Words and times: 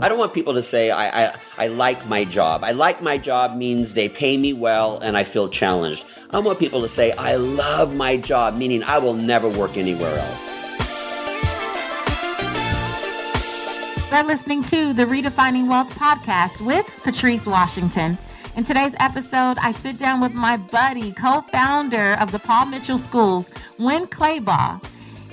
I 0.00 0.08
don't 0.08 0.18
want 0.18 0.32
people 0.32 0.54
to 0.54 0.62
say 0.62 0.90
I, 0.90 1.26
I, 1.26 1.34
I 1.58 1.66
like 1.68 2.06
my 2.08 2.24
job. 2.24 2.64
I 2.64 2.72
like 2.72 3.02
my 3.02 3.18
job 3.18 3.56
means 3.56 3.94
they 3.94 4.08
pay 4.08 4.36
me 4.36 4.52
well 4.52 4.98
and 4.98 5.16
I 5.16 5.24
feel 5.24 5.48
challenged. 5.48 6.04
I 6.30 6.38
want 6.38 6.58
people 6.58 6.82
to 6.82 6.88
say 6.88 7.12
I 7.12 7.36
love 7.36 7.94
my 7.94 8.16
job, 8.16 8.56
meaning 8.56 8.82
I 8.84 8.98
will 8.98 9.14
never 9.14 9.48
work 9.48 9.76
anywhere 9.76 10.18
else. 10.18 10.52
You're 14.10 14.22
listening 14.24 14.62
to 14.64 14.92
the 14.92 15.04
Redefining 15.04 15.68
Wealth 15.68 15.94
podcast 15.98 16.64
with 16.64 16.86
Patrice 17.02 17.46
Washington. 17.46 18.18
In 18.56 18.64
today's 18.64 18.94
episode, 19.00 19.56
I 19.62 19.72
sit 19.72 19.98
down 19.98 20.20
with 20.20 20.34
my 20.34 20.58
buddy, 20.58 21.12
co 21.12 21.40
founder 21.40 22.14
of 22.20 22.30
the 22.30 22.38
Paul 22.38 22.66
Mitchell 22.66 22.98
Schools, 22.98 23.50
Winn 23.78 24.06
Claybaugh. 24.06 24.91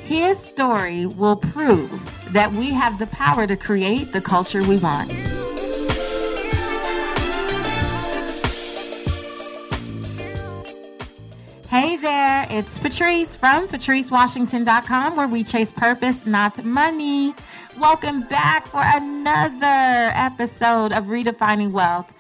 His 0.10 0.40
story 0.40 1.06
will 1.06 1.36
prove 1.36 2.34
that 2.34 2.52
we 2.52 2.72
have 2.72 2.98
the 2.98 3.06
power 3.06 3.46
to 3.46 3.56
create 3.56 4.12
the 4.12 4.20
culture 4.20 4.64
we 4.64 4.78
want. 4.78 5.12
Hey 11.68 11.98
there, 11.98 12.48
it's 12.50 12.80
Patrice 12.80 13.36
from 13.36 13.68
patricewashington.com 13.68 15.16
where 15.16 15.28
we 15.28 15.44
chase 15.44 15.72
purpose, 15.72 16.26
not 16.26 16.66
money. 16.66 17.36
Welcome 17.78 18.24
back 18.24 18.66
for 18.66 18.82
another 18.84 20.12
episode 20.16 20.92
of 20.92 21.06
Redefining 21.06 21.70
Wealth. 21.70 22.12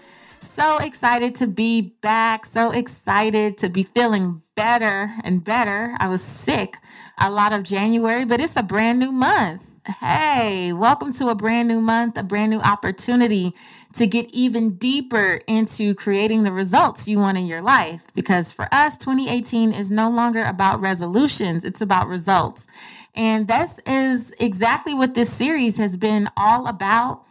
So 0.41 0.77
excited 0.77 1.33
to 1.37 1.47
be 1.47 1.81
back. 1.81 2.45
So 2.45 2.69
excited 2.69 3.57
to 3.57 3.67
be 3.67 3.81
feeling 3.81 4.43
better 4.53 5.11
and 5.23 5.43
better. 5.43 5.95
I 5.99 6.07
was 6.07 6.21
sick 6.21 6.77
a 7.19 7.29
lot 7.29 7.51
of 7.51 7.63
January, 7.63 8.23
but 8.23 8.39
it's 8.39 8.55
a 8.55 8.63
brand 8.63 8.99
new 8.99 9.11
month. 9.11 9.61
Hey, 9.99 10.71
welcome 10.71 11.11
to 11.13 11.27
a 11.29 11.35
brand 11.35 11.67
new 11.67 11.81
month, 11.81 12.17
a 12.17 12.23
brand 12.23 12.49
new 12.51 12.59
opportunity 12.59 13.53
to 13.93 14.07
get 14.07 14.29
even 14.31 14.75
deeper 14.75 15.41
into 15.47 15.95
creating 15.95 16.43
the 16.43 16.51
results 16.51 17.07
you 17.07 17.17
want 17.17 17.37
in 17.37 17.45
your 17.45 17.61
life. 17.61 18.05
Because 18.13 18.53
for 18.53 18.67
us, 18.71 18.95
2018 18.97 19.73
is 19.73 19.91
no 19.91 20.09
longer 20.09 20.43
about 20.43 20.79
resolutions, 20.79 21.65
it's 21.65 21.81
about 21.81 22.07
results. 22.07 22.67
And 23.15 23.47
this 23.47 23.79
is 23.85 24.33
exactly 24.39 24.93
what 24.93 25.13
this 25.13 25.31
series 25.31 25.75
has 25.77 25.97
been 25.97 26.29
all 26.37 26.67
about. 26.67 27.25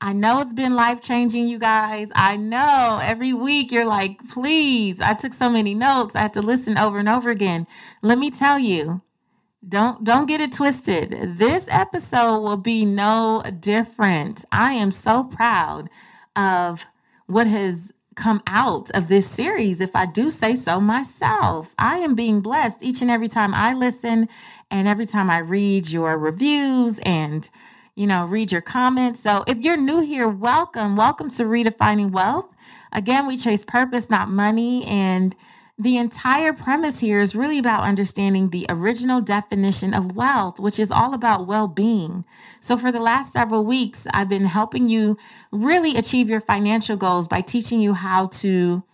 I 0.00 0.12
know 0.12 0.40
it's 0.40 0.52
been 0.52 0.74
life 0.74 1.00
changing, 1.00 1.48
you 1.48 1.58
guys. 1.58 2.10
I 2.14 2.36
know 2.36 3.00
every 3.02 3.32
week 3.32 3.72
you're 3.72 3.86
like, 3.86 4.18
please, 4.28 5.00
I 5.00 5.14
took 5.14 5.32
so 5.32 5.48
many 5.48 5.74
notes. 5.74 6.14
I 6.14 6.20
had 6.20 6.34
to 6.34 6.42
listen 6.42 6.78
over 6.78 6.98
and 6.98 7.08
over 7.08 7.30
again. 7.30 7.66
Let 8.02 8.18
me 8.18 8.30
tell 8.30 8.58
you, 8.58 9.00
don't 9.68 10.02
don't 10.02 10.26
get 10.26 10.40
it 10.40 10.52
twisted. 10.52 11.10
This 11.38 11.68
episode 11.70 12.40
will 12.40 12.56
be 12.56 12.84
no 12.84 13.42
different. 13.60 14.44
I 14.50 14.72
am 14.72 14.90
so 14.90 15.24
proud 15.24 15.88
of 16.36 16.84
what 17.26 17.46
has 17.46 17.92
come 18.14 18.42
out 18.46 18.90
of 18.90 19.08
this 19.08 19.28
series 19.28 19.80
if 19.80 19.96
I 19.96 20.06
do 20.06 20.30
say 20.30 20.54
so 20.54 20.80
myself. 20.80 21.74
I 21.78 21.98
am 21.98 22.14
being 22.14 22.40
blessed 22.40 22.82
each 22.82 23.02
and 23.02 23.10
every 23.10 23.28
time 23.28 23.54
I 23.54 23.74
listen 23.74 24.28
and 24.70 24.88
every 24.88 25.06
time 25.06 25.30
I 25.30 25.38
read 25.38 25.88
your 25.90 26.18
reviews 26.18 26.98
and 27.00 27.48
you 27.94 28.06
know, 28.06 28.24
read 28.24 28.50
your 28.50 28.62
comments. 28.62 29.20
So 29.20 29.44
if 29.46 29.58
you're 29.58 29.76
new 29.76 30.00
here, 30.00 30.26
welcome. 30.26 30.96
Welcome 30.96 31.28
to 31.30 31.42
Redefining 31.44 32.10
Wealth. 32.10 32.50
Again, 32.92 33.26
we 33.26 33.36
chase 33.36 33.64
purpose, 33.64 34.08
not 34.08 34.30
money. 34.30 34.84
And 34.86 35.36
the 35.82 35.96
entire 35.96 36.52
premise 36.52 37.00
here 37.00 37.20
is 37.20 37.34
really 37.34 37.58
about 37.58 37.82
understanding 37.82 38.50
the 38.50 38.66
original 38.68 39.20
definition 39.20 39.94
of 39.94 40.14
wealth, 40.14 40.60
which 40.60 40.78
is 40.78 40.90
all 40.92 41.12
about 41.12 41.46
well 41.46 41.66
being. 41.66 42.24
So, 42.60 42.76
for 42.78 42.92
the 42.92 43.00
last 43.00 43.32
several 43.32 43.64
weeks, 43.64 44.06
I've 44.14 44.28
been 44.28 44.44
helping 44.44 44.88
you 44.88 45.18
really 45.50 45.96
achieve 45.96 46.28
your 46.28 46.40
financial 46.40 46.96
goals 46.96 47.26
by 47.26 47.40
teaching 47.40 47.80
you 47.80 47.94
how 47.94 48.26
to 48.26 48.84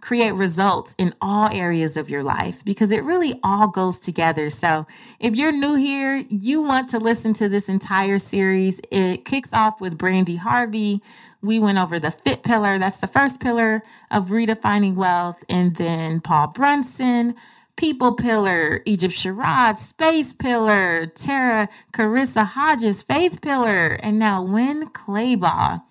create 0.00 0.32
results 0.32 0.96
in 0.98 1.14
all 1.20 1.48
areas 1.52 1.96
of 1.96 2.10
your 2.10 2.24
life 2.24 2.64
because 2.64 2.90
it 2.90 3.04
really 3.04 3.38
all 3.44 3.68
goes 3.68 4.00
together. 4.00 4.50
So, 4.50 4.86
if 5.20 5.36
you're 5.36 5.52
new 5.52 5.76
here, 5.76 6.24
you 6.28 6.60
want 6.60 6.88
to 6.90 6.98
listen 6.98 7.34
to 7.34 7.48
this 7.48 7.68
entire 7.68 8.18
series. 8.18 8.80
It 8.90 9.24
kicks 9.24 9.52
off 9.52 9.80
with 9.80 9.96
Brandy 9.96 10.36
Harvey. 10.36 11.02
We 11.42 11.58
went 11.58 11.78
over 11.78 11.98
the 11.98 12.12
fit 12.12 12.44
pillar, 12.44 12.78
that's 12.78 12.98
the 12.98 13.08
first 13.08 13.40
pillar 13.40 13.82
of 14.12 14.28
redefining 14.28 14.94
wealth, 14.94 15.42
and 15.48 15.74
then 15.76 16.20
Paul 16.20 16.48
Brunson. 16.48 17.34
People 17.74 18.12
Pillar, 18.12 18.82
Egypt 18.84 19.14
Sherrod, 19.14 19.76
Space 19.76 20.32
Pillar, 20.32 21.06
Tara 21.06 21.68
Carissa 21.92 22.44
Hodges, 22.44 23.02
Faith 23.02 23.40
Pillar, 23.40 23.98
and 24.02 24.18
now 24.18 24.42
Winn 24.42 24.88
Claybaugh 24.90 25.82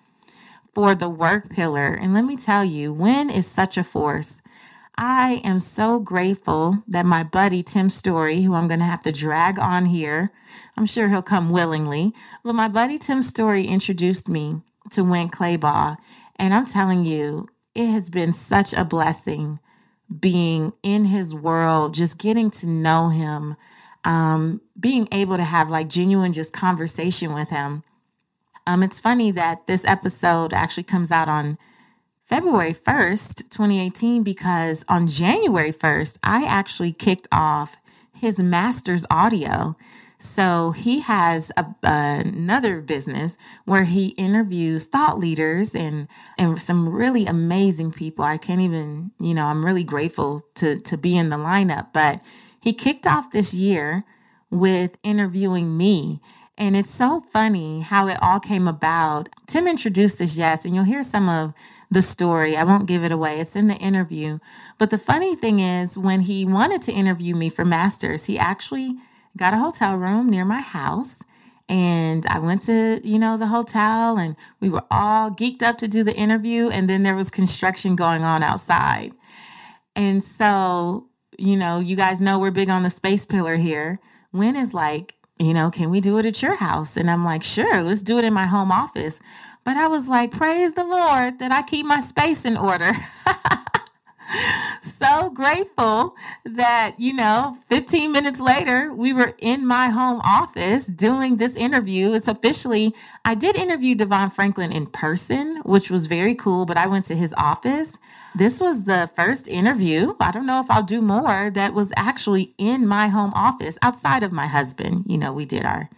for 0.74 0.94
the 0.94 1.10
work 1.10 1.50
pillar. 1.50 1.92
And 1.92 2.14
let 2.14 2.24
me 2.24 2.36
tell 2.36 2.64
you, 2.64 2.92
Winn 2.92 3.28
is 3.28 3.46
such 3.46 3.76
a 3.76 3.84
force. 3.84 4.40
I 4.96 5.42
am 5.44 5.58
so 5.58 5.98
grateful 5.98 6.82
that 6.86 7.04
my 7.04 7.24
buddy 7.24 7.62
Tim 7.62 7.90
Storey, 7.90 8.42
who 8.42 8.54
I'm 8.54 8.68
going 8.68 8.80
to 8.80 8.86
have 8.86 9.02
to 9.02 9.12
drag 9.12 9.58
on 9.58 9.86
here, 9.86 10.32
I'm 10.76 10.86
sure 10.86 11.08
he'll 11.08 11.20
come 11.20 11.50
willingly, 11.50 12.14
but 12.44 12.54
my 12.54 12.68
buddy 12.68 12.96
Tim 12.98 13.22
Storey 13.22 13.66
introduced 13.66 14.28
me 14.28 14.62
to 14.92 15.04
Winn 15.04 15.28
Claybaugh. 15.28 15.96
And 16.36 16.54
I'm 16.54 16.66
telling 16.66 17.04
you, 17.04 17.48
it 17.74 17.86
has 17.86 18.10
been 18.10 18.32
such 18.32 18.72
a 18.72 18.84
blessing 18.84 19.58
being 20.20 20.72
in 20.82 21.04
his 21.06 21.34
world, 21.34 21.94
just 21.94 22.18
getting 22.18 22.50
to 22.50 22.66
know 22.66 23.08
him, 23.08 23.56
um, 24.04 24.60
being 24.78 25.08
able 25.12 25.36
to 25.36 25.44
have 25.44 25.70
like 25.70 25.88
genuine 25.88 26.32
just 26.32 26.52
conversation 26.52 27.32
with 27.32 27.48
him. 27.50 27.82
Um, 28.66 28.82
it's 28.82 29.00
funny 29.00 29.30
that 29.32 29.66
this 29.66 29.84
episode 29.84 30.52
actually 30.52 30.84
comes 30.84 31.10
out 31.10 31.28
on 31.28 31.58
February 32.24 32.74
1st, 32.74 33.50
2018, 33.50 34.22
because 34.22 34.84
on 34.88 35.06
January 35.06 35.72
1st, 35.72 36.18
I 36.22 36.44
actually 36.44 36.92
kicked 36.92 37.28
off 37.32 37.76
his 38.14 38.38
master's 38.38 39.04
audio. 39.10 39.76
So 40.22 40.70
he 40.70 41.00
has 41.00 41.50
a, 41.56 41.66
another 41.82 42.80
business 42.80 43.36
where 43.64 43.82
he 43.82 44.10
interviews 44.10 44.84
thought 44.84 45.18
leaders 45.18 45.74
and 45.74 46.06
and 46.38 46.62
some 46.62 46.88
really 46.88 47.26
amazing 47.26 47.90
people. 47.90 48.24
I 48.24 48.38
can't 48.38 48.60
even, 48.60 49.10
you 49.18 49.34
know, 49.34 49.46
I'm 49.46 49.66
really 49.66 49.82
grateful 49.82 50.46
to 50.54 50.78
to 50.78 50.96
be 50.96 51.16
in 51.18 51.28
the 51.28 51.38
lineup. 51.38 51.92
But 51.92 52.20
he 52.60 52.72
kicked 52.72 53.04
off 53.04 53.32
this 53.32 53.52
year 53.52 54.04
with 54.48 54.96
interviewing 55.02 55.76
me 55.76 56.20
and 56.56 56.76
it's 56.76 56.94
so 56.94 57.20
funny 57.32 57.80
how 57.80 58.06
it 58.06 58.22
all 58.22 58.38
came 58.38 58.68
about. 58.68 59.28
Tim 59.48 59.66
introduced 59.66 60.20
us, 60.20 60.36
yes, 60.36 60.64
and 60.64 60.72
you'll 60.72 60.84
hear 60.84 61.02
some 61.02 61.28
of 61.28 61.52
the 61.90 62.02
story. 62.02 62.56
I 62.56 62.62
won't 62.62 62.86
give 62.86 63.02
it 63.02 63.10
away. 63.10 63.40
It's 63.40 63.56
in 63.56 63.66
the 63.66 63.74
interview. 63.74 64.38
But 64.78 64.90
the 64.90 64.98
funny 64.98 65.34
thing 65.34 65.58
is, 65.58 65.98
when 65.98 66.20
he 66.20 66.44
wanted 66.44 66.80
to 66.82 66.92
interview 66.92 67.34
me 67.34 67.48
for 67.48 67.64
Masters, 67.64 68.26
he 68.26 68.38
actually 68.38 68.96
got 69.36 69.54
a 69.54 69.58
hotel 69.58 69.96
room 69.96 70.28
near 70.28 70.44
my 70.44 70.60
house. 70.60 71.22
And 71.68 72.26
I 72.26 72.38
went 72.38 72.62
to, 72.62 73.00
you 73.02 73.18
know, 73.18 73.36
the 73.36 73.46
hotel 73.46 74.18
and 74.18 74.36
we 74.60 74.68
were 74.68 74.84
all 74.90 75.30
geeked 75.30 75.62
up 75.62 75.78
to 75.78 75.88
do 75.88 76.04
the 76.04 76.14
interview. 76.14 76.68
And 76.68 76.88
then 76.88 77.02
there 77.02 77.14
was 77.14 77.30
construction 77.30 77.96
going 77.96 78.24
on 78.24 78.42
outside. 78.42 79.12
And 79.96 80.22
so, 80.22 81.06
you 81.38 81.56
know, 81.56 81.80
you 81.80 81.96
guys 81.96 82.20
know 82.20 82.38
we're 82.38 82.50
big 82.50 82.68
on 82.68 82.82
the 82.82 82.90
space 82.90 83.24
pillar 83.24 83.56
here. 83.56 83.98
Winn 84.32 84.56
is 84.56 84.74
like, 84.74 85.14
you 85.38 85.54
know, 85.54 85.70
can 85.70 85.90
we 85.90 86.00
do 86.00 86.18
it 86.18 86.26
at 86.26 86.42
your 86.42 86.54
house? 86.54 86.96
And 86.96 87.10
I'm 87.10 87.24
like, 87.24 87.42
sure, 87.42 87.82
let's 87.82 88.02
do 88.02 88.18
it 88.18 88.24
in 88.24 88.32
my 88.32 88.46
home 88.46 88.70
office. 88.70 89.20
But 89.64 89.76
I 89.76 89.88
was 89.88 90.08
like, 90.08 90.30
praise 90.30 90.74
the 90.74 90.84
Lord 90.84 91.38
that 91.38 91.52
I 91.52 91.62
keep 91.62 91.86
my 91.86 92.00
space 92.00 92.44
in 92.44 92.56
order. 92.56 92.92
so 94.82 95.30
grateful 95.30 96.14
that, 96.44 96.94
you 96.98 97.12
know, 97.12 97.56
15 97.68 98.12
minutes 98.12 98.40
later, 98.40 98.92
we 98.92 99.12
were 99.12 99.34
in 99.38 99.66
my 99.66 99.88
home 99.88 100.20
office 100.24 100.86
doing 100.86 101.36
this 101.36 101.56
interview. 101.56 102.12
It's 102.12 102.28
officially, 102.28 102.94
I 103.24 103.34
did 103.34 103.56
interview 103.56 103.94
DeVon 103.94 104.32
Franklin 104.32 104.72
in 104.72 104.86
person, 104.86 105.56
which 105.64 105.90
was 105.90 106.06
very 106.06 106.34
cool, 106.34 106.66
but 106.66 106.76
I 106.76 106.86
went 106.86 107.04
to 107.06 107.16
his 107.16 107.34
office. 107.36 107.98
This 108.34 108.60
was 108.60 108.84
the 108.84 109.10
first 109.14 109.48
interview. 109.48 110.14
I 110.20 110.32
don't 110.32 110.46
know 110.46 110.60
if 110.60 110.70
I'll 110.70 110.82
do 110.82 111.02
more 111.02 111.50
that 111.50 111.74
was 111.74 111.92
actually 111.96 112.54
in 112.58 112.86
my 112.86 113.08
home 113.08 113.32
office 113.34 113.78
outside 113.82 114.22
of 114.22 114.32
my 114.32 114.46
husband. 114.46 115.04
You 115.06 115.18
know, 115.18 115.32
we 115.32 115.44
did 115.44 115.64
our 115.64 115.90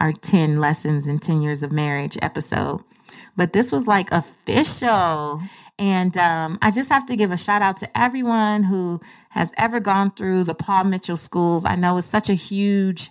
our 0.00 0.12
10 0.12 0.58
lessons 0.58 1.06
in 1.06 1.18
10 1.18 1.42
years 1.42 1.62
of 1.62 1.72
marriage 1.72 2.16
episode. 2.22 2.82
But 3.36 3.52
this 3.52 3.72
was 3.72 3.86
like 3.86 4.10
official. 4.12 5.42
And 5.80 6.14
um, 6.18 6.58
I 6.60 6.70
just 6.70 6.90
have 6.90 7.06
to 7.06 7.16
give 7.16 7.32
a 7.32 7.38
shout 7.38 7.62
out 7.62 7.78
to 7.78 7.98
everyone 7.98 8.62
who 8.62 9.00
has 9.30 9.50
ever 9.56 9.80
gone 9.80 10.10
through 10.10 10.44
the 10.44 10.54
Paul 10.54 10.84
Mitchell 10.84 11.16
schools. 11.16 11.64
I 11.64 11.74
know 11.74 11.96
it's 11.96 12.06
such 12.06 12.28
a 12.28 12.34
huge 12.34 13.10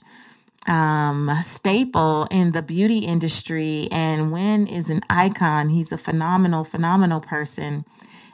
um, 0.67 1.31
staple 1.41 2.27
in 2.29 2.51
the 2.51 2.61
beauty 2.61 2.99
industry, 2.99 3.89
and 3.91 4.31
Winn 4.31 4.67
is 4.67 4.91
an 4.91 5.01
icon. 5.09 5.69
He's 5.69 5.91
a 5.91 5.97
phenomenal, 5.97 6.63
phenomenal 6.63 7.21
person. 7.21 7.85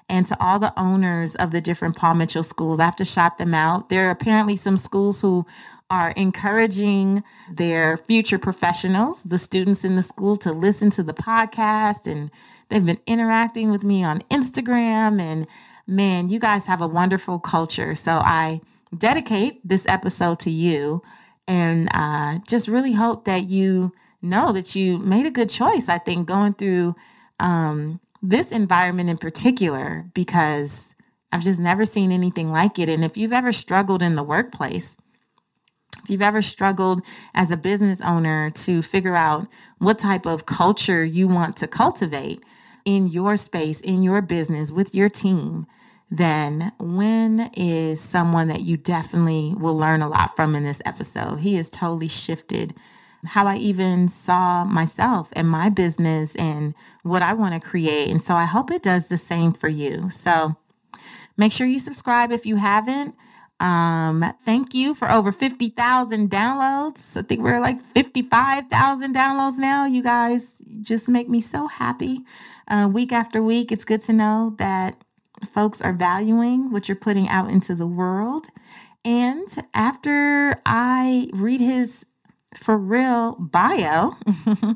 And 0.10 0.26
to 0.26 0.38
all 0.44 0.60
the 0.60 0.78
owners 0.78 1.36
of 1.36 1.52
the 1.52 1.62
different 1.62 1.96
Paul 1.96 2.16
Mitchell 2.16 2.44
schools, 2.44 2.82
I 2.82 2.86
have 2.86 2.98
to 2.98 3.06
shout 3.06 3.38
them 3.38 3.54
out. 3.54 3.88
There 3.88 4.08
are 4.08 4.12
apparently 4.12 4.58
some 4.58 4.76
schools 4.76 5.22
who 5.22 5.46
are 5.90 6.12
encouraging 6.12 7.24
their 7.50 7.98
future 7.98 8.38
professionals, 8.38 9.24
the 9.24 9.38
students 9.38 9.86
in 9.86 9.96
the 9.96 10.04
school, 10.04 10.36
to 10.38 10.52
listen 10.52 10.90
to 10.90 11.04
the 11.04 11.14
podcast. 11.14 12.06
And 12.12 12.32
they've 12.70 12.86
been 12.86 13.00
interacting 13.08 13.72
with 13.72 13.84
me 13.84 14.04
on 14.04 14.20
Instagram. 14.32 15.22
And 15.22 15.48
man, 15.88 16.30
you 16.30 16.40
guys 16.40 16.66
have 16.66 16.82
a 16.82 16.88
wonderful 16.88 17.40
culture. 17.40 17.96
So 17.96 18.12
I 18.12 18.62
dedicate 18.98 19.60
this 19.68 19.86
episode 19.88 20.40
to 20.40 20.52
you 20.52 21.02
and 21.48 21.90
uh, 21.94 22.40
just 22.48 22.68
really 22.68 22.94
hope 22.94 23.26
that 23.26 23.46
you 23.46 23.92
know 24.22 24.52
that 24.52 24.76
you 24.76 24.98
made 25.00 25.26
a 25.26 25.32
good 25.32 25.50
choice. 25.50 25.90
I 25.90 26.00
think 26.00 26.28
going 26.28 26.54
through 26.54 26.96
um, 27.40 28.00
this 28.22 28.52
environment 28.52 29.10
in 29.10 29.18
particular, 29.18 30.06
because 30.14 30.96
I've 31.32 31.44
just 31.44 31.60
never 31.60 31.86
seen 31.86 32.12
anything 32.12 32.52
like 32.52 32.80
it. 32.80 32.90
And 32.90 33.04
if 33.04 33.18
you've 33.18 33.34
ever 33.34 33.52
struggled 33.52 34.02
in 34.02 34.16
the 34.16 34.24
workplace, 34.24 34.96
if 36.04 36.10
you've 36.10 36.22
ever 36.22 36.42
struggled 36.42 37.02
as 37.34 37.52
a 37.52 37.58
business 37.58 38.02
owner 38.02 38.50
to 38.52 38.82
figure 38.82 39.16
out 39.16 39.48
what 39.80 40.00
type 40.00 40.26
of 40.26 40.46
culture 40.46 41.04
you 41.04 41.28
want 41.28 41.58
to 41.58 41.68
cultivate 41.68 42.44
in 42.86 43.08
your 43.08 43.36
space, 43.38 43.82
in 43.82 44.04
your 44.04 44.22
business, 44.22 44.72
with 44.72 44.94
your 44.96 45.10
team, 45.10 45.66
then 46.12 46.72
Winn 46.80 47.50
is 47.58 48.00
someone 48.00 48.48
that 48.48 48.62
you 48.62 48.78
definitely 48.78 49.54
will 49.58 49.76
learn 49.76 50.02
a 50.02 50.10
lot 50.10 50.36
from 50.36 50.56
in 50.56 50.64
this 50.64 50.82
episode. 50.86 51.40
He 51.40 51.56
has 51.56 51.70
totally 51.70 52.08
shifted 52.08 52.76
how 53.26 53.48
I 53.48 53.58
even 53.58 54.08
saw 54.08 54.66
myself 54.66 55.30
and 55.34 55.50
my 55.50 55.70
business 55.70 56.36
and 56.36 56.76
what 57.04 57.24
I 57.24 57.34
want 57.34 57.56
to 57.56 57.60
create. 57.60 58.10
And 58.10 58.22
so 58.22 58.36
I 58.36 58.46
hope 58.46 58.70
it 58.70 58.84
does 58.84 59.08
the 59.08 59.18
same 59.18 59.52
for 59.52 59.68
you. 59.68 60.10
So 60.12 60.56
make 61.38 61.52
sure 61.52 61.66
you 61.66 61.80
subscribe 61.80 62.32
if 62.32 62.46
you 62.46 62.56
haven't. 62.56 63.16
Um, 63.60 64.24
thank 64.44 64.74
you 64.74 64.94
for 64.94 65.10
over 65.10 65.32
50,000 65.32 66.30
downloads. 66.30 67.18
I 67.18 67.22
think 67.22 67.42
we're 67.42 67.62
like 67.62 67.82
55,000 67.82 69.16
downloads 69.16 69.58
now. 69.58 69.86
You 69.86 70.04
guys 70.04 70.62
just 70.82 71.08
make 71.08 71.30
me 71.30 71.42
so 71.42 71.68
happy. 71.68 72.20
Uh, 72.68 72.90
week 72.92 73.12
after 73.12 73.42
week, 73.42 73.72
it's 73.72 73.86
good 73.86 74.02
to 74.02 74.14
know 74.14 74.56
that 74.58 74.98
folks 75.52 75.82
are 75.82 75.94
valuing 75.94 76.72
what 76.72 76.88
you're 76.88 76.96
putting 76.96 77.28
out 77.28 77.50
into 77.50 77.76
the 77.76 77.88
world. 77.88 78.48
And 79.04 79.48
after 79.74 80.56
I 80.66 81.30
read 81.34 81.62
his 81.62 82.06
for 82.56 82.78
real 82.78 83.34
bio, 83.34 84.14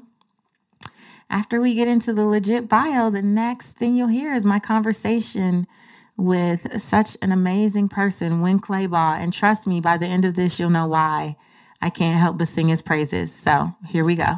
after 1.29 1.59
we 1.59 1.73
get 1.73 1.87
into 1.87 2.13
the 2.13 2.25
legit 2.25 2.69
bio, 2.69 3.09
the 3.09 3.23
next 3.23 3.73
thing 3.73 3.95
you'll 3.95 4.07
hear 4.07 4.33
is 4.33 4.45
my 4.45 4.59
conversation 4.59 5.65
with 6.15 6.79
such 6.81 7.17
an 7.21 7.31
amazing 7.31 7.87
person, 7.89 8.41
Winn 8.41 8.59
Claybaugh. 8.59 9.17
And 9.17 9.33
trust 9.33 9.65
me, 9.65 9.79
by 9.79 9.97
the 9.97 10.05
end 10.05 10.25
of 10.25 10.35
this, 10.35 10.59
you'll 10.59 10.69
know 10.69 10.87
why 10.87 11.37
I 11.81 11.89
can't 11.89 12.19
help 12.19 12.37
but 12.37 12.49
sing 12.49 12.67
his 12.67 12.81
praises. 12.81 13.33
So 13.33 13.73
here 13.87 14.03
we 14.03 14.15
go. 14.15 14.35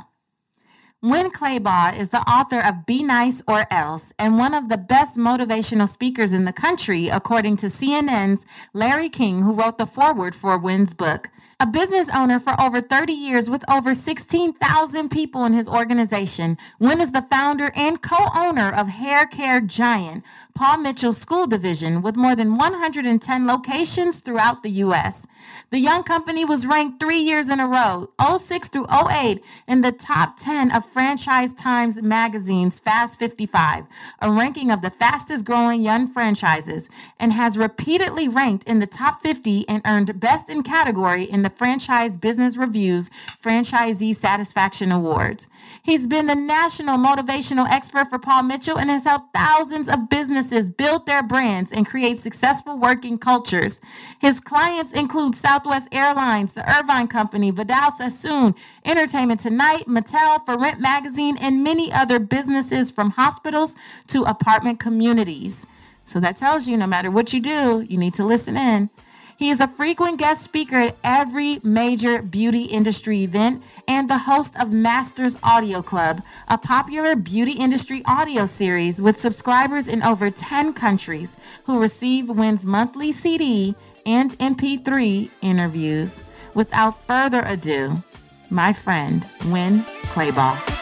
Winn 1.03 1.31
Claybaugh 1.31 1.97
is 1.97 2.09
the 2.09 2.21
author 2.29 2.59
of 2.59 2.85
Be 2.85 3.01
Nice 3.01 3.41
or 3.47 3.65
Else 3.71 4.13
and 4.19 4.37
one 4.37 4.53
of 4.53 4.69
the 4.69 4.77
best 4.77 5.17
motivational 5.17 5.89
speakers 5.89 6.31
in 6.31 6.45
the 6.45 6.53
country, 6.53 7.09
according 7.09 7.55
to 7.55 7.65
CNN's 7.65 8.45
Larry 8.73 9.09
King, 9.09 9.41
who 9.41 9.53
wrote 9.53 9.79
the 9.79 9.87
foreword 9.87 10.35
for 10.35 10.59
Winn's 10.59 10.93
book. 10.93 11.27
A 11.59 11.65
business 11.65 12.07
owner 12.13 12.39
for 12.39 12.53
over 12.61 12.81
30 12.81 13.13
years 13.13 13.49
with 13.49 13.67
over 13.67 13.95
16,000 13.95 15.09
people 15.09 15.43
in 15.43 15.53
his 15.53 15.67
organization, 15.67 16.55
Winn 16.77 17.01
is 17.01 17.11
the 17.11 17.23
founder 17.23 17.71
and 17.75 17.99
co 18.03 18.23
owner 18.35 18.71
of 18.71 18.87
hair 18.87 19.25
care 19.25 19.59
giant 19.59 20.23
Paul 20.53 20.77
Mitchell 20.77 21.13
School 21.13 21.47
Division 21.47 22.01
with 22.01 22.15
more 22.15 22.35
than 22.35 22.55
110 22.55 23.47
locations 23.47 24.19
throughout 24.19 24.63
the 24.63 24.69
U.S. 24.85 25.25
The 25.71 25.79
young 25.79 26.03
company 26.03 26.45
was 26.45 26.65
ranked 26.65 26.99
three 26.99 27.19
years 27.19 27.49
in 27.49 27.59
a 27.59 27.67
row, 27.67 28.09
06 28.37 28.67
through 28.69 28.87
08, 28.91 29.41
in 29.67 29.81
the 29.81 29.91
top 29.91 30.37
10 30.37 30.71
of 30.71 30.85
Franchise 30.85 31.53
Times 31.53 32.01
Magazine's 32.01 32.79
Fast 32.79 33.17
55, 33.17 33.85
a 34.21 34.31
ranking 34.31 34.69
of 34.69 34.81
the 34.81 34.89
fastest 34.89 35.45
growing 35.45 35.81
young 35.81 36.07
franchises, 36.07 36.89
and 37.19 37.31
has 37.33 37.57
repeatedly 37.57 38.27
ranked 38.27 38.67
in 38.67 38.79
the 38.79 38.87
top 38.87 39.21
50 39.21 39.67
and 39.69 39.81
earned 39.85 40.19
Best 40.19 40.49
in 40.49 40.61
Category 40.61 41.23
in 41.23 41.41
the 41.41 41.49
Franchise 41.49 42.17
Business 42.17 42.57
Review's 42.57 43.09
Franchisee 43.41 44.15
Satisfaction 44.15 44.91
Awards. 44.91 45.47
He's 45.83 46.05
been 46.05 46.27
the 46.27 46.35
national 46.35 46.97
motivational 46.97 47.67
expert 47.67 48.09
for 48.09 48.19
Paul 48.19 48.43
Mitchell 48.43 48.77
and 48.77 48.89
has 48.89 49.03
helped 49.03 49.33
thousands 49.33 49.89
of 49.89 50.09
businesses 50.09 50.69
build 50.69 51.07
their 51.07 51.23
brands 51.23 51.71
and 51.71 51.87
create 51.87 52.19
successful 52.19 52.77
working 52.77 53.17
cultures. 53.17 53.81
His 54.19 54.39
clients 54.39 54.93
include 54.93 55.33
Southwest 55.33 55.89
Airlines, 55.91 56.53
the 56.53 56.69
Irvine 56.71 57.07
Company, 57.07 57.49
Vidal 57.49 57.89
Sassoon, 57.89 58.53
Entertainment 58.85 59.39
Tonight, 59.39 59.85
Mattel, 59.87 60.45
For 60.45 60.55
Rent 60.55 60.79
Magazine, 60.79 61.35
and 61.37 61.63
many 61.63 61.91
other 61.91 62.19
businesses 62.19 62.91
from 62.91 63.09
hospitals 63.09 63.75
to 64.07 64.21
apartment 64.23 64.79
communities. 64.79 65.65
So 66.05 66.19
that 66.19 66.35
tells 66.35 66.67
you 66.67 66.77
no 66.77 66.87
matter 66.87 67.09
what 67.09 67.33
you 67.33 67.39
do, 67.39 67.85
you 67.89 67.97
need 67.97 68.13
to 68.15 68.25
listen 68.25 68.55
in. 68.55 68.91
He 69.37 69.49
is 69.49 69.59
a 69.59 69.67
frequent 69.67 70.19
guest 70.19 70.43
speaker 70.43 70.75
at 70.75 70.97
every 71.03 71.59
major 71.63 72.21
beauty 72.21 72.63
industry 72.65 73.23
event 73.23 73.63
and 73.87 74.09
the 74.09 74.17
host 74.17 74.59
of 74.59 74.71
Masters 74.71 75.37
Audio 75.43 75.81
Club, 75.81 76.21
a 76.47 76.57
popular 76.57 77.15
beauty 77.15 77.53
industry 77.53 78.03
audio 78.05 78.45
series 78.45 79.01
with 79.01 79.19
subscribers 79.19 79.87
in 79.87 80.03
over 80.03 80.29
10 80.29 80.73
countries 80.73 81.37
who 81.63 81.79
receive 81.79 82.29
Winn's 82.29 82.65
monthly 82.65 83.11
CD 83.11 83.75
and 84.05 84.31
MP3 84.39 85.29
interviews. 85.41 86.21
Without 86.53 87.01
further 87.05 87.41
ado, 87.45 88.03
my 88.49 88.73
friend, 88.73 89.25
Winn 89.45 89.79
Claybaugh. 90.13 90.80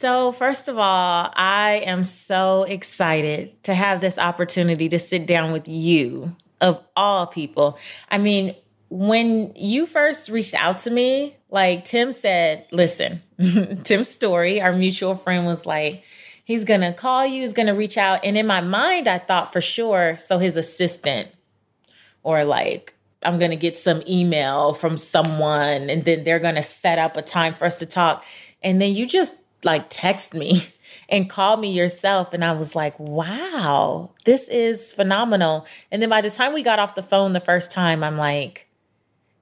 So, 0.00 0.30
first 0.30 0.68
of 0.68 0.78
all, 0.78 1.28
I 1.34 1.82
am 1.84 2.04
so 2.04 2.62
excited 2.62 3.60
to 3.64 3.74
have 3.74 4.00
this 4.00 4.16
opportunity 4.16 4.88
to 4.90 4.98
sit 5.00 5.26
down 5.26 5.50
with 5.50 5.66
you, 5.66 6.36
of 6.60 6.80
all 6.94 7.26
people. 7.26 7.76
I 8.08 8.18
mean, 8.18 8.54
when 8.90 9.52
you 9.56 9.86
first 9.86 10.28
reached 10.28 10.54
out 10.54 10.78
to 10.82 10.90
me, 10.92 11.34
like 11.50 11.84
Tim 11.84 12.12
said, 12.12 12.66
listen, 12.70 13.24
Tim 13.82 14.04
Storey, 14.04 14.60
our 14.60 14.72
mutual 14.72 15.16
friend 15.16 15.44
was 15.44 15.66
like, 15.66 16.04
he's 16.44 16.62
gonna 16.62 16.92
call 16.92 17.26
you, 17.26 17.40
he's 17.40 17.52
gonna 17.52 17.74
reach 17.74 17.98
out. 17.98 18.24
And 18.24 18.38
in 18.38 18.46
my 18.46 18.60
mind, 18.60 19.08
I 19.08 19.18
thought 19.18 19.52
for 19.52 19.60
sure, 19.60 20.16
so 20.16 20.38
his 20.38 20.56
assistant, 20.56 21.26
or 22.22 22.44
like, 22.44 22.94
I'm 23.24 23.40
gonna 23.40 23.56
get 23.56 23.76
some 23.76 24.04
email 24.08 24.74
from 24.74 24.96
someone, 24.96 25.90
and 25.90 26.04
then 26.04 26.22
they're 26.22 26.38
gonna 26.38 26.62
set 26.62 27.00
up 27.00 27.16
a 27.16 27.22
time 27.22 27.54
for 27.54 27.64
us 27.64 27.80
to 27.80 27.86
talk. 27.86 28.24
And 28.62 28.80
then 28.80 28.94
you 28.94 29.04
just 29.04 29.34
like 29.64 29.86
text 29.88 30.34
me 30.34 30.72
and 31.08 31.28
call 31.28 31.56
me 31.56 31.72
yourself. 31.72 32.32
And 32.32 32.44
I 32.44 32.52
was 32.52 32.74
like, 32.74 32.98
wow, 32.98 34.12
this 34.24 34.48
is 34.48 34.92
phenomenal. 34.92 35.66
And 35.90 36.02
then 36.02 36.08
by 36.08 36.20
the 36.20 36.30
time 36.30 36.54
we 36.54 36.62
got 36.62 36.78
off 36.78 36.94
the 36.94 37.02
phone 37.02 37.32
the 37.32 37.40
first 37.40 37.70
time, 37.70 38.02
I'm 38.02 38.16
like, 38.16 38.68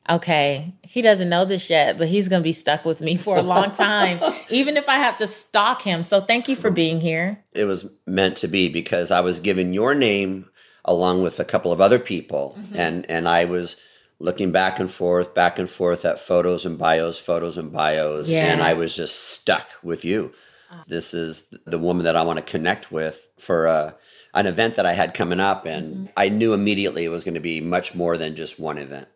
okay, 0.09 0.73
he 0.83 1.03
doesn't 1.03 1.29
know 1.29 1.45
this 1.45 1.69
yet, 1.69 1.99
but 1.99 2.09
he's 2.09 2.29
going 2.29 2.41
to 2.41 2.45
be 2.45 2.53
stuck 2.53 2.85
with 2.85 3.01
me 3.01 3.17
for 3.17 3.37
a 3.37 3.43
long 3.43 3.73
time, 3.73 4.21
even 4.51 4.77
if 4.77 4.89
I 4.89 4.99
have 4.99 5.17
to 5.19 5.27
stalk 5.27 5.83
him. 5.83 6.03
So 6.03 6.21
thank 6.21 6.49
you 6.49 6.57
for 6.57 6.71
being 6.71 7.01
here. 7.01 7.43
It 7.53 7.65
was 7.65 7.91
meant 8.07 8.37
to 8.39 8.49
be 8.49 8.69
because 8.69 9.11
I 9.11 9.21
was 9.21 9.41
given 9.41 9.73
your 9.73 9.95
name 9.95 10.49
along 10.85 11.23
with 11.23 11.41
a 11.41 11.45
couple 11.45 11.73
of 11.73 11.81
other 11.81 11.99
people, 11.99 12.57
mm-hmm. 12.57 12.77
and 12.77 13.11
and 13.11 13.29
I 13.29 13.45
was 13.45 13.75
looking 14.19 14.53
back 14.53 14.79
and 14.79 14.91
forth, 14.91 15.35
back 15.35 15.59
and 15.59 15.69
forth 15.69 16.05
at 16.05 16.19
photos 16.19 16.65
and 16.65 16.79
bios, 16.79 17.19
photos 17.19 17.57
and 17.57 17.73
bios, 17.73 18.29
yeah. 18.29 18.53
and 18.53 18.63
I 18.63 18.75
was 18.75 18.95
just 18.95 19.31
stuck 19.31 19.69
with 19.83 20.05
you. 20.05 20.33
Uh. 20.71 20.83
This 20.87 21.15
is 21.15 21.47
the 21.65 21.79
woman 21.79 22.05
that 22.05 22.17
I 22.17 22.23
want 22.23 22.39
to 22.39 22.43
connect 22.43 22.91
with 22.91 23.29
for 23.39 23.67
uh, 23.67 23.93
an 24.35 24.47
event 24.47 24.77
that 24.77 24.87
I 24.87 24.95
had 24.95 25.15
coming 25.15 25.41
up, 25.41 25.67
and 25.67 25.95
mm-hmm. 25.95 26.07
I 26.17 26.29
knew 26.29 26.53
immediately 26.53 27.05
it 27.05 27.11
was 27.11 27.25
going 27.25 27.35
to 27.35 27.41
be 27.41 27.61
much 27.61 27.95
more 27.95 28.17
than 28.17 28.37
just 28.37 28.59
one 28.59 28.79
event. 28.79 29.09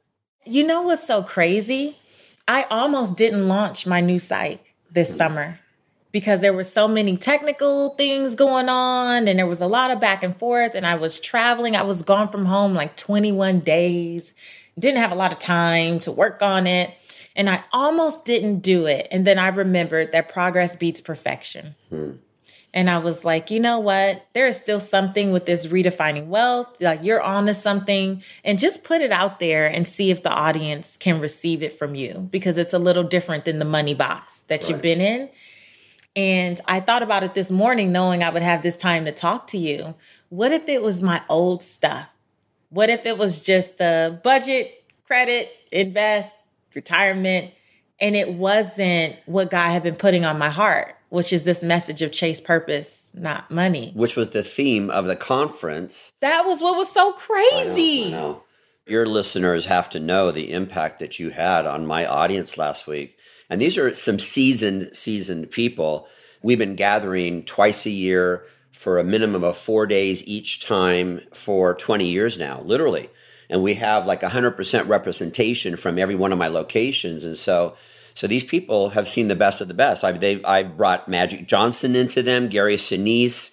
You 0.44 0.66
know 0.66 0.82
what's 0.82 1.06
so 1.06 1.22
crazy? 1.22 1.98
I 2.48 2.64
almost 2.70 3.16
didn't 3.16 3.46
launch 3.46 3.86
my 3.86 4.00
new 4.00 4.18
site 4.18 4.60
this 4.90 5.14
summer 5.14 5.60
because 6.12 6.40
there 6.40 6.52
were 6.52 6.64
so 6.64 6.88
many 6.88 7.16
technical 7.16 7.90
things 7.90 8.34
going 8.34 8.68
on 8.68 9.28
and 9.28 9.38
there 9.38 9.46
was 9.46 9.60
a 9.60 9.66
lot 9.66 9.90
of 9.90 10.00
back 10.00 10.24
and 10.24 10.36
forth 10.36 10.74
and 10.74 10.86
I 10.86 10.96
was 10.96 11.20
traveling. 11.20 11.76
I 11.76 11.82
was 11.82 12.02
gone 12.02 12.28
from 12.28 12.46
home 12.46 12.74
like 12.74 12.96
21 12.96 13.60
days. 13.60 14.34
Didn't 14.80 14.98
have 14.98 15.12
a 15.12 15.16
lot 15.16 15.32
of 15.32 15.38
time 15.38 16.00
to 16.00 16.10
work 16.10 16.42
on 16.42 16.66
it 16.66 16.94
and 17.36 17.48
I 17.48 17.64
almost 17.72 18.24
didn't 18.24 18.60
do 18.60 18.86
it. 18.86 19.08
And 19.10 19.26
then 19.26 19.38
I 19.38 19.48
remembered 19.48 20.12
that 20.12 20.28
progress 20.28 20.76
beats 20.76 21.00
perfection. 21.00 21.74
Hmm. 21.88 22.12
And 22.72 22.88
I 22.88 22.98
was 22.98 23.24
like, 23.24 23.50
you 23.50 23.58
know 23.58 23.80
what? 23.80 24.26
There 24.32 24.46
is 24.46 24.56
still 24.56 24.78
something 24.78 25.32
with 25.32 25.44
this 25.44 25.66
redefining 25.66 26.26
wealth. 26.26 26.76
Like 26.80 27.02
you're 27.02 27.20
on 27.20 27.46
to 27.46 27.54
something 27.54 28.22
and 28.44 28.58
just 28.60 28.84
put 28.84 29.00
it 29.00 29.10
out 29.10 29.40
there 29.40 29.66
and 29.66 29.88
see 29.88 30.10
if 30.10 30.22
the 30.22 30.30
audience 30.30 30.96
can 30.96 31.18
receive 31.18 31.64
it 31.64 31.76
from 31.76 31.96
you 31.96 32.28
because 32.30 32.58
it's 32.58 32.72
a 32.72 32.78
little 32.78 33.02
different 33.02 33.44
than 33.44 33.58
the 33.58 33.64
money 33.64 33.94
box 33.94 34.42
that 34.46 34.60
right. 34.60 34.70
you've 34.70 34.82
been 34.82 35.00
in. 35.00 35.30
And 36.14 36.60
I 36.66 36.80
thought 36.80 37.02
about 37.02 37.24
it 37.24 37.34
this 37.34 37.50
morning, 37.50 37.90
knowing 37.90 38.22
I 38.22 38.30
would 38.30 38.42
have 38.42 38.62
this 38.62 38.76
time 38.76 39.04
to 39.04 39.12
talk 39.12 39.46
to 39.48 39.58
you. 39.58 39.94
What 40.28 40.52
if 40.52 40.68
it 40.68 40.82
was 40.82 41.02
my 41.02 41.22
old 41.28 41.62
stuff? 41.62 42.08
What 42.70 42.88
if 42.88 43.04
it 43.04 43.18
was 43.18 43.42
just 43.42 43.78
the 43.78 44.18
budget, 44.22 44.84
credit, 45.06 45.50
invest, 45.72 46.36
retirement, 46.74 47.52
and 48.00 48.16
it 48.16 48.32
wasn't 48.32 49.16
what 49.26 49.50
God 49.50 49.70
had 49.70 49.82
been 49.82 49.96
putting 49.96 50.24
on 50.24 50.38
my 50.38 50.50
heart, 50.50 50.96
which 51.08 51.32
is 51.32 51.44
this 51.44 51.62
message 51.62 52.00
of 52.00 52.12
chase 52.12 52.40
purpose, 52.40 53.10
not 53.12 53.50
money. 53.50 53.92
Which 53.94 54.16
was 54.16 54.30
the 54.30 54.44
theme 54.44 54.88
of 54.88 55.06
the 55.06 55.16
conference. 55.16 56.12
That 56.20 56.46
was 56.46 56.62
what 56.62 56.76
was 56.76 56.90
so 56.90 57.12
crazy. 57.12 58.06
I 58.06 58.10
know, 58.10 58.16
I 58.16 58.20
know. 58.20 58.42
Your 58.86 59.06
listeners 59.06 59.66
have 59.66 59.90
to 59.90 60.00
know 60.00 60.30
the 60.30 60.52
impact 60.52 61.00
that 61.00 61.18
you 61.18 61.30
had 61.30 61.66
on 61.66 61.86
my 61.86 62.06
audience 62.06 62.56
last 62.56 62.86
week. 62.86 63.16
And 63.48 63.60
these 63.60 63.76
are 63.76 63.92
some 63.94 64.18
seasoned, 64.18 64.96
seasoned 64.96 65.50
people. 65.50 66.08
We've 66.42 66.58
been 66.58 66.76
gathering 66.76 67.44
twice 67.44 67.84
a 67.84 67.90
year 67.90 68.44
for 68.72 68.98
a 68.98 69.04
minimum 69.04 69.44
of 69.44 69.56
four 69.56 69.86
days 69.86 70.22
each 70.26 70.64
time 70.64 71.20
for 71.32 71.74
20 71.74 72.06
years 72.06 72.38
now, 72.38 72.62
literally. 72.62 73.10
And 73.48 73.62
we 73.62 73.74
have 73.74 74.06
like 74.06 74.22
100% 74.22 74.88
representation 74.88 75.76
from 75.76 75.98
every 75.98 76.14
one 76.14 76.32
of 76.32 76.38
my 76.38 76.48
locations. 76.48 77.24
And 77.24 77.36
so 77.36 77.74
so 78.14 78.26
these 78.26 78.44
people 78.44 78.90
have 78.90 79.08
seen 79.08 79.28
the 79.28 79.34
best 79.34 79.60
of 79.60 79.68
the 79.68 79.74
best. 79.74 80.04
I've 80.04 80.20
they've 80.20 80.44
I've 80.44 80.76
brought 80.76 81.08
Magic 81.08 81.46
Johnson 81.46 81.96
into 81.96 82.22
them, 82.22 82.48
Gary 82.48 82.76
Sinise, 82.76 83.50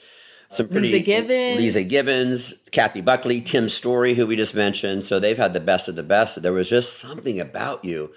some 0.50 0.68
pretty 0.68 0.92
Leeza 0.92 1.06
Gibbons, 1.06 1.62
Leeza 1.62 1.88
Gibbons, 1.88 2.54
Kathy 2.72 3.02
Buckley, 3.02 3.42
Tim 3.42 3.70
Storey, 3.70 4.16
who 4.16 4.28
we 4.28 4.36
just 4.36 4.56
mentioned. 4.56 5.04
So 5.04 5.20
they've 5.20 5.38
had 5.38 5.54
the 5.54 5.60
best 5.60 5.88
of 5.88 5.96
the 5.96 6.04
best. 6.04 6.42
There 6.42 6.54
was 6.54 6.70
just 6.70 7.00
something 7.00 7.40
about 7.40 7.86
you 7.86 8.12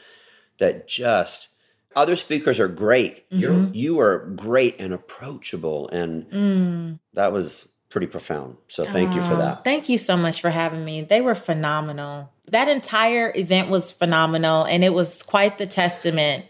that 0.59 0.89
just 0.89 1.50
other 1.97 2.17
speakers 2.17 2.61
are 2.61 2.69
great. 2.69 3.29
Mm-hmm. 3.31 3.39
You're 3.39 3.65
you 3.73 4.01
are 4.01 4.19
great 4.37 4.77
and 4.79 4.93
approachable, 4.93 5.89
and 5.89 6.31
mm. 6.31 6.99
that 7.15 7.33
was 7.33 7.69
pretty 7.89 8.07
profound. 8.07 8.57
So 8.69 8.85
thank 8.85 9.15
you 9.15 9.23
for 9.23 9.37
that. 9.37 9.65
Thank 9.65 9.89
you 9.89 9.99
so 9.99 10.17
much 10.17 10.41
for 10.41 10.51
having 10.51 10.85
me. 10.85 11.03
They 11.03 11.21
were 11.21 11.35
phenomenal. 11.35 12.33
That 12.47 12.69
entire 12.69 13.33
event 13.35 13.69
was 13.69 13.93
phenomenal, 13.93 14.65
and 14.65 14.85
it 14.85 14.95
was 14.95 15.23
quite 15.23 15.59
the 15.59 15.67
testament. 15.67 16.47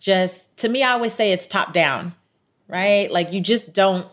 Just 0.00 0.56
to 0.58 0.68
me, 0.68 0.82
I 0.82 0.92
always 0.92 1.12
say 1.12 1.32
it's 1.32 1.46
top 1.46 1.72
down, 1.72 2.14
right? 2.66 3.10
Like 3.10 3.32
you 3.32 3.40
just 3.40 3.72
don't 3.72 4.06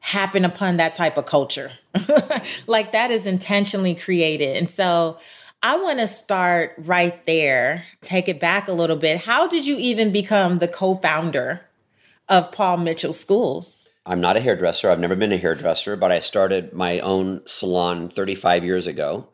happen 0.00 0.44
upon 0.44 0.76
that 0.76 0.94
type 0.94 1.16
of 1.16 1.24
culture. 1.24 1.70
like 2.66 2.92
that 2.92 3.10
is 3.10 3.26
intentionally 3.26 3.94
created. 3.94 4.56
And 4.56 4.70
so 4.70 5.18
I 5.64 5.76
want 5.76 6.00
to 6.00 6.08
start 6.08 6.74
right 6.76 7.24
there, 7.24 7.84
take 8.00 8.28
it 8.28 8.40
back 8.40 8.66
a 8.66 8.72
little 8.72 8.96
bit. 8.96 9.18
How 9.18 9.46
did 9.46 9.64
you 9.64 9.76
even 9.76 10.10
become 10.10 10.58
the 10.58 10.66
co 10.66 10.96
founder 10.96 11.60
of 12.28 12.50
Paul 12.50 12.78
Mitchell 12.78 13.12
Schools? 13.12 13.84
I'm 14.04 14.20
not 14.20 14.36
a 14.36 14.40
hairdresser. 14.40 14.90
I've 14.90 14.98
never 14.98 15.14
been 15.14 15.30
a 15.30 15.36
hairdresser, 15.36 15.94
but 15.94 16.10
I 16.10 16.18
started 16.18 16.72
my 16.72 16.98
own 16.98 17.42
salon 17.46 18.08
35 18.08 18.64
years 18.64 18.88
ago, 18.88 19.28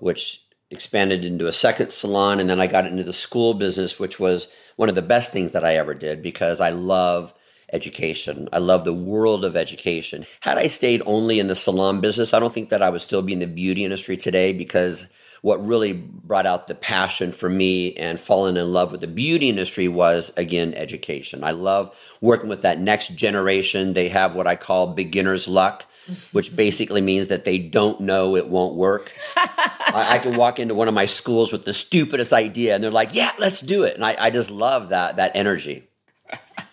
which 0.00 0.44
expanded 0.70 1.24
into 1.24 1.46
a 1.46 1.52
second 1.52 1.92
salon. 1.92 2.40
And 2.40 2.50
then 2.50 2.60
I 2.60 2.66
got 2.66 2.86
into 2.86 3.04
the 3.04 3.12
school 3.12 3.54
business, 3.54 4.00
which 4.00 4.18
was 4.18 4.48
one 4.74 4.88
of 4.88 4.96
the 4.96 5.02
best 5.02 5.30
things 5.30 5.52
that 5.52 5.64
I 5.64 5.76
ever 5.76 5.94
did 5.94 6.20
because 6.20 6.60
I 6.60 6.70
love 6.70 7.32
education. 7.72 8.48
I 8.52 8.58
love 8.58 8.84
the 8.84 8.92
world 8.92 9.44
of 9.44 9.54
education. 9.54 10.26
Had 10.40 10.58
I 10.58 10.66
stayed 10.66 11.02
only 11.06 11.38
in 11.38 11.46
the 11.46 11.54
salon 11.54 12.00
business, 12.00 12.34
I 12.34 12.40
don't 12.40 12.52
think 12.52 12.70
that 12.70 12.82
I 12.82 12.90
would 12.90 13.02
still 13.02 13.22
be 13.22 13.34
in 13.34 13.38
the 13.38 13.46
beauty 13.46 13.84
industry 13.84 14.16
today 14.16 14.52
because 14.52 15.06
what 15.42 15.66
really 15.66 15.92
brought 15.92 16.46
out 16.46 16.66
the 16.66 16.74
passion 16.74 17.32
for 17.32 17.48
me 17.48 17.94
and 17.94 18.20
falling 18.20 18.56
in 18.56 18.72
love 18.72 18.92
with 18.92 19.00
the 19.00 19.06
beauty 19.06 19.48
industry 19.48 19.88
was 19.88 20.32
again 20.36 20.74
education. 20.74 21.42
I 21.44 21.52
love 21.52 21.94
working 22.20 22.48
with 22.48 22.62
that 22.62 22.80
next 22.80 23.14
generation. 23.14 23.92
They 23.92 24.08
have 24.08 24.34
what 24.34 24.46
I 24.46 24.56
call 24.56 24.88
beginner's 24.88 25.48
luck, 25.48 25.86
which 26.32 26.54
basically 26.56 27.00
means 27.00 27.28
that 27.28 27.44
they 27.44 27.58
don't 27.58 28.00
know 28.00 28.36
it 28.36 28.48
won't 28.48 28.74
work. 28.74 29.12
I, 29.36 30.16
I, 30.16 30.18
can 30.18 30.36
walk 30.36 30.58
into 30.58 30.74
one 30.74 30.88
of 30.88 30.94
my 30.94 31.06
schools 31.06 31.50
with 31.50 31.64
the 31.64 31.72
stupidest 31.72 32.32
idea 32.32 32.74
and 32.74 32.84
they're 32.84 32.90
like, 32.90 33.14
yeah, 33.14 33.32
let's 33.38 33.60
do 33.60 33.84
it. 33.84 33.96
And 33.96 34.04
I, 34.04 34.16
I 34.18 34.30
just 34.30 34.50
love 34.50 34.90
that 34.90 35.16
that 35.16 35.32
energy. 35.34 35.88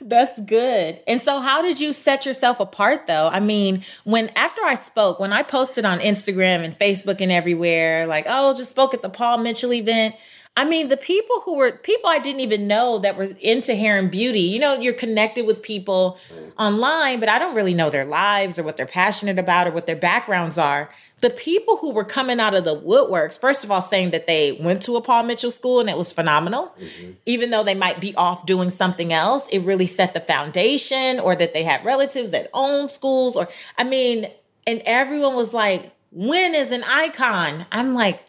That's 0.00 0.40
good. 0.40 1.00
And 1.06 1.20
so, 1.20 1.40
how 1.40 1.62
did 1.62 1.80
you 1.80 1.92
set 1.92 2.26
yourself 2.26 2.60
apart 2.60 3.06
though? 3.06 3.28
I 3.28 3.40
mean, 3.40 3.82
when 4.04 4.28
after 4.36 4.62
I 4.64 4.74
spoke, 4.74 5.18
when 5.18 5.32
I 5.32 5.42
posted 5.42 5.84
on 5.84 5.98
Instagram 5.98 6.64
and 6.64 6.78
Facebook 6.78 7.20
and 7.20 7.32
everywhere, 7.32 8.06
like, 8.06 8.26
oh, 8.28 8.54
just 8.54 8.70
spoke 8.70 8.94
at 8.94 9.02
the 9.02 9.10
Paul 9.10 9.38
Mitchell 9.38 9.72
event. 9.72 10.14
I 10.56 10.64
mean, 10.64 10.88
the 10.88 10.96
people 10.96 11.40
who 11.44 11.56
were 11.56 11.72
people 11.72 12.08
I 12.08 12.18
didn't 12.18 12.40
even 12.40 12.66
know 12.66 12.98
that 12.98 13.16
were 13.16 13.28
into 13.40 13.74
hair 13.74 13.98
and 13.98 14.10
beauty. 14.10 14.40
You 14.40 14.58
know, 14.58 14.74
you're 14.74 14.94
connected 14.94 15.46
with 15.46 15.62
people 15.62 16.18
online, 16.58 17.20
but 17.20 17.28
I 17.28 17.38
don't 17.38 17.54
really 17.54 17.74
know 17.74 17.90
their 17.90 18.06
lives 18.06 18.58
or 18.58 18.62
what 18.62 18.76
they're 18.76 18.86
passionate 18.86 19.38
about 19.38 19.66
or 19.66 19.72
what 19.72 19.86
their 19.86 19.96
backgrounds 19.96 20.56
are 20.56 20.90
the 21.20 21.30
people 21.30 21.78
who 21.78 21.92
were 21.92 22.04
coming 22.04 22.40
out 22.40 22.54
of 22.54 22.64
the 22.64 22.78
woodworks, 22.78 23.40
first 23.40 23.64
of 23.64 23.70
all, 23.70 23.80
saying 23.80 24.10
that 24.10 24.26
they 24.26 24.52
went 24.52 24.82
to 24.82 24.96
a 24.96 25.00
Paul 25.00 25.22
Mitchell 25.22 25.50
school 25.50 25.80
and 25.80 25.88
it 25.88 25.96
was 25.96 26.12
phenomenal, 26.12 26.74
mm-hmm. 26.78 27.12
even 27.24 27.50
though 27.50 27.64
they 27.64 27.74
might 27.74 28.00
be 28.00 28.14
off 28.16 28.44
doing 28.44 28.68
something 28.68 29.12
else, 29.12 29.48
it 29.48 29.60
really 29.60 29.86
set 29.86 30.12
the 30.12 30.20
foundation, 30.20 31.18
or 31.18 31.34
that 31.34 31.54
they 31.54 31.62
had 31.62 31.84
relatives 31.84 32.32
that 32.32 32.50
own 32.52 32.88
schools, 32.88 33.36
or 33.36 33.48
I 33.78 33.84
mean, 33.84 34.30
and 34.66 34.82
everyone 34.84 35.34
was 35.34 35.54
like, 35.54 35.92
Winn 36.12 36.54
is 36.54 36.70
an 36.70 36.84
icon. 36.84 37.66
I'm 37.72 37.92
like, 37.92 38.22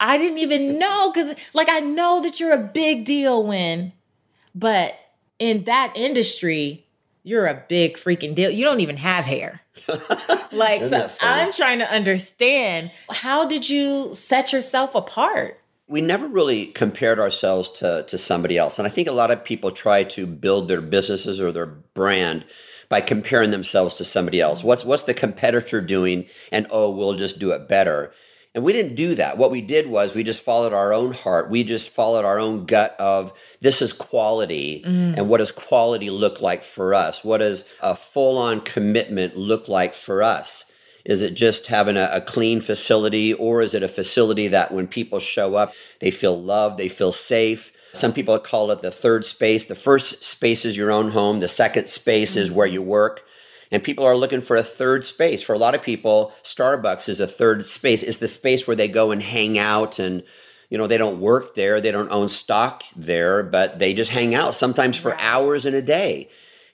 I 0.00 0.18
didn't 0.18 0.38
even 0.38 0.78
know 0.78 1.10
because, 1.10 1.34
like, 1.54 1.68
I 1.68 1.80
know 1.80 2.20
that 2.22 2.38
you're 2.38 2.52
a 2.52 2.58
big 2.58 3.04
deal, 3.04 3.44
Winn, 3.44 3.92
but 4.54 4.94
in 5.38 5.64
that 5.64 5.92
industry, 5.96 6.86
you're 7.22 7.46
a 7.46 7.62
big 7.68 7.96
freaking 7.96 8.34
deal. 8.34 8.50
You 8.50 8.64
don't 8.64 8.80
even 8.80 8.96
have 8.96 9.24
hair. 9.24 9.60
like 10.52 10.84
so 10.84 11.10
I'm 11.20 11.52
trying 11.52 11.78
to 11.78 11.90
understand 11.90 12.90
how 13.10 13.46
did 13.46 13.68
you 13.68 14.14
set 14.14 14.52
yourself 14.52 14.94
apart? 14.94 15.60
We 15.88 16.00
never 16.00 16.28
really 16.28 16.66
compared 16.66 17.18
ourselves 17.18 17.68
to 17.80 18.04
to 18.08 18.18
somebody 18.18 18.58
else. 18.58 18.78
And 18.78 18.86
I 18.86 18.90
think 18.90 19.08
a 19.08 19.12
lot 19.12 19.30
of 19.30 19.44
people 19.44 19.70
try 19.70 20.04
to 20.04 20.26
build 20.26 20.68
their 20.68 20.80
businesses 20.80 21.40
or 21.40 21.52
their 21.52 21.66
brand 21.66 22.44
by 22.88 23.00
comparing 23.00 23.50
themselves 23.50 23.94
to 23.94 24.04
somebody 24.04 24.40
else. 24.40 24.62
What's 24.62 24.84
what's 24.84 25.04
the 25.04 25.14
competitor 25.14 25.80
doing 25.80 26.26
and 26.50 26.66
oh, 26.70 26.90
we'll 26.90 27.14
just 27.14 27.38
do 27.38 27.52
it 27.52 27.68
better. 27.68 28.12
And 28.58 28.64
we 28.64 28.72
didn't 28.72 28.96
do 28.96 29.14
that. 29.14 29.38
What 29.38 29.52
we 29.52 29.60
did 29.60 29.86
was 29.86 30.16
we 30.16 30.24
just 30.24 30.42
followed 30.42 30.72
our 30.72 30.92
own 30.92 31.12
heart. 31.12 31.48
We 31.48 31.62
just 31.62 31.90
followed 31.90 32.24
our 32.24 32.40
own 32.40 32.66
gut 32.66 32.96
of 32.98 33.32
this 33.60 33.80
is 33.80 33.92
quality. 33.92 34.82
Mm. 34.84 35.16
And 35.16 35.28
what 35.28 35.38
does 35.38 35.52
quality 35.52 36.10
look 36.10 36.40
like 36.40 36.64
for 36.64 36.92
us? 36.92 37.22
What 37.22 37.38
does 37.38 37.62
a 37.80 37.94
full 37.94 38.36
on 38.36 38.62
commitment 38.62 39.36
look 39.36 39.68
like 39.68 39.94
for 39.94 40.24
us? 40.24 40.64
Is 41.04 41.22
it 41.22 41.34
just 41.34 41.68
having 41.68 41.96
a, 41.96 42.10
a, 42.12 42.20
clean 42.20 42.60
facility, 42.60 43.32
or 43.32 43.62
is 43.62 43.74
it 43.74 43.84
a 43.84 43.88
facility 43.88 44.48
that 44.48 44.72
when 44.72 44.88
people 44.88 45.20
show 45.20 45.54
up, 45.54 45.72
they 46.00 46.10
feel 46.10 46.42
loved, 46.42 46.78
they 46.78 46.88
feel 46.88 47.12
safe? 47.12 47.70
Some 47.92 48.12
people 48.12 48.36
call 48.40 48.72
it 48.72 48.82
the 48.82 48.90
third 48.90 49.24
space. 49.24 49.66
The 49.66 49.76
first 49.76 50.24
space 50.24 50.64
is 50.64 50.76
your 50.76 50.90
own 50.90 51.12
home, 51.12 51.38
the 51.38 51.46
second 51.46 51.88
space 51.88 52.34
mm. 52.34 52.38
is 52.38 52.50
where 52.50 52.66
you 52.66 52.82
work 52.82 53.22
and 53.70 53.82
people 53.82 54.04
are 54.04 54.16
looking 54.16 54.40
for 54.40 54.56
a 54.56 54.62
third 54.62 55.04
space. 55.04 55.42
For 55.42 55.54
a 55.54 55.58
lot 55.58 55.74
of 55.74 55.82
people, 55.82 56.32
Starbucks 56.42 57.08
is 57.08 57.20
a 57.20 57.26
third 57.26 57.66
space. 57.66 58.02
It's 58.02 58.18
the 58.18 58.28
space 58.28 58.66
where 58.66 58.76
they 58.76 58.88
go 58.88 59.10
and 59.10 59.22
hang 59.22 59.58
out 59.58 59.98
and 59.98 60.22
you 60.68 60.76
know, 60.76 60.86
they 60.86 60.98
don't 60.98 61.20
work 61.20 61.54
there, 61.54 61.80
they 61.80 61.90
don't 61.90 62.10
own 62.10 62.28
stock 62.28 62.84
there, 62.94 63.42
but 63.42 63.78
they 63.78 63.94
just 63.94 64.10
hang 64.10 64.34
out 64.34 64.54
sometimes 64.54 64.96
for 64.96 65.18
hours 65.18 65.64
in 65.64 65.74
a 65.74 65.82
day. 65.82 66.28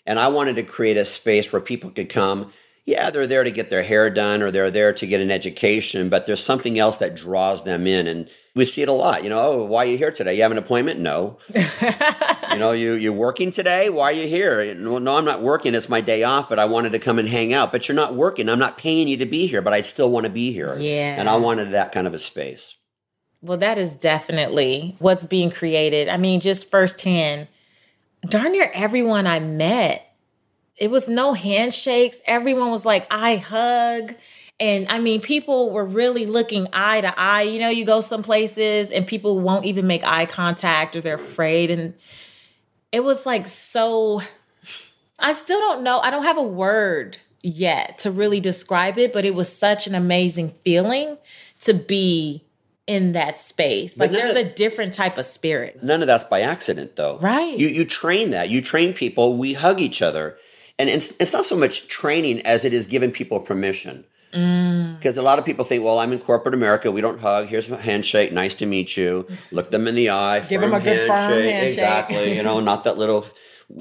And 0.07 0.19
I 0.19 0.29
wanted 0.29 0.57
to 0.57 0.63
create 0.63 0.97
a 0.97 1.05
space 1.05 1.53
where 1.53 1.63
people 1.63 1.91
could 1.91 2.09
come 2.09 2.53
yeah, 2.87 3.09
they're 3.09 3.27
there 3.27 3.45
to 3.45 3.51
get 3.51 3.71
their 3.71 3.83
hair 3.83 4.11
done 4.11 4.43
or 4.43 4.51
they're 4.51 4.71
there 4.71 4.93
to 4.93 5.07
get 5.07 5.23
an 5.23 5.31
education, 5.31 6.11
but 6.11 6.27
there's 6.27 6.43
something 6.43 6.79
else 6.79 6.99
that 6.99 7.17
draws 7.17 7.65
them 7.65 7.87
in. 7.87 8.07
And 8.07 8.29
we 8.55 8.67
see 8.67 8.83
it 8.83 8.91
a 8.91 8.93
lot. 8.93 9.25
You 9.25 9.31
know, 9.31 9.41
oh, 9.41 9.65
why 9.65 9.87
are 9.87 9.89
you 9.89 9.97
here 9.97 10.11
today? 10.11 10.37
You 10.37 10.43
have 10.43 10.53
an 10.53 10.59
appointment? 10.59 11.01
No. 11.01 11.39
you 11.55 12.59
know, 12.59 12.73
you 12.73 12.93
you're 12.93 13.15
working 13.15 13.51
today? 13.51 13.89
Why 13.89 14.11
are 14.11 14.13
you 14.13 14.29
here? 14.29 14.75
No, 14.75 14.99
no, 14.99 15.17
I'm 15.17 15.25
not 15.25 15.43
working. 15.43 15.75
It's 15.75 15.89
my 15.89 16.03
day 16.03 16.25
off, 16.25 16.51
but 16.51 16.59
I 16.59 16.67
wanted 16.67 16.93
to 16.93 16.99
come 16.99 17.19
and 17.19 17.27
hang 17.27 17.55
out. 17.55 17.73
But 17.73 17.89
you're 17.89 17.97
not 17.97 18.15
working. 18.15 18.51
I'm 18.51 18.59
not 18.59 18.77
paying 18.77 19.09
you 19.09 19.17
to 19.17 19.27
be 19.27 19.47
here, 19.47 19.63
but 19.63 19.73
I 19.73 19.81
still 19.81 20.11
want 20.11 20.25
to 20.25 20.31
be 20.31 20.53
here. 20.53 20.77
Yeah. 20.79 21.17
And 21.19 21.31
I 21.31 21.37
wanted 21.37 21.73
that 21.73 21.91
kind 21.91 22.07
of 22.07 22.13
a 22.13 22.19
space. 22.19 22.77
Well, 23.41 23.59
that 23.59 23.79
is 23.79 23.95
definitely 23.95 24.97
what's 24.99 25.25
being 25.25 25.51
created. 25.51 26.09
I 26.11 26.19
mean, 26.19 26.41
just 26.41 26.71
firsthand, 26.71 27.49
darn 28.27 28.53
near 28.53 28.71
everyone 28.75 29.27
I 29.27 29.41
met 29.41 30.04
it 30.77 30.91
was 30.91 31.09
no 31.09 31.35
handshakes. 31.35 32.21
Everyone 32.27 32.71
was 32.71 32.85
like, 32.85 33.07
I 33.11 33.37
hug. 33.37 34.15
And 34.61 34.87
I 34.89 34.99
mean, 34.99 35.21
people 35.21 35.71
were 35.71 35.85
really 35.85 36.27
looking 36.27 36.69
eye 36.73 37.01
to 37.01 37.13
eye. 37.19 37.43
You 37.43 37.59
know, 37.61 37.69
you 37.69 37.85
go 37.85 38.01
some 38.01 38.23
places 38.23 38.91
and 38.91 39.07
people 39.07 39.41
won't 39.41 39.65
even 39.65 39.87
make 39.87 40.05
eye 40.05 40.27
contact 40.27 40.95
or 40.95 41.01
they're 41.01 41.17
afraid. 41.17 41.71
And 41.71 41.95
it 42.93 43.03
was 43.03 43.27
like 43.27 43.49
so, 43.49 44.21
I 45.19 45.33
still 45.33 45.59
don't 45.59 45.83
know. 45.83 46.01
I 46.01 46.11
don't 46.11 46.25
have 46.25 46.39
a 46.39 46.43
word 46.43 47.19
yet 47.43 47.99
to 47.99 48.11
really 48.11 48.41
describe 48.41 48.97
it, 48.97 49.13
but 49.13 49.25
it 49.25 49.35
was 49.35 49.55
such 49.55 49.87
an 49.87 49.95
amazing 49.95 50.51
feeling 50.51 51.19
to 51.61 51.75
be 51.75 52.45
in 52.87 53.13
that 53.13 53.39
space. 53.39 53.97
But 53.97 54.11
Like 54.11 54.21
there's 54.21 54.35
none 54.35 54.45
a 54.45 54.53
different 54.53 54.93
type 54.93 55.19
of 55.19 55.27
spirit. 55.27 55.83
None 55.83 56.03
of 56.03 56.07
that's 56.07 56.25
by 56.25 56.41
accident, 56.41 56.97
though. 56.97 57.19
Right. 57.19 57.57
You 57.57 57.69
you 57.69 57.85
train 57.85 58.31
that. 58.31 58.51
You 58.51 58.61
train 58.61 58.93
people. 58.93 59.37
We 59.37 59.55
hug 59.55 59.81
each 59.81 60.03
other, 60.03 60.37
and 60.79 60.89
it's 60.89 61.13
it's 61.21 61.33
not 61.33 61.45
so 61.45 61.57
much 61.57 61.89
training 61.89 62.41
as 62.43 62.65
it 62.65 62.73
is 62.73 62.87
giving 62.87 63.11
people 63.11 63.41
permission. 63.41 64.05
Mm. 64.33 64.97
Because 64.97 65.17
a 65.17 65.23
lot 65.23 65.39
of 65.39 65.45
people 65.45 65.65
think, 65.65 65.85
well, 65.85 66.01
I'm 66.01 66.13
in 66.13 66.19
corporate 66.19 66.55
America. 66.55 66.91
We 66.91 67.01
don't 67.01 67.21
hug. 67.21 67.47
Here's 67.47 67.71
a 67.71 67.77
handshake. 67.77 68.33
Nice 68.33 68.55
to 68.57 68.67
meet 68.67 68.97
you. 68.97 69.27
Look 69.53 69.71
them 69.71 69.87
in 69.87 69.95
the 69.95 70.11
eye. 70.11 70.41
Give 70.41 70.61
them 70.61 70.75
a 70.75 70.81
good 70.81 71.07
firm 71.07 71.43
handshake. 71.43 71.71
Exactly. 71.71 72.37
You 72.37 72.43
know, 72.43 72.59
not 72.61 72.85
that 72.85 72.99
little 72.99 73.27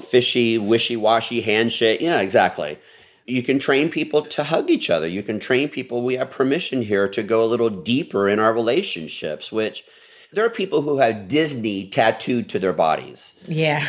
fishy, 0.06 0.58
wishy 0.58 0.96
washy 0.96 1.40
handshake. 1.40 2.00
Yeah, 2.00 2.20
exactly. 2.20 2.78
You 3.26 3.42
can 3.42 3.58
train 3.58 3.88
people 3.88 4.22
to 4.22 4.44
hug 4.44 4.70
each 4.70 4.90
other. 4.90 5.08
You 5.08 5.22
can 5.22 5.40
train 5.40 5.68
people. 5.68 6.02
We 6.02 6.14
have 6.14 6.30
permission 6.30 6.82
here 6.82 7.08
to 7.08 7.22
go 7.22 7.42
a 7.42 7.46
little 7.46 7.70
deeper 7.70 8.28
in 8.28 8.38
our 8.38 8.52
relationships, 8.52 9.50
which 9.50 9.84
there 10.32 10.44
are 10.44 10.50
people 10.50 10.82
who 10.82 10.98
have 10.98 11.26
Disney 11.26 11.88
tattooed 11.88 12.48
to 12.50 12.58
their 12.58 12.72
bodies 12.72 13.34
Yeah. 13.46 13.86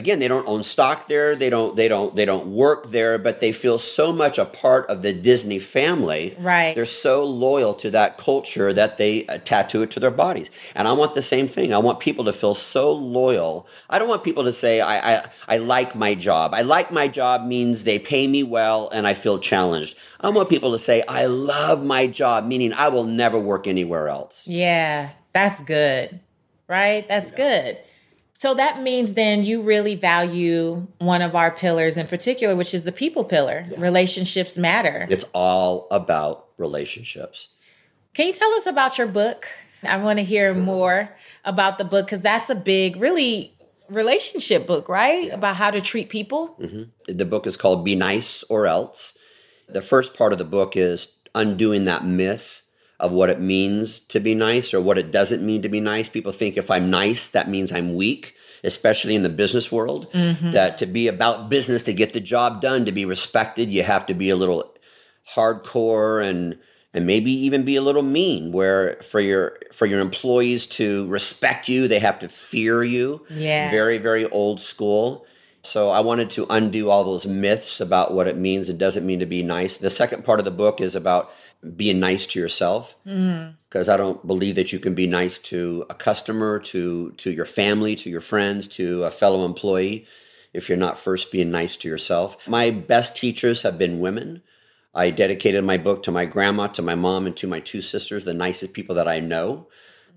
Again 0.00 0.18
they 0.18 0.26
don't 0.28 0.48
own 0.48 0.64
stock 0.64 1.06
there 1.08 1.36
they 1.36 1.50
don't 1.50 1.76
they 1.76 1.86
don't 1.86 2.16
they 2.16 2.24
don't 2.24 2.46
work 2.46 2.90
there 2.90 3.18
but 3.18 3.38
they 3.40 3.52
feel 3.52 3.78
so 3.78 4.12
much 4.12 4.38
a 4.38 4.44
part 4.44 4.88
of 4.88 5.02
the 5.02 5.12
disney 5.12 5.58
family 5.58 6.34
Right. 6.38 6.74
they're 6.74 6.86
so 7.06 7.24
loyal 7.24 7.74
to 7.74 7.90
that 7.90 8.18
culture 8.18 8.72
that 8.72 8.96
they 8.96 9.26
uh, 9.26 9.38
tattoo 9.44 9.82
it 9.82 9.90
to 9.92 10.00
their 10.00 10.10
bodies 10.10 10.50
and 10.74 10.88
i 10.88 10.92
want 10.92 11.14
the 11.14 11.22
same 11.22 11.46
thing 11.48 11.72
i 11.74 11.78
want 11.78 12.00
people 12.00 12.24
to 12.24 12.32
feel 12.32 12.54
so 12.54 12.90
loyal 12.92 13.66
i 13.90 13.98
don't 13.98 14.08
want 14.08 14.24
people 14.24 14.44
to 14.44 14.52
say 14.52 14.80
i 14.80 15.16
i, 15.18 15.24
I 15.48 15.56
like 15.58 15.94
my 15.94 16.14
job 16.14 16.54
i 16.54 16.62
like 16.62 16.90
my 16.90 17.06
job 17.06 17.46
means 17.46 17.84
they 17.84 17.98
pay 17.98 18.26
me 18.26 18.42
well 18.42 18.88
and 18.90 19.06
i 19.06 19.14
feel 19.14 19.38
challenged 19.38 19.96
i 20.20 20.28
want 20.30 20.48
people 20.48 20.72
to 20.72 20.78
say 20.78 21.04
i 21.08 21.26
love 21.26 21.84
my 21.84 22.06
job 22.06 22.46
meaning 22.46 22.72
i 22.72 22.88
will 22.88 23.04
never 23.04 23.38
work 23.38 23.66
anywhere 23.66 24.08
else 24.08 24.44
Yeah. 24.46 25.10
That's 25.32 25.62
good. 25.62 26.18
Right? 26.66 27.06
That's 27.08 27.30
good. 27.30 27.78
So 28.40 28.54
that 28.54 28.80
means 28.80 29.12
then 29.12 29.44
you 29.44 29.60
really 29.60 29.94
value 29.96 30.86
one 30.96 31.20
of 31.20 31.36
our 31.36 31.50
pillars 31.50 31.98
in 31.98 32.06
particular, 32.06 32.56
which 32.56 32.72
is 32.72 32.84
the 32.84 32.92
people 32.92 33.22
pillar. 33.22 33.66
Relationships 33.76 34.56
matter. 34.56 35.06
it's 35.10 35.26
all 35.34 35.86
about 35.90 36.46
relationships 36.56 37.48
Can 38.14 38.28
you 38.28 38.32
tell 38.32 38.50
us 38.54 38.64
about 38.64 38.96
your 38.96 39.06
book? 39.06 39.46
I 39.82 39.98
want 39.98 40.18
to 40.20 40.24
hear 40.24 40.54
more 40.54 41.10
about 41.44 41.76
the 41.76 41.84
book 41.84 42.06
because 42.06 42.22
that's 42.22 42.48
a 42.48 42.54
big, 42.54 42.96
really 42.96 43.52
relationship 43.90 44.66
book, 44.66 44.88
right? 44.88 45.30
About 45.30 45.56
how 45.56 45.70
to 45.70 45.82
treat 45.82 46.08
people. 46.08 46.56
Mm-hmm. 46.58 47.12
The 47.12 47.24
book 47.26 47.46
is 47.46 47.58
called 47.58 47.84
Be 47.84 47.94
Nice 47.94 48.42
or 48.44 48.66
Else. 48.66 49.18
The 49.68 49.82
first 49.82 50.14
part 50.14 50.32
of 50.32 50.38
the 50.38 50.44
book 50.44 50.76
is 50.76 51.14
undoing 51.34 51.84
that 51.84 52.06
myth 52.06 52.59
of 53.00 53.12
what 53.12 53.30
it 53.30 53.40
means 53.40 53.98
to 54.00 54.20
be 54.20 54.34
nice 54.34 54.72
or 54.74 54.80
what 54.80 54.98
it 54.98 55.10
doesn't 55.10 55.44
mean 55.44 55.62
to 55.62 55.68
be 55.68 55.80
nice. 55.80 56.08
People 56.08 56.32
think 56.32 56.56
if 56.56 56.70
I'm 56.70 56.90
nice, 56.90 57.28
that 57.30 57.48
means 57.48 57.72
I'm 57.72 57.94
weak, 57.94 58.34
especially 58.62 59.14
in 59.14 59.22
the 59.22 59.28
business 59.28 59.72
world. 59.72 60.10
Mm-hmm. 60.12 60.50
That 60.52 60.78
to 60.78 60.86
be 60.86 61.08
about 61.08 61.48
business, 61.48 61.82
to 61.84 61.92
get 61.92 62.12
the 62.12 62.20
job 62.20 62.60
done, 62.60 62.84
to 62.84 62.92
be 62.92 63.04
respected, 63.04 63.70
you 63.70 63.82
have 63.82 64.06
to 64.06 64.14
be 64.14 64.30
a 64.30 64.36
little 64.36 64.74
hardcore 65.34 66.24
and 66.28 66.58
and 66.92 67.06
maybe 67.06 67.30
even 67.30 67.64
be 67.64 67.76
a 67.76 67.82
little 67.82 68.02
mean 68.02 68.50
where 68.52 68.96
for 69.08 69.20
your 69.20 69.58
for 69.72 69.86
your 69.86 70.00
employees 70.00 70.66
to 70.66 71.06
respect 71.06 71.68
you 71.68 71.86
they 71.86 72.00
have 72.00 72.18
to 72.18 72.28
fear 72.28 72.82
you 72.82 73.24
Yeah. 73.30 73.70
very 73.70 73.98
very 73.98 74.26
old 74.30 74.60
school 74.60 75.24
so 75.62 75.90
i 75.90 76.00
wanted 76.00 76.30
to 76.30 76.46
undo 76.50 76.90
all 76.90 77.04
those 77.04 77.26
myths 77.26 77.80
about 77.80 78.12
what 78.12 78.26
it 78.26 78.36
means 78.36 78.68
and 78.68 78.78
doesn't 78.78 79.06
mean 79.06 79.20
to 79.20 79.26
be 79.26 79.42
nice 79.42 79.76
the 79.76 79.90
second 79.90 80.24
part 80.24 80.40
of 80.40 80.44
the 80.44 80.50
book 80.50 80.80
is 80.80 80.94
about 80.96 81.30
being 81.76 82.00
nice 82.00 82.26
to 82.26 82.40
yourself. 82.40 82.96
Mm-hmm. 83.06 83.52
Because 83.68 83.88
i 83.88 83.96
don't 83.96 84.26
believe 84.26 84.56
that 84.56 84.72
you 84.72 84.78
can 84.78 84.94
be 84.94 85.06
nice 85.06 85.38
to 85.38 85.84
a 85.88 85.94
customer 85.94 86.58
to 86.58 87.12
to 87.12 87.30
your 87.30 87.44
family 87.44 87.94
to 87.96 88.10
your 88.10 88.20
friends 88.20 88.66
to 88.66 89.04
a 89.04 89.10
fellow 89.10 89.44
employee 89.44 90.06
if 90.52 90.68
you're 90.68 90.78
not 90.78 90.98
first 90.98 91.30
being 91.30 91.50
nice 91.50 91.76
to 91.76 91.88
yourself. 91.88 92.36
My 92.48 92.70
best 92.70 93.14
teachers 93.16 93.62
have 93.62 93.78
been 93.78 94.00
women. 94.00 94.42
I 94.92 95.10
dedicated 95.10 95.62
my 95.64 95.78
book 95.78 96.02
to 96.04 96.10
my 96.10 96.24
grandma, 96.24 96.66
to 96.68 96.82
my 96.82 96.96
mom, 96.96 97.26
and 97.26 97.36
to 97.36 97.46
my 97.46 97.60
two 97.60 97.80
sisters, 97.80 98.24
the 98.24 98.34
nicest 98.34 98.72
people 98.72 98.96
that 98.96 99.06
I 99.06 99.20
know. 99.20 99.68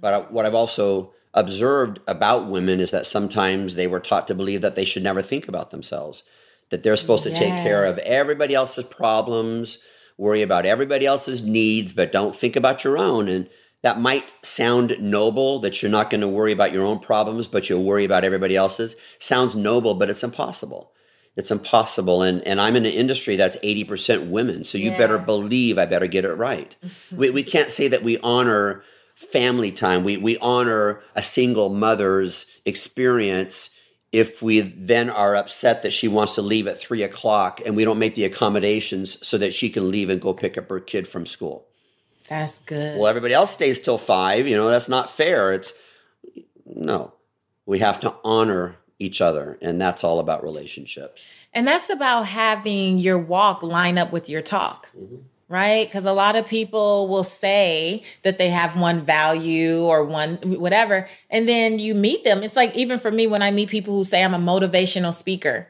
But 0.01 0.13
I- 0.13 0.19
what 0.31 0.47
I've 0.47 0.55
also 0.55 1.13
observed 1.35 1.99
about 2.07 2.47
women 2.49 2.79
is 2.79 2.89
that 2.91 3.05
sometimes 3.05 3.75
they 3.75 3.85
were 3.85 3.99
taught 3.99 4.27
to 4.27 4.35
believe 4.35 4.61
that 4.61 4.73
they 4.75 4.85
should 4.85 5.03
never 5.03 5.21
think 5.21 5.47
about 5.47 5.69
themselves, 5.69 6.23
that 6.69 6.81
they're 6.81 6.95
supposed 6.95 7.23
to 7.23 7.29
take 7.35 7.53
care 7.63 7.85
of 7.85 7.99
everybody 7.99 8.55
else's 8.55 8.85
problems, 8.85 9.77
worry 10.17 10.41
about 10.41 10.65
everybody 10.65 11.05
else's 11.05 11.41
needs, 11.41 11.93
but 11.93 12.11
don't 12.11 12.35
think 12.35 12.55
about 12.55 12.83
your 12.83 12.97
own. 12.97 13.27
And 13.27 13.49
that 13.81 13.99
might 13.99 14.33
sound 14.41 14.95
noble 14.99 15.59
that 15.59 15.81
you're 15.81 15.91
not 15.91 16.09
going 16.09 16.21
to 16.21 16.27
worry 16.27 16.51
about 16.51 16.71
your 16.71 16.83
own 16.83 16.99
problems, 16.99 17.47
but 17.47 17.69
you'll 17.69 17.83
worry 17.83 18.05
about 18.05 18.23
everybody 18.23 18.55
else's. 18.55 18.95
Sounds 19.19 19.55
noble, 19.55 19.93
but 19.93 20.09
it's 20.09 20.23
impossible. 20.23 20.91
It's 21.35 21.51
impossible. 21.51 22.21
And, 22.21 22.41
and 22.47 22.61
I'm 22.61 22.75
in 22.75 22.85
an 22.85 22.93
industry 22.93 23.35
that's 23.35 23.57
80% 23.57 24.29
women. 24.29 24.63
So 24.63 24.77
you 24.77 24.91
better 24.91 25.17
believe 25.17 25.77
I 25.77 25.85
better 25.85 26.07
get 26.07 26.25
it 26.25 26.33
right. 26.33 26.75
we, 27.11 27.29
we 27.31 27.43
can't 27.43 27.71
say 27.71 27.87
that 27.87 28.03
we 28.03 28.19
honor 28.19 28.83
family 29.15 29.71
time. 29.71 30.03
We, 30.03 30.17
we 30.17 30.37
honor 30.37 31.01
a 31.15 31.23
single 31.23 31.69
mother's 31.69 32.45
experience 32.65 33.69
if 34.13 34.43
we 34.43 34.61
then 34.61 35.09
are 35.09 35.35
upset 35.35 35.81
that 35.81 35.91
she 35.91 36.07
wants 36.07 36.35
to 36.35 36.41
leave 36.41 36.67
at 36.67 36.79
three 36.79 37.01
o'clock 37.01 37.59
and 37.65 37.75
we 37.75 37.83
don't 37.83 37.97
make 37.97 38.13
the 38.13 38.23
accommodations 38.23 39.25
so 39.27 39.39
that 39.39 39.53
she 39.53 39.69
can 39.69 39.89
leave 39.89 40.09
and 40.09 40.21
go 40.21 40.33
pick 40.33 40.57
up 40.57 40.69
her 40.69 40.79
kid 40.79 41.07
from 41.07 41.25
school. 41.25 41.65
That's 42.29 42.59
good. 42.59 42.97
Well, 42.97 43.07
everybody 43.07 43.33
else 43.33 43.51
stays 43.51 43.79
till 43.79 43.97
five. 43.97 44.47
You 44.47 44.55
know, 44.55 44.69
that's 44.69 44.87
not 44.87 45.11
fair. 45.11 45.51
It's 45.51 45.73
no, 46.65 47.13
we 47.65 47.79
have 47.79 47.99
to 48.01 48.13
honor 48.23 48.77
each 48.99 49.19
other. 49.19 49.57
And 49.61 49.81
that's 49.81 50.03
all 50.03 50.19
about 50.19 50.43
relationships. 50.43 51.29
And 51.51 51.67
that's 51.67 51.89
about 51.89 52.27
having 52.27 52.99
your 52.99 53.17
walk 53.17 53.63
line 53.63 53.97
up 53.97 54.11
with 54.11 54.29
your 54.29 54.41
talk, 54.41 54.89
mm-hmm. 54.97 55.23
Right? 55.53 55.87
Because 55.87 56.05
a 56.05 56.11
lot 56.13 56.35
of 56.35 56.47
people 56.47 57.07
will 57.07 57.23
say 57.23 58.01
that 58.23 58.39
they 58.39 58.49
have 58.49 58.75
one 58.75 59.01
value 59.05 59.81
or 59.83 60.03
one 60.03 60.37
whatever. 60.59 61.07
And 61.29 61.47
then 61.47 61.77
you 61.77 61.93
meet 61.93 62.23
them. 62.23 62.41
It's 62.41 62.55
like, 62.55 62.75
even 62.75 62.97
for 62.97 63.11
me, 63.11 63.27
when 63.27 63.43
I 63.43 63.51
meet 63.51 63.69
people 63.69 63.93
who 63.93 64.03
say 64.03 64.23
I'm 64.23 64.33
a 64.33 64.39
motivational 64.39 65.13
speaker, 65.13 65.67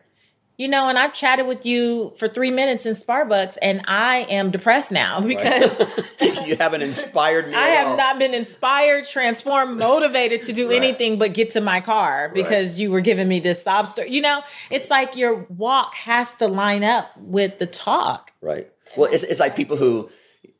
you 0.58 0.70
know, 0.70 0.88
and 0.88 0.98
I've 0.98 1.14
chatted 1.14 1.48
with 1.48 1.66
you 1.66 2.14
for 2.16 2.30
three 2.30 2.52
minutes 2.52 2.86
in 2.86 2.94
Starbucks 2.94 3.58
and 3.62 3.82
I 3.86 4.20
am 4.30 4.52
depressed 4.52 4.90
now 4.92 5.20
because 5.34 5.78
you 6.48 6.56
haven't 6.56 6.82
inspired 6.84 7.50
me. 7.50 7.56
I 7.68 7.68
have 7.70 7.88
all. 7.90 7.98
not 7.98 8.20
been 8.20 8.34
inspired, 8.34 9.04
transformed, 9.06 9.78
motivated 9.78 10.44
to 10.44 10.54
do 10.54 10.70
Right. 10.70 10.78
anything 10.78 11.20
but 11.20 11.34
get 11.34 11.50
to 11.52 11.62
my 11.62 11.82
car 11.82 12.32
because 12.34 12.80
you 12.80 12.90
were 12.90 13.02
giving 13.02 13.28
me 13.28 13.42
this 13.42 13.64
sob 13.64 13.88
story. 13.88 14.12
You 14.12 14.22
know, 14.22 14.44
it's 14.70 14.90
like 14.90 15.18
your 15.18 15.46
walk 15.50 15.96
has 15.96 16.36
to 16.36 16.48
line 16.48 16.86
up 16.86 17.12
with 17.18 17.60
the 17.60 17.66
talk. 17.66 18.32
Right. 18.40 18.70
Well, 18.98 19.12
it's, 19.12 19.24
it's 19.24 19.40
like 19.40 19.56
people 19.56 19.78
who 19.78 20.10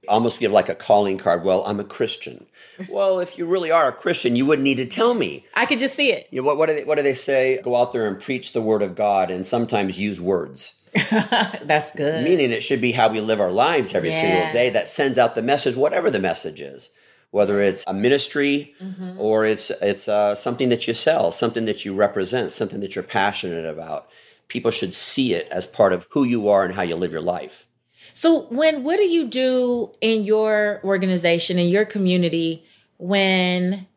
almost 0.08 0.40
give 0.40 0.52
like 0.52 0.70
a 0.70 0.76
calling 0.76 1.18
card. 1.18 1.44
Well, 1.44 1.64
I'm 1.66 1.80
a 1.80 1.84
Christian. 1.84 2.46
Well, 2.90 3.20
if 3.20 3.38
you 3.38 3.46
really 3.46 3.72
are 3.72 3.88
a 3.88 3.92
Christian, 3.94 4.36
you 4.36 4.46
wouldn't 4.46 4.64
need 4.64 4.78
to 4.78 4.86
tell 4.86 5.14
me. 5.14 5.46
I 5.54 5.66
could 5.66 5.80
just 5.80 5.96
see 5.96 6.12
it. 6.12 6.28
You 6.32 6.42
know, 6.42 6.48
what, 6.48 6.58
what, 6.58 6.68
do 6.70 6.76
they, 6.76 6.84
what 6.84 6.96
do 6.96 7.04
they 7.04 7.14
say? 7.14 7.62
Go 7.64 7.76
out 7.76 7.94
there 7.94 8.08
and 8.08 8.20
preach 8.20 8.54
the 8.54 8.62
word 8.62 8.82
of 8.82 8.96
God 8.96 9.30
and 9.32 9.46
sometimes 9.46 9.98
use 10.00 10.20
words. 10.20 10.76
That's 11.12 11.92
good. 11.92 12.24
Meaning 12.24 12.52
it 12.52 12.64
should 12.64 12.82
be 12.82 12.92
how 12.92 13.10
we 13.10 13.20
live 13.22 13.40
our 13.42 13.52
lives 13.52 13.94
every 13.94 14.10
Yeah. 14.10 14.22
single 14.22 14.52
day 14.52 14.70
that 14.72 14.88
sends 14.88 15.18
out 15.18 15.36
the 15.36 15.42
message, 15.42 15.76
whatever 15.76 16.10
the 16.12 16.20
message 16.20 16.62
is. 16.62 16.90
Whether 17.32 17.62
it's 17.62 17.84
a 17.88 17.94
ministry 17.94 18.76
Mm-hmm. 18.82 19.20
or 19.20 19.44
it's 19.46 19.72
it's 19.82 20.08
uh, 20.08 20.36
something 20.36 20.70
that 20.70 20.88
you 20.88 20.94
sell, 20.94 21.32
something 21.32 21.66
that 21.66 21.84
you 21.84 21.96
represent, 21.96 22.52
something 22.52 22.80
that 22.82 22.94
you're 22.96 23.04
passionate 23.04 23.66
about. 23.66 24.08
People 24.50 24.70
should 24.70 24.94
see 24.94 25.34
it 25.34 25.48
as 25.50 25.66
part 25.66 25.94
of 25.94 26.06
who 26.12 26.24
you 26.26 26.48
are 26.48 26.64
and 26.64 26.76
how 26.76 26.84
you 26.84 26.96
live 26.96 27.12
your 27.12 27.22
life. 27.22 27.66
So 28.14 28.44
when 28.44 28.84
what 28.84 28.98
do 28.98 29.04
you 29.04 29.28
do 29.28 29.92
in 30.02 30.24
your 30.24 30.80
organization 30.84 31.60
in 31.60 31.68
your 31.68 31.86
community 31.86 32.64
when 32.98 33.88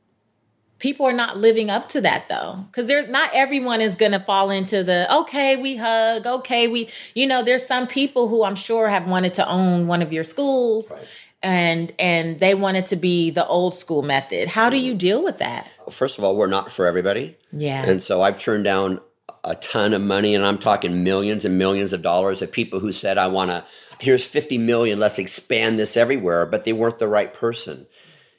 people 0.78 1.06
are 1.06 1.12
not 1.12 1.36
living 1.36 1.70
up 1.70 1.88
to 1.90 2.00
that 2.00 2.28
though? 2.28 2.64
Because 2.66 2.86
there's 2.86 3.08
not 3.08 3.30
everyone 3.32 3.80
is 3.80 3.94
going 3.96 4.12
to 4.12 4.20
fall 4.20 4.50
into 4.50 4.82
the 4.82 5.06
okay 5.14 5.56
we 5.56 5.76
hug 5.76 6.26
okay 6.26 6.66
we 6.66 6.88
you 7.14 7.26
know 7.26 7.42
there's 7.42 7.66
some 7.66 7.86
people 7.86 8.28
who 8.28 8.44
i'm 8.44 8.54
sure 8.54 8.88
have 8.88 9.06
wanted 9.06 9.32
to 9.34 9.48
own 9.48 9.86
one 9.86 10.02
of 10.02 10.12
your 10.12 10.24
schools 10.24 10.92
and 11.42 11.92
and 11.98 12.40
they 12.40 12.54
want 12.54 12.76
it 12.76 12.86
to 12.86 12.96
be 12.96 13.30
the 13.30 13.46
old 13.46 13.74
school 13.74 14.02
method. 14.02 14.48
How 14.48 14.68
do 14.68 14.76
you 14.76 14.92
mm-hmm. 14.92 14.98
deal 14.98 15.22
with 15.22 15.38
that? 15.38 15.68
First 15.90 16.18
of 16.18 16.24
all, 16.24 16.36
we're 16.36 16.46
not 16.46 16.72
for 16.72 16.86
everybody. 16.86 17.36
yeah. 17.52 17.84
And 17.84 18.02
so 18.02 18.22
I've 18.22 18.40
turned 18.40 18.64
down 18.64 19.00
a 19.44 19.54
ton 19.54 19.94
of 19.94 20.02
money, 20.02 20.34
and 20.34 20.44
I'm 20.44 20.58
talking 20.58 21.04
millions 21.04 21.44
and 21.44 21.56
millions 21.56 21.92
of 21.92 22.02
dollars 22.02 22.42
of 22.42 22.50
people 22.50 22.80
who 22.80 22.92
said, 22.92 23.16
I 23.16 23.28
want 23.28 23.50
to, 23.52 23.64
here's 24.00 24.24
50 24.24 24.58
million, 24.58 24.98
let's 24.98 25.18
expand 25.18 25.78
this 25.78 25.96
everywhere, 25.96 26.46
but 26.46 26.64
they 26.64 26.72
weren't 26.72 26.98
the 26.98 27.08
right 27.08 27.32
person. 27.32 27.86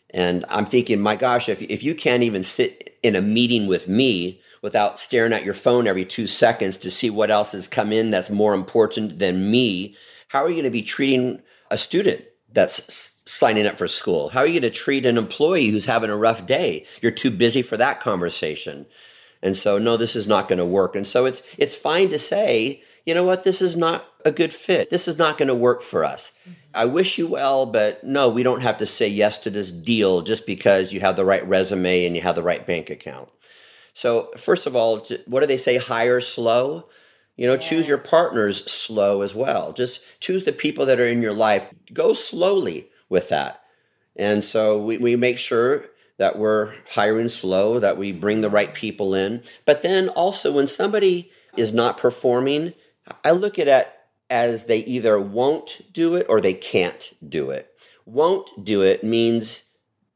And 0.09 0.45
I'm 0.49 0.65
thinking, 0.65 1.01
my 1.01 1.15
gosh, 1.15 1.49
if, 1.49 1.61
if 1.61 1.83
you 1.83 1.93
can't 1.93 2.23
even 2.23 2.43
sit 2.43 2.97
in 3.03 3.15
a 3.15 3.21
meeting 3.21 3.67
with 3.67 3.87
me 3.87 4.41
without 4.61 4.99
staring 4.99 5.33
at 5.33 5.43
your 5.43 5.53
phone 5.53 5.87
every 5.87 6.05
two 6.05 6.27
seconds 6.27 6.77
to 6.77 6.91
see 6.91 7.09
what 7.09 7.31
else 7.31 7.51
has 7.51 7.67
come 7.67 7.91
in 7.91 8.09
that's 8.09 8.29
more 8.29 8.53
important 8.53 9.19
than 9.19 9.51
me, 9.51 9.95
how 10.29 10.43
are 10.43 10.49
you 10.49 10.55
going 10.55 10.63
to 10.63 10.69
be 10.69 10.81
treating 10.81 11.41
a 11.69 11.77
student 11.77 12.23
that's 12.51 13.15
signing 13.25 13.67
up 13.67 13.77
for 13.77 13.87
school? 13.87 14.29
How 14.29 14.41
are 14.41 14.47
you 14.47 14.59
going 14.59 14.71
to 14.71 14.77
treat 14.77 15.05
an 15.05 15.17
employee 15.17 15.69
who's 15.69 15.85
having 15.85 16.09
a 16.09 16.17
rough 16.17 16.45
day? 16.45 16.85
You're 17.01 17.11
too 17.11 17.31
busy 17.31 17.61
for 17.61 17.77
that 17.77 17.99
conversation. 17.99 18.85
And 19.41 19.55
so 19.55 19.77
no, 19.77 19.97
this 19.97 20.15
is 20.15 20.27
not 20.27 20.47
going 20.47 20.57
to 20.57 20.65
work. 20.65 20.95
And 20.95 21.05
so 21.05 21.25
it's 21.25 21.41
it's 21.57 21.75
fine 21.75 22.09
to 22.09 22.19
say, 22.19 22.81
you 23.07 23.13
know 23.13 23.23
what, 23.23 23.45
this 23.45 23.61
is 23.61 23.77
not 23.77 24.05
a 24.25 24.31
good 24.33 24.53
fit. 24.53 24.89
This 24.89 25.07
is 25.07 25.17
not 25.17 25.37
going 25.37 25.47
to 25.47 25.55
work 25.55 25.81
for 25.81 26.03
us. 26.03 26.33
Mm-hmm. 26.41 26.51
I 26.73 26.85
wish 26.85 27.17
you 27.17 27.25
well, 27.25 27.65
but 27.65 28.03
no, 28.03 28.27
we 28.27 28.43
don't 28.43 28.61
have 28.61 28.77
to 28.79 28.85
say 28.85 29.07
yes 29.07 29.37
to 29.39 29.49
this 29.49 29.71
deal 29.71 30.21
just 30.21 30.45
because 30.45 30.91
you 30.91 30.99
have 30.99 31.15
the 31.15 31.23
right 31.23 31.47
resume 31.47 32.05
and 32.05 32.17
you 32.17 32.21
have 32.21 32.35
the 32.35 32.43
right 32.43 32.67
bank 32.67 32.89
account. 32.89 33.29
So, 33.93 34.29
first 34.35 34.67
of 34.67 34.75
all, 34.75 35.07
what 35.25 35.39
do 35.39 35.47
they 35.47 35.57
say? 35.57 35.77
Hire 35.77 36.19
slow. 36.19 36.89
You 37.37 37.47
know, 37.47 37.53
yeah. 37.53 37.59
choose 37.59 37.87
your 37.87 37.97
partners 37.97 38.69
slow 38.69 39.21
as 39.21 39.33
well. 39.33 39.71
Just 39.71 40.01
choose 40.19 40.43
the 40.43 40.51
people 40.51 40.85
that 40.85 40.99
are 40.99 41.05
in 41.05 41.21
your 41.21 41.33
life. 41.33 41.65
Go 41.93 42.13
slowly 42.13 42.89
with 43.07 43.29
that. 43.29 43.63
And 44.17 44.43
so 44.43 44.77
we, 44.77 44.97
we 44.97 45.15
make 45.15 45.37
sure 45.37 45.85
that 46.17 46.37
we're 46.37 46.73
hiring 46.91 47.29
slow, 47.29 47.79
that 47.79 47.97
we 47.97 48.11
bring 48.11 48.41
the 48.41 48.49
right 48.49 48.73
people 48.73 49.15
in. 49.15 49.43
But 49.65 49.81
then 49.81 50.09
also, 50.09 50.51
when 50.51 50.67
somebody 50.67 51.31
is 51.55 51.71
not 51.71 51.97
performing, 51.97 52.73
I 53.23 53.31
look 53.31 53.59
at 53.59 53.67
it 53.67 53.87
as 54.29 54.65
they 54.65 54.79
either 54.79 55.19
won't 55.19 55.81
do 55.93 56.15
it 56.15 56.25
or 56.29 56.41
they 56.41 56.53
can't 56.53 57.13
do 57.27 57.49
it. 57.49 57.71
Won't 58.05 58.63
do 58.63 58.81
it 58.81 59.03
means 59.03 59.63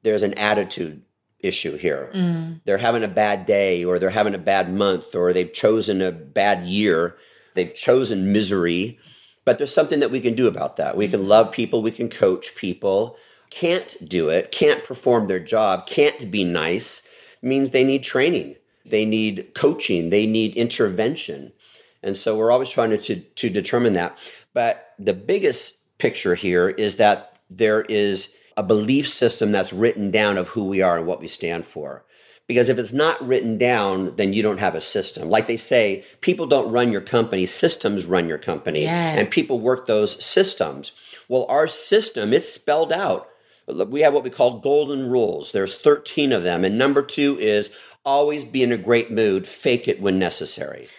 there's 0.04 0.22
an 0.22 0.34
attitude 0.36 1.04
issue 1.40 1.78
here. 1.78 2.12
Mm. 2.14 2.62
They're 2.66 2.78
having 2.78 3.04
a 3.04 3.08
bad 3.08 3.46
day 3.46 3.84
or 3.84 4.00
they're 4.00 4.10
having 4.10 4.36
a 4.36 4.40
bad 4.40 4.74
month 4.74 5.16
or 5.16 5.34
they've 5.34 5.52
chosen 5.52 6.02
a 6.02 6.12
bad 6.12 6.66
year. 6.66 7.16
They've 7.56 7.74
chosen 7.74 8.32
misery. 8.32 9.00
But 9.44 9.58
there's 9.58 9.74
something 9.74 10.00
that 10.00 10.12
we 10.12 10.22
can 10.22 10.36
do 10.36 10.48
about 10.48 10.76
that. 10.76 10.96
We 10.96 11.08
can 11.08 11.28
love 11.28 11.52
people, 11.52 11.82
we 11.82 11.92
can 11.92 12.10
coach 12.10 12.56
people. 12.56 13.18
Can't 13.50 13.98
do 14.08 14.30
it, 14.30 14.52
can't 14.52 14.84
perform 14.84 15.28
their 15.28 15.40
job, 15.40 15.86
can't 15.86 16.32
be 16.32 16.46
nice 16.46 17.06
means 17.42 17.72
they 17.72 17.84
need 17.84 18.04
training. 18.04 18.56
They 18.86 19.04
need 19.04 19.52
coaching, 19.54 20.10
they 20.10 20.26
need 20.26 20.56
intervention. 20.56 21.54
And 22.04 22.18
so 22.18 22.36
we're 22.36 22.52
always 22.52 22.70
trying 22.70 22.90
to, 22.92 22.98
to, 22.98 23.16
to 23.16 23.50
determine 23.50 23.94
that. 23.94 24.18
But 24.54 24.94
the 24.98 25.14
biggest 25.14 25.98
picture 25.98 26.36
here 26.36 26.70
is 26.70 26.96
that 26.96 27.40
there 27.50 27.82
is 27.82 28.30
a 28.58 28.64
belief 28.64 29.08
system 29.08 29.52
that's 29.52 29.74
written 29.74 30.12
down 30.12 30.38
of 30.38 30.50
who 30.50 30.66
we 30.66 30.82
are 30.82 30.98
and 30.98 31.08
what 31.08 31.22
we 31.22 31.28
stand 31.28 31.66
for. 31.66 32.04
Because 32.48 32.70
if 32.70 32.78
it's 32.78 32.92
not 32.92 33.26
written 33.26 33.58
down, 33.58 34.16
then 34.18 34.34
you 34.34 34.44
don't 34.44 34.60
have 34.60 34.76
a 34.76 34.82
system. 34.82 35.30
Like 35.30 35.48
they 35.48 35.58
say, 35.58 36.04
people 36.20 36.48
don't 36.48 36.72
run 36.72 36.92
your 36.92 37.02
company, 37.02 37.46
systems 37.46 38.06
run 38.06 38.28
your 38.28 38.40
company. 38.40 38.82
Yes. 38.82 39.20
And 39.20 39.30
people 39.30 39.60
work 39.60 39.86
those 39.86 40.24
systems. 40.24 40.92
Well, 41.30 41.46
our 41.48 41.68
system, 41.68 42.34
it's 42.34 42.52
spelled 42.52 42.92
out. 42.92 43.30
We 43.68 44.02
have 44.02 44.14
what 44.14 44.24
we 44.24 44.32
call 44.32 44.60
golden 44.60 45.10
rules. 45.10 45.54
There's 45.54 45.78
13 45.78 46.34
of 46.34 46.44
them. 46.44 46.66
And 46.66 46.78
number 46.78 47.02
two 47.02 47.38
is 47.40 47.70
always 48.04 48.44
be 48.44 48.64
in 48.64 48.74
a 48.74 48.78
great 48.78 49.12
mood, 49.12 49.48
fake 49.48 49.88
it 49.88 50.02
when 50.02 50.20
necessary 50.20 50.90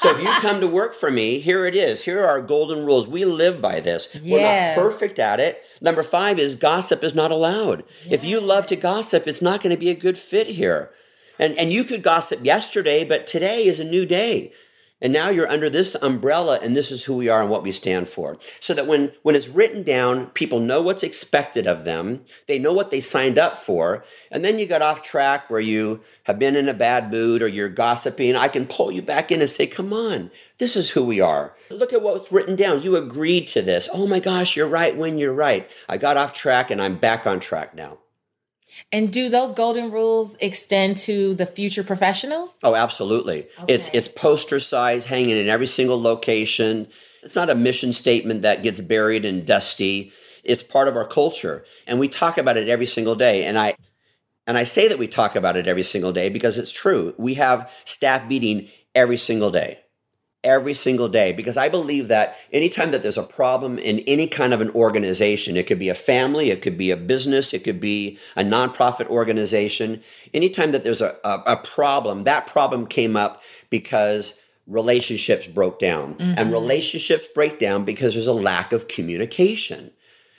so 0.00 0.10
if 0.10 0.22
you 0.22 0.30
come 0.40 0.60
to 0.60 0.66
work 0.66 0.94
for 0.94 1.10
me, 1.10 1.38
here 1.38 1.66
it 1.66 1.74
is. 1.74 2.02
Here 2.02 2.22
are 2.22 2.28
our 2.28 2.42
golden 2.42 2.84
rules. 2.84 3.06
We 3.06 3.24
live 3.24 3.60
by 3.60 3.80
this. 3.80 4.08
Yeah. 4.20 4.32
We're 4.32 4.76
not 4.76 4.90
perfect 4.90 5.18
at 5.18 5.40
it. 5.40 5.62
Number 5.80 6.02
five 6.02 6.38
is 6.38 6.54
gossip 6.54 7.04
is 7.04 7.14
not 7.14 7.30
allowed. 7.30 7.84
Yeah. 8.04 8.14
If 8.14 8.24
you 8.24 8.40
love 8.40 8.66
to 8.66 8.76
gossip, 8.76 9.26
it's 9.26 9.42
not 9.42 9.62
going 9.62 9.74
to 9.74 9.80
be 9.80 9.90
a 9.90 9.94
good 9.94 10.18
fit 10.18 10.48
here. 10.48 10.90
And 11.38 11.58
and 11.58 11.72
you 11.72 11.84
could 11.84 12.02
gossip 12.02 12.44
yesterday, 12.44 13.04
but 13.04 13.26
today 13.26 13.66
is 13.66 13.80
a 13.80 13.84
new 13.84 14.06
day. 14.06 14.52
And 15.02 15.12
now 15.12 15.30
you're 15.30 15.50
under 15.50 15.68
this 15.68 15.96
umbrella, 15.96 16.60
and 16.62 16.76
this 16.76 16.92
is 16.92 17.04
who 17.04 17.14
we 17.16 17.28
are 17.28 17.42
and 17.42 17.50
what 17.50 17.64
we 17.64 17.72
stand 17.72 18.08
for. 18.08 18.38
So 18.60 18.72
that 18.72 18.86
when, 18.86 19.12
when 19.22 19.34
it's 19.34 19.48
written 19.48 19.82
down, 19.82 20.26
people 20.26 20.60
know 20.60 20.80
what's 20.80 21.02
expected 21.02 21.66
of 21.66 21.84
them, 21.84 22.24
they 22.46 22.60
know 22.60 22.72
what 22.72 22.92
they 22.92 23.00
signed 23.00 23.36
up 23.36 23.58
for, 23.58 24.04
and 24.30 24.44
then 24.44 24.60
you 24.60 24.66
got 24.66 24.80
off 24.80 25.02
track 25.02 25.50
where 25.50 25.60
you 25.60 26.00
have 26.22 26.38
been 26.38 26.54
in 26.54 26.68
a 26.68 26.74
bad 26.74 27.10
mood 27.10 27.42
or 27.42 27.48
you're 27.48 27.68
gossiping, 27.68 28.36
I 28.36 28.46
can 28.46 28.64
pull 28.64 28.92
you 28.92 29.02
back 29.02 29.32
in 29.32 29.40
and 29.40 29.50
say, 29.50 29.66
Come 29.66 29.92
on, 29.92 30.30
this 30.58 30.76
is 30.76 30.90
who 30.90 31.02
we 31.02 31.20
are. 31.20 31.56
Look 31.70 31.92
at 31.92 32.02
what's 32.02 32.30
written 32.30 32.54
down. 32.54 32.82
You 32.82 32.94
agreed 32.94 33.48
to 33.48 33.62
this. 33.62 33.88
Oh 33.92 34.06
my 34.06 34.20
gosh, 34.20 34.56
you're 34.56 34.68
right 34.68 34.96
when 34.96 35.18
you're 35.18 35.34
right. 35.34 35.68
I 35.88 35.98
got 35.98 36.16
off 36.16 36.32
track 36.32 36.70
and 36.70 36.80
I'm 36.80 36.96
back 36.96 37.26
on 37.26 37.40
track 37.40 37.74
now. 37.74 37.98
And 38.90 39.12
do 39.12 39.28
those 39.28 39.52
golden 39.52 39.90
rules 39.90 40.36
extend 40.36 40.96
to 40.98 41.34
the 41.34 41.46
future 41.46 41.84
professionals? 41.84 42.58
Oh, 42.62 42.74
absolutely. 42.74 43.46
Okay. 43.60 43.74
It's 43.74 43.90
it's 43.92 44.08
poster 44.08 44.60
size 44.60 45.04
hanging 45.04 45.36
in 45.36 45.48
every 45.48 45.66
single 45.66 46.00
location. 46.00 46.88
It's 47.22 47.36
not 47.36 47.50
a 47.50 47.54
mission 47.54 47.92
statement 47.92 48.42
that 48.42 48.62
gets 48.62 48.80
buried 48.80 49.24
and 49.24 49.46
dusty. 49.46 50.12
It's 50.44 50.62
part 50.62 50.88
of 50.88 50.96
our 50.96 51.06
culture 51.06 51.64
and 51.86 52.00
we 52.00 52.08
talk 52.08 52.38
about 52.38 52.56
it 52.56 52.68
every 52.68 52.86
single 52.86 53.14
day 53.14 53.44
and 53.44 53.58
I 53.58 53.76
and 54.46 54.58
I 54.58 54.64
say 54.64 54.88
that 54.88 54.98
we 54.98 55.06
talk 55.06 55.36
about 55.36 55.56
it 55.56 55.68
every 55.68 55.84
single 55.84 56.12
day 56.12 56.28
because 56.28 56.58
it's 56.58 56.72
true. 56.72 57.14
We 57.16 57.34
have 57.34 57.70
staff 57.84 58.28
meeting 58.28 58.68
every 58.94 59.16
single 59.16 59.50
day 59.50 59.81
every 60.44 60.74
single 60.74 61.08
day 61.08 61.32
because 61.32 61.56
I 61.56 61.68
believe 61.68 62.08
that 62.08 62.36
anytime 62.52 62.90
that 62.90 63.02
there's 63.02 63.18
a 63.18 63.22
problem 63.22 63.78
in 63.78 64.00
any 64.00 64.26
kind 64.26 64.52
of 64.52 64.60
an 64.60 64.70
organization, 64.70 65.56
it 65.56 65.66
could 65.66 65.78
be 65.78 65.88
a 65.88 65.94
family, 65.94 66.50
it 66.50 66.62
could 66.62 66.76
be 66.76 66.90
a 66.90 66.96
business, 66.96 67.54
it 67.54 67.62
could 67.62 67.80
be 67.80 68.18
a 68.36 68.42
nonprofit 68.42 69.06
organization, 69.06 70.02
anytime 70.34 70.72
that 70.72 70.84
there's 70.84 71.02
a, 71.02 71.16
a, 71.24 71.42
a 71.46 71.56
problem, 71.56 72.24
that 72.24 72.46
problem 72.46 72.86
came 72.86 73.16
up 73.16 73.42
because 73.70 74.34
relationships 74.66 75.46
broke 75.46 75.78
down. 75.78 76.14
Mm-hmm. 76.14 76.34
And 76.36 76.52
relationships 76.52 77.26
break 77.34 77.58
down 77.58 77.84
because 77.84 78.14
there's 78.14 78.26
a 78.26 78.32
lack 78.32 78.72
of 78.72 78.88
communication. 78.88 79.92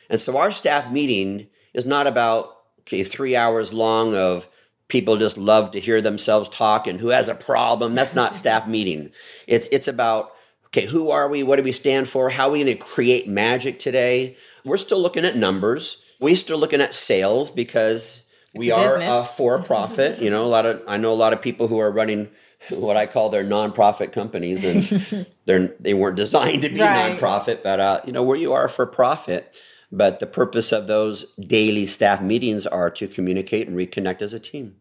And 0.10 0.20
so 0.20 0.38
our 0.38 0.52
staff 0.52 0.92
meeting 0.92 1.48
is 1.74 1.86
not 1.86 2.08
about 2.08 2.58
okay, 2.82 3.04
three 3.04 3.36
hours 3.36 3.74
long 3.74 4.16
of 4.16 4.48
people 4.88 5.17
just 5.17 5.38
love 5.38 5.72
to 5.72 5.80
hear 5.80 6.02
themselves 6.02 6.50
talk 6.50 6.88
and 6.88 7.00
who 7.00 7.10
has 7.10 7.30
a 7.30 7.36
problem. 7.36 7.96
That's 7.96 8.13
not 8.13 8.36
staff 8.36 8.67
meeting. 8.67 9.12
It's 9.48 9.67
it's 9.72 9.88
about 9.88 10.32
okay, 10.67 10.86
who 10.86 11.12
are 11.12 11.28
we? 11.28 11.43
What 11.43 11.58
do 11.58 11.63
we 11.63 11.72
stand 11.72 12.10
for? 12.10 12.30
How 12.30 12.48
are 12.48 12.52
we 12.52 12.63
going 12.63 12.78
to 12.78 12.84
create 12.84 13.28
magic 13.28 13.80
today? 13.80 14.36
We're 14.65 14.78
still 14.78 15.00
looking 15.00 15.26
at 15.26 15.36
numbers. 15.36 16.02
We're 16.19 16.36
still 16.36 16.58
looking 16.58 16.82
at 16.82 16.93
sales 16.93 17.50
because 17.50 18.24
we 18.54 18.72
are 18.72 18.98
a 18.98 19.26
for 19.26 19.62
profit. 19.62 20.19
you 20.19 20.30
know, 20.30 20.43
a 20.43 20.48
lot 20.48 20.65
of 20.65 20.82
I 20.88 20.98
know 20.98 21.12
a 21.12 21.15
lot 21.15 21.34
of 21.34 21.41
people 21.41 21.67
who 21.67 21.80
are 21.80 21.91
running 21.91 22.30
what 22.69 22.96
I 22.96 23.06
call 23.06 23.30
their 23.30 23.43
nonprofit 23.43 24.12
companies, 24.12 24.63
and 24.63 25.28
they're 25.46 25.76
they 25.80 25.93
weren't 25.93 26.15
designed 26.15 26.62
to 26.62 26.69
be 26.69 26.80
right. 26.80 27.17
nonprofit, 27.17 27.63
but 27.63 27.80
uh, 27.80 28.02
you 28.06 28.13
know 28.13 28.24
where 28.24 28.38
you 28.38 28.54
are 28.54 28.69
for 28.69 28.86
profit. 28.86 29.54
But 29.94 30.20
the 30.20 30.26
purpose 30.26 30.72
of 30.72 30.88
those 30.88 31.24
daily 31.40 31.86
staff 31.86 32.20
meetings 32.20 32.66
are 32.66 32.90
to 32.90 33.08
communicate 33.08 33.68
and 33.68 33.78
reconnect 33.78 34.24
as 34.24 34.34
a 34.34 34.40
team. 34.40 34.78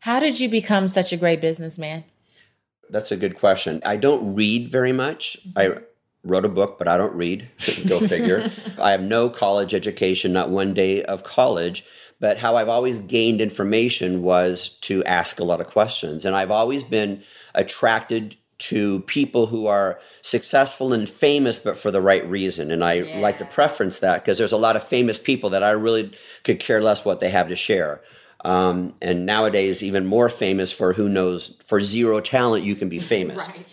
How 0.00 0.18
did 0.18 0.40
you 0.40 0.48
become 0.48 0.88
such 0.88 1.12
a 1.12 1.16
great 1.16 1.40
businessman? 1.40 2.02
That's 2.90 3.12
a 3.12 3.16
good 3.16 3.36
question. 3.36 3.80
I 3.86 3.96
don't 3.96 4.34
read 4.34 4.68
very 4.68 4.90
much. 4.90 5.36
I 5.54 5.66
mm-hmm. 5.66 5.84
wrote 6.24 6.44
a 6.44 6.48
book, 6.48 6.78
but 6.78 6.88
I 6.88 6.96
don't 6.96 7.14
read. 7.14 7.48
Go 7.86 8.00
figure. 8.00 8.50
I 8.78 8.90
have 8.90 9.02
no 9.02 9.30
college 9.30 9.72
education, 9.72 10.32
not 10.32 10.50
one 10.50 10.74
day 10.74 11.04
of 11.04 11.22
college. 11.22 11.84
But 12.18 12.38
how 12.38 12.56
I've 12.56 12.68
always 12.68 12.98
gained 12.98 13.40
information 13.40 14.22
was 14.22 14.70
to 14.80 15.04
ask 15.04 15.38
a 15.38 15.44
lot 15.44 15.60
of 15.60 15.68
questions. 15.68 16.24
And 16.24 16.34
I've 16.34 16.50
always 16.50 16.82
been 16.82 17.22
attracted 17.54 18.36
to 18.60 19.00
people 19.00 19.46
who 19.46 19.66
are 19.66 19.98
successful 20.22 20.92
and 20.92 21.08
famous, 21.08 21.58
but 21.58 21.76
for 21.76 21.90
the 21.90 22.00
right 22.00 22.26
reason. 22.28 22.70
And 22.70 22.84
I 22.84 22.94
yeah. 22.94 23.18
like 23.18 23.38
to 23.38 23.46
preference 23.46 24.00
that 24.00 24.22
because 24.22 24.36
there's 24.38 24.52
a 24.52 24.58
lot 24.58 24.76
of 24.76 24.84
famous 24.84 25.18
people 25.18 25.50
that 25.50 25.64
I 25.64 25.70
really 25.70 26.12
could 26.44 26.60
care 26.60 26.82
less 26.82 27.04
what 27.04 27.20
they 27.20 27.30
have 27.30 27.48
to 27.48 27.56
share. 27.56 28.02
Um, 28.44 28.94
and 29.00 29.26
nowadays, 29.26 29.82
even 29.82 30.06
more 30.06 30.28
famous 30.28 30.70
for 30.72 30.92
who 30.92 31.08
knows, 31.08 31.54
for 31.66 31.80
zero 31.80 32.20
talent, 32.20 32.64
you 32.64 32.76
can 32.76 32.88
be 32.88 32.98
famous. 33.14 33.38
right. 33.38 33.66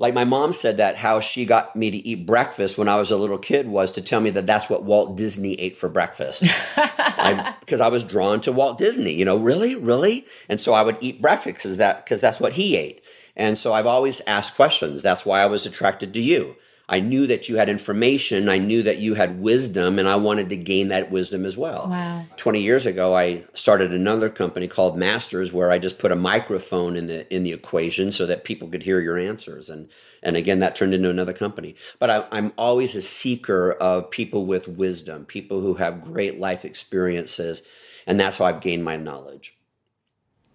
Like 0.00 0.14
my 0.14 0.24
mom 0.24 0.54
said 0.54 0.78
that 0.78 0.96
how 0.96 1.20
she 1.20 1.44
got 1.44 1.76
me 1.76 1.90
to 1.90 1.98
eat 1.98 2.24
breakfast 2.24 2.78
when 2.78 2.88
I 2.88 2.96
was 2.96 3.10
a 3.10 3.18
little 3.18 3.36
kid 3.36 3.68
was 3.68 3.92
to 3.92 4.00
tell 4.00 4.22
me 4.22 4.30
that 4.30 4.46
that's 4.46 4.70
what 4.70 4.82
Walt 4.82 5.14
Disney 5.14 5.52
ate 5.60 5.76
for 5.76 5.90
breakfast. 5.90 6.40
Because 6.40 7.80
I, 7.82 7.84
I, 7.84 7.88
was 7.88 8.02
drawn 8.02 8.40
to 8.40 8.52
Walt 8.52 8.78
Disney, 8.78 9.12
you 9.12 9.26
know, 9.26 9.36
really, 9.36 9.74
really? 9.74 10.24
And 10.48 10.58
so 10.58 10.72
I 10.72 10.80
would 10.80 10.96
eat 11.02 11.20
breakfast 11.20 11.56
because 11.56 11.76
that, 11.76 12.02
because 12.02 12.22
that's 12.22 12.40
what 12.40 12.54
he 12.54 12.78
ate. 12.78 13.02
And 13.40 13.56
so 13.56 13.72
I've 13.72 13.86
always 13.86 14.20
asked 14.26 14.54
questions. 14.54 15.00
That's 15.00 15.24
why 15.24 15.40
I 15.40 15.46
was 15.46 15.64
attracted 15.64 16.12
to 16.12 16.20
you. 16.20 16.56
I 16.90 17.00
knew 17.00 17.26
that 17.26 17.48
you 17.48 17.56
had 17.56 17.70
information. 17.70 18.50
I 18.50 18.58
knew 18.58 18.82
that 18.82 18.98
you 18.98 19.14
had 19.14 19.40
wisdom, 19.40 19.98
and 19.98 20.06
I 20.06 20.16
wanted 20.16 20.50
to 20.50 20.56
gain 20.56 20.88
that 20.88 21.10
wisdom 21.10 21.46
as 21.46 21.56
well. 21.56 21.88
Wow. 21.88 22.26
20 22.36 22.60
years 22.60 22.84
ago, 22.84 23.16
I 23.16 23.44
started 23.54 23.94
another 23.94 24.28
company 24.28 24.68
called 24.68 24.98
Masters 24.98 25.54
where 25.54 25.70
I 25.70 25.78
just 25.78 25.98
put 25.98 26.12
a 26.12 26.16
microphone 26.16 26.96
in 26.96 27.06
the 27.06 27.32
in 27.34 27.42
the 27.42 27.54
equation 27.54 28.12
so 28.12 28.26
that 28.26 28.44
people 28.44 28.68
could 28.68 28.82
hear 28.82 29.00
your 29.00 29.16
answers. 29.16 29.70
And 29.70 29.88
and 30.22 30.36
again, 30.36 30.60
that 30.60 30.76
turned 30.76 30.92
into 30.92 31.08
another 31.08 31.32
company. 31.32 31.76
But 31.98 32.10
I, 32.10 32.26
I'm 32.30 32.52
always 32.58 32.94
a 32.94 33.00
seeker 33.00 33.72
of 33.72 34.10
people 34.10 34.44
with 34.44 34.68
wisdom, 34.68 35.24
people 35.24 35.62
who 35.62 35.74
have 35.74 36.02
great 36.02 36.38
life 36.38 36.66
experiences, 36.66 37.62
and 38.06 38.20
that's 38.20 38.36
how 38.36 38.44
I've 38.44 38.60
gained 38.60 38.84
my 38.84 38.98
knowledge. 38.98 39.56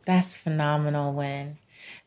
That's 0.06 0.36
phenomenal, 0.36 1.14
Winn. 1.14 1.58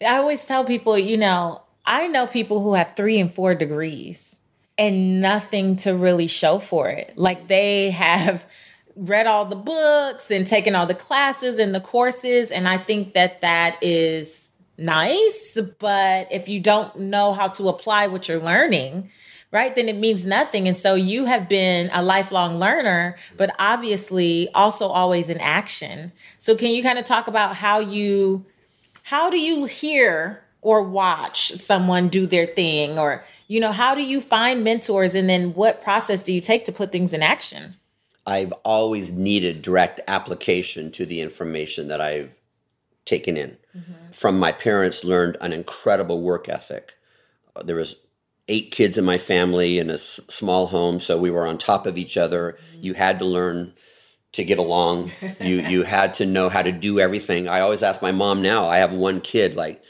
I 0.07 0.17
always 0.19 0.45
tell 0.45 0.65
people, 0.65 0.97
you 0.99 1.17
know, 1.17 1.63
I 1.85 2.09
know 2.09 2.27
people 2.27 2.63
who 2.63 2.75
have 2.75 2.95
three 2.97 3.19
and 3.19 3.35
four 3.35 3.55
degrees. 3.55 4.37
and 4.79 5.21
nothing 5.21 5.77
to 5.77 5.95
really 5.95 6.29
show 6.29 6.61
for 6.61 6.89
it. 6.89 7.13
Like 7.17 7.49
they 7.49 7.91
have 7.91 8.47
read 8.95 9.27
all 9.27 9.45
the 9.45 9.57
books 9.57 10.31
and 10.31 10.47
taken 10.47 10.75
all 10.75 10.87
the 10.87 10.95
classes 10.95 11.59
and 11.59 11.75
the 11.75 11.81
courses. 11.81 12.51
And 12.51 12.69
I 12.69 12.79
think 12.79 13.15
that 13.15 13.41
that 13.41 13.77
is 13.83 14.49
nice. 14.77 15.59
But 15.79 16.31
if 16.33 16.49
you 16.49 16.61
don't 16.61 16.97
know 16.97 17.33
how 17.33 17.49
to 17.49 17.69
apply 17.69 18.07
what 18.07 18.29
you're 18.29 18.41
learning, 18.41 19.11
right, 19.51 19.75
then 19.75 19.89
it 19.89 19.97
means 19.97 20.25
nothing. 20.25 20.69
And 20.69 20.77
so 20.77 20.95
you 20.95 21.25
have 21.25 21.49
been 21.49 21.91
a 21.93 22.03
lifelong 22.03 22.59
learner, 22.59 23.17
but 23.37 23.55
obviously 23.59 24.49
also 24.55 24.87
always 24.87 25.29
in 25.29 25.39
action. 25.39 26.13
So 26.39 26.55
can 26.55 26.69
you 26.69 26.83
kind 26.83 26.99
of 26.99 27.05
talk 27.05 27.27
about 27.29 27.57
how 27.57 27.81
you, 27.81 28.47
how 29.09 29.31
do 29.31 29.39
you 29.39 29.65
hear 29.65 30.43
or 30.61 30.83
watch 30.83 31.53
someone 31.53 32.09
do 32.09 32.27
their 32.27 32.45
thing? 32.47 32.99
Or 32.99 33.25
you 33.47 33.59
know 33.59 33.73
how 33.73 33.95
do 33.95 34.03
you 34.03 34.21
find 34.21 34.63
mentors? 34.63 35.15
And 35.15 35.31
then 35.31 35.55
what 35.55 35.83
process 35.83 36.23
do 36.23 36.31
you 36.31 36.43
take 36.43 36.67
to 36.67 36.73
put 36.73 36.93
things 36.93 37.15
in 37.15 37.23
action? 37.23 37.77
I've 38.27 38.53
always 38.65 39.11
needed 39.11 39.63
direct 39.63 40.01
application 40.07 40.93
to 40.93 41.07
the 41.07 41.23
information 41.23 41.89
that 41.89 42.01
i've 42.03 42.37
taken 43.07 43.39
in. 43.39 43.57
Mm-hmm. 43.75 44.11
from 44.13 44.39
my 44.39 44.53
parents 44.53 45.05
learned 45.05 45.39
an 45.41 45.53
incredible 45.53 46.21
work 46.21 46.49
ethic. 46.49 46.93
Uh, 47.57 47.63
there 47.63 47.77
was 47.77 47.97
eight 48.49 48.71
kids 48.71 48.99
in 48.99 49.05
my 49.05 49.17
family 49.19 49.79
in 49.79 49.89
a 49.89 49.95
s- 49.95 50.21
small 50.29 50.67
home 50.67 51.01
so 51.01 51.17
we 51.17 51.31
were 51.31 51.47
on 51.47 51.57
top 51.57 51.87
of 51.87 51.97
each 51.97 52.17
other. 52.19 52.59
Mm-hmm. 52.59 52.85
you 52.85 52.95
had 52.95 53.19
to 53.21 53.25
learn 53.25 53.73
to 54.33 54.45
get 54.45 54.59
along 54.59 55.11
you 55.41 55.57
you 55.69 55.83
had 55.83 56.15
to 56.15 56.27
know 56.27 56.49
how 56.49 56.63
to 56.63 56.73
do 56.73 57.01
everything 57.01 57.49
i 57.49 57.61
always 57.61 57.83
ask 57.83 58.03
my 58.03 58.13
mom 58.13 58.43
now 58.43 58.69
i 58.69 58.79
have 58.79 58.93
one 58.93 59.21
kid 59.21 59.55
like 59.55 59.83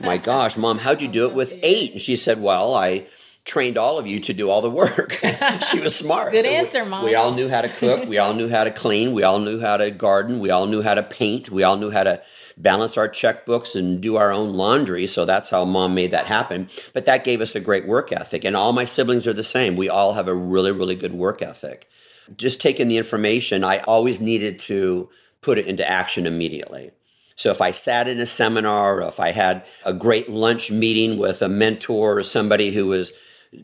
my 0.00 0.16
gosh, 0.32 0.56
mom, 0.56 0.78
how'd 0.78 1.02
you 1.02 1.08
do 1.08 1.26
it 1.28 1.34
with 1.34 1.52
eight? 1.62 1.92
And 1.92 2.00
she 2.00 2.16
said, 2.16 2.40
well, 2.40 2.74
I 2.74 3.06
trained 3.44 3.78
all 3.78 3.98
of 3.98 4.06
you 4.06 4.18
to 4.20 4.32
do 4.32 4.50
all 4.50 4.60
the 4.60 4.70
work. 4.70 5.12
she 5.70 5.80
was 5.80 5.94
smart. 5.94 6.32
Good 6.32 6.44
so 6.44 6.50
answer, 6.50 6.84
mom. 6.84 7.04
We 7.04 7.14
all 7.14 7.32
knew 7.32 7.48
how 7.48 7.62
to 7.62 7.68
cook. 7.68 8.08
We 8.08 8.18
all 8.18 8.34
knew 8.34 8.48
how 8.48 8.64
to 8.64 8.70
clean. 8.70 9.12
We 9.12 9.22
all 9.22 9.38
knew 9.38 9.60
how 9.60 9.76
to 9.76 9.90
garden. 9.90 10.40
We 10.40 10.50
all 10.50 10.66
knew 10.66 10.82
how 10.82 10.94
to 10.94 11.02
paint. 11.02 11.50
We 11.50 11.62
all 11.62 11.76
knew 11.76 11.90
how 11.90 12.02
to 12.02 12.22
balance 12.56 12.96
our 12.96 13.08
checkbooks 13.08 13.76
and 13.76 14.00
do 14.00 14.16
our 14.16 14.32
own 14.32 14.54
laundry. 14.54 15.06
So 15.06 15.24
that's 15.24 15.50
how 15.50 15.64
mom 15.64 15.94
made 15.94 16.10
that 16.10 16.26
happen. 16.26 16.68
But 16.92 17.04
that 17.06 17.22
gave 17.22 17.40
us 17.40 17.54
a 17.54 17.60
great 17.60 17.86
work 17.86 18.10
ethic. 18.10 18.44
And 18.44 18.56
all 18.56 18.72
my 18.72 18.84
siblings 18.84 19.26
are 19.26 19.34
the 19.34 19.44
same. 19.44 19.76
We 19.76 19.88
all 19.88 20.14
have 20.14 20.26
a 20.26 20.34
really, 20.34 20.72
really 20.72 20.96
good 20.96 21.12
work 21.12 21.42
ethic. 21.42 21.88
Just 22.36 22.60
taking 22.60 22.88
the 22.88 22.96
information, 22.96 23.64
I 23.64 23.78
always 23.80 24.20
needed 24.20 24.58
to 24.60 25.08
put 25.42 25.58
it 25.58 25.66
into 25.66 25.88
action 25.88 26.26
immediately. 26.26 26.90
So 27.36 27.50
if 27.50 27.60
I 27.60 27.70
sat 27.70 28.08
in 28.08 28.18
a 28.18 28.26
seminar 28.26 29.02
or 29.02 29.08
if 29.08 29.20
I 29.20 29.30
had 29.30 29.64
a 29.84 29.92
great 29.92 30.30
lunch 30.30 30.70
meeting 30.70 31.18
with 31.18 31.42
a 31.42 31.48
mentor 31.48 32.18
or 32.18 32.22
somebody 32.22 32.72
who 32.72 32.86
was 32.86 33.12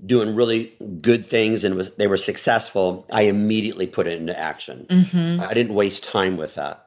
doing 0.07 0.35
really 0.35 0.75
good 1.01 1.27
things 1.27 1.65
and 1.65 1.75
was 1.75 1.95
they 1.95 2.07
were 2.07 2.19
successful, 2.19 3.07
I 3.11 3.23
immediately 3.23 3.87
put 3.87 4.07
it 4.07 4.21
into 4.21 4.39
action. 4.39 4.87
Mm-hmm. 4.89 5.41
I 5.41 5.55
didn't 5.55 5.75
waste 5.75 6.05
time 6.05 6.37
with 6.37 6.55
that. 6.55 6.87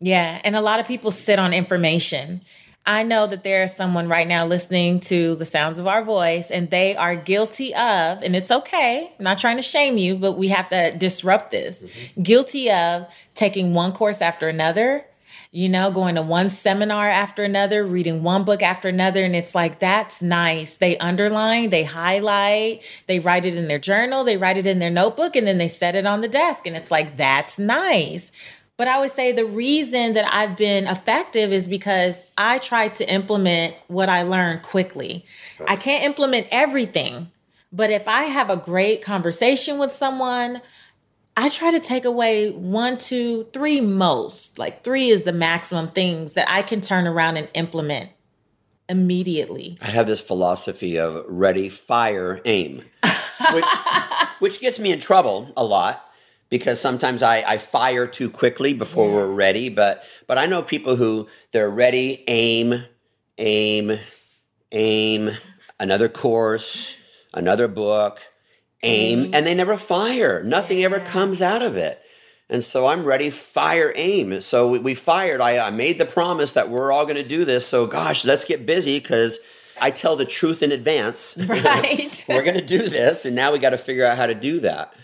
Yeah, 0.00 0.40
and 0.44 0.56
a 0.56 0.60
lot 0.60 0.80
of 0.80 0.86
people 0.86 1.10
sit 1.10 1.38
on 1.38 1.54
information. 1.54 2.42
I 2.86 3.02
know 3.02 3.26
that 3.26 3.44
there 3.44 3.64
is 3.64 3.74
someone 3.74 4.08
right 4.08 4.28
now 4.28 4.46
listening 4.46 5.00
to 5.00 5.36
the 5.36 5.46
sounds 5.46 5.78
of 5.78 5.86
our 5.86 6.04
voice 6.04 6.50
and 6.50 6.70
they 6.70 6.94
are 6.94 7.16
guilty 7.16 7.74
of, 7.74 8.22
and 8.22 8.36
it's 8.36 8.50
okay, 8.50 9.12
I'm 9.18 9.24
not 9.24 9.38
trying 9.38 9.56
to 9.56 9.62
shame 9.62 9.96
you, 9.96 10.16
but 10.16 10.32
we 10.32 10.48
have 10.48 10.68
to 10.68 10.94
disrupt 10.96 11.50
this. 11.50 11.82
Mm-hmm. 11.82 12.22
Guilty 12.22 12.70
of 12.70 13.06
taking 13.34 13.72
one 13.72 13.92
course 13.92 14.20
after 14.20 14.48
another 14.48 15.06
you 15.54 15.68
know, 15.68 15.88
going 15.88 16.16
to 16.16 16.22
one 16.22 16.50
seminar 16.50 17.08
after 17.08 17.44
another, 17.44 17.86
reading 17.86 18.24
one 18.24 18.42
book 18.42 18.60
after 18.60 18.88
another. 18.88 19.24
And 19.24 19.36
it's 19.36 19.54
like, 19.54 19.78
that's 19.78 20.20
nice. 20.20 20.78
They 20.78 20.98
underline, 20.98 21.70
they 21.70 21.84
highlight, 21.84 22.82
they 23.06 23.20
write 23.20 23.46
it 23.46 23.54
in 23.54 23.68
their 23.68 23.78
journal, 23.78 24.24
they 24.24 24.36
write 24.36 24.56
it 24.56 24.66
in 24.66 24.80
their 24.80 24.90
notebook, 24.90 25.36
and 25.36 25.46
then 25.46 25.58
they 25.58 25.68
set 25.68 25.94
it 25.94 26.06
on 26.06 26.22
the 26.22 26.28
desk. 26.28 26.66
And 26.66 26.74
it's 26.74 26.90
like, 26.90 27.16
that's 27.16 27.56
nice. 27.56 28.32
But 28.76 28.88
I 28.88 28.98
would 28.98 29.12
say 29.12 29.30
the 29.30 29.46
reason 29.46 30.14
that 30.14 30.28
I've 30.34 30.56
been 30.56 30.88
effective 30.88 31.52
is 31.52 31.68
because 31.68 32.22
I 32.36 32.58
try 32.58 32.88
to 32.88 33.08
implement 33.08 33.76
what 33.86 34.08
I 34.08 34.22
learned 34.22 34.62
quickly. 34.62 35.24
I 35.66 35.76
can't 35.76 36.02
implement 36.02 36.48
everything, 36.50 37.30
but 37.72 37.90
if 37.90 38.08
I 38.08 38.24
have 38.24 38.50
a 38.50 38.56
great 38.56 39.00
conversation 39.00 39.78
with 39.78 39.92
someone, 39.92 40.60
I 41.36 41.50
try 41.50 41.70
to 41.70 41.78
take 41.78 42.04
away 42.04 42.50
one, 42.50 42.98
two, 42.98 43.44
three 43.52 43.80
most. 43.80 44.58
Like 44.58 44.82
three 44.82 45.08
is 45.08 45.22
the 45.22 45.32
maximum 45.32 45.90
things 45.90 46.34
that 46.34 46.50
I 46.50 46.62
can 46.62 46.80
turn 46.80 47.06
around 47.06 47.36
and 47.36 47.48
implement 47.54 48.10
immediately. 48.88 49.78
I 49.80 49.86
have 49.86 50.08
this 50.08 50.20
philosophy 50.20 50.98
of 50.98 51.24
ready, 51.28 51.68
fire, 51.68 52.40
aim, 52.44 52.82
which, 53.52 53.64
which 54.40 54.60
gets 54.60 54.80
me 54.80 54.90
in 54.90 54.98
trouble 54.98 55.52
a 55.56 55.64
lot 55.64 56.10
because 56.54 56.80
sometimes 56.80 57.20
I, 57.20 57.42
I 57.42 57.58
fire 57.58 58.06
too 58.06 58.30
quickly 58.30 58.74
before 58.74 59.08
yeah. 59.08 59.14
we're 59.14 59.32
ready. 59.32 59.68
But 59.68 60.04
but 60.28 60.38
I 60.38 60.46
know 60.46 60.62
people 60.62 60.94
who 60.94 61.26
they're 61.50 61.68
ready, 61.68 62.22
aim, 62.28 62.84
aim, 63.38 63.98
aim, 64.70 65.30
another 65.80 66.08
course, 66.08 66.96
another 67.32 67.66
book 67.66 68.20
aim 68.84 69.24
mm-hmm. 69.24 69.34
and 69.34 69.46
they 69.46 69.54
never 69.54 69.76
fire. 69.76 70.42
Nothing 70.42 70.78
yeah. 70.78 70.86
ever 70.86 71.00
comes 71.00 71.42
out 71.42 71.62
of 71.62 71.76
it. 71.76 72.00
And 72.48 72.62
so 72.62 72.86
I'm 72.86 73.04
ready, 73.04 73.30
fire, 73.30 73.92
aim. 73.96 74.40
So 74.40 74.68
we, 74.68 74.78
we 74.78 74.94
fired. 74.94 75.40
I, 75.40 75.66
I 75.66 75.70
made 75.70 75.98
the 75.98 76.04
promise 76.04 76.52
that 76.52 76.68
we're 76.68 76.92
all 76.92 77.04
going 77.04 77.16
to 77.16 77.26
do 77.26 77.44
this. 77.44 77.66
So, 77.66 77.86
gosh, 77.86 78.24
let's 78.24 78.44
get 78.44 78.66
busy 78.66 79.00
because 79.00 79.38
I 79.80 79.90
tell 79.90 80.14
the 80.14 80.26
truth 80.26 80.62
in 80.62 80.70
advance. 80.70 81.36
Right. 81.48 82.24
we're 82.28 82.42
going 82.42 82.54
to 82.54 82.64
do 82.64 82.88
this. 82.88 83.24
And 83.24 83.34
now 83.34 83.52
we 83.52 83.58
got 83.58 83.70
to 83.70 83.78
figure 83.78 84.04
out 84.04 84.18
how 84.18 84.26
to 84.26 84.34
do 84.34 84.60
that. 84.60 84.94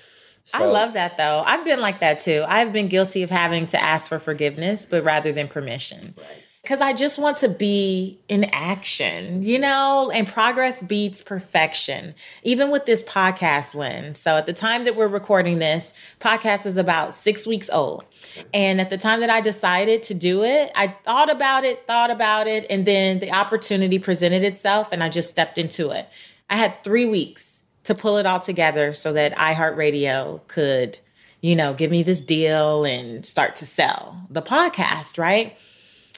So, 0.51 0.59
I 0.59 0.65
love 0.65 0.95
that 0.95 1.17
though. 1.17 1.43
I've 1.47 1.65
been 1.65 1.81
like 1.81 2.01
that 2.01 2.21
too. 2.21 2.45
I've 2.47 2.73
been 2.73 2.89
guilty 2.89 3.23
of 3.23 3.31
having 3.31 3.67
to 3.69 3.83
ask 3.83 4.09
for 4.09 4.19
forgiveness, 4.19 4.85
but 4.85 5.05
rather 5.05 5.33
than 5.33 5.49
permission. 5.49 6.15
Right 6.17 6.45
because 6.63 6.81
I 6.81 6.93
just 6.93 7.19
want 7.19 7.39
to 7.39 7.49
be 7.49 8.21
in 8.29 8.45
action, 8.45 9.43
you 9.43 9.59
know, 9.59 10.11
and 10.13 10.29
progress 10.29 10.83
beats 10.83 11.23
perfection, 11.23 12.15
even 12.43 12.71
with 12.71 12.85
this 12.85 13.03
podcast 13.03 13.75
Winn. 13.75 14.15
So 14.15 14.37
at 14.37 14.47
the 14.47 14.53
time 14.53 14.85
that 14.85 14.95
we're 14.95 15.09
recording 15.09 15.59
this, 15.59 15.93
podcast 16.21 16.67
is 16.67 16.77
about 16.77 17.15
six 17.15 17.47
weeks 17.47 17.71
old. 17.71 18.05
And 18.53 18.81
at 18.81 18.91
the 18.91 18.99
time 18.99 19.21
that 19.21 19.31
I 19.31 19.41
decided 19.41 20.03
to 20.05 20.15
do 20.15 20.45
it, 20.45 20.71
I 20.75 20.89
thought 21.05 21.31
about 21.31 21.65
it, 21.65 21.87
thought 21.87 22.11
about 22.11 22.47
it, 22.47 22.67
and 22.69 22.85
then 22.85 23.21
the 23.21 23.33
opportunity 23.33 23.99
presented 23.99 24.43
itself 24.43 24.91
and 24.93 25.03
I 25.03 25.09
just 25.09 25.31
stepped 25.31 25.57
into 25.57 25.91
it. 25.91 26.09
I 26.51 26.57
had 26.57 26.85
three 26.85 27.07
weeks 27.07 27.60
to 27.85 27.95
pull 27.95 28.19
it 28.19 28.27
all 28.27 28.41
together 28.41 28.93
so 28.93 29.13
that 29.13 29.35
iHeartRadio 29.37 30.47
could, 30.47 30.99
you 31.41 31.57
know, 31.57 31.73
give 31.75 31.91
me 31.91 32.03
this 32.03 32.21
deal 32.21 32.85
and 32.85 33.25
start 33.25 33.57
to 33.57 33.67
sell 33.67 34.27
the 34.31 34.43
podcast, 34.43 35.19
right? 35.19 35.57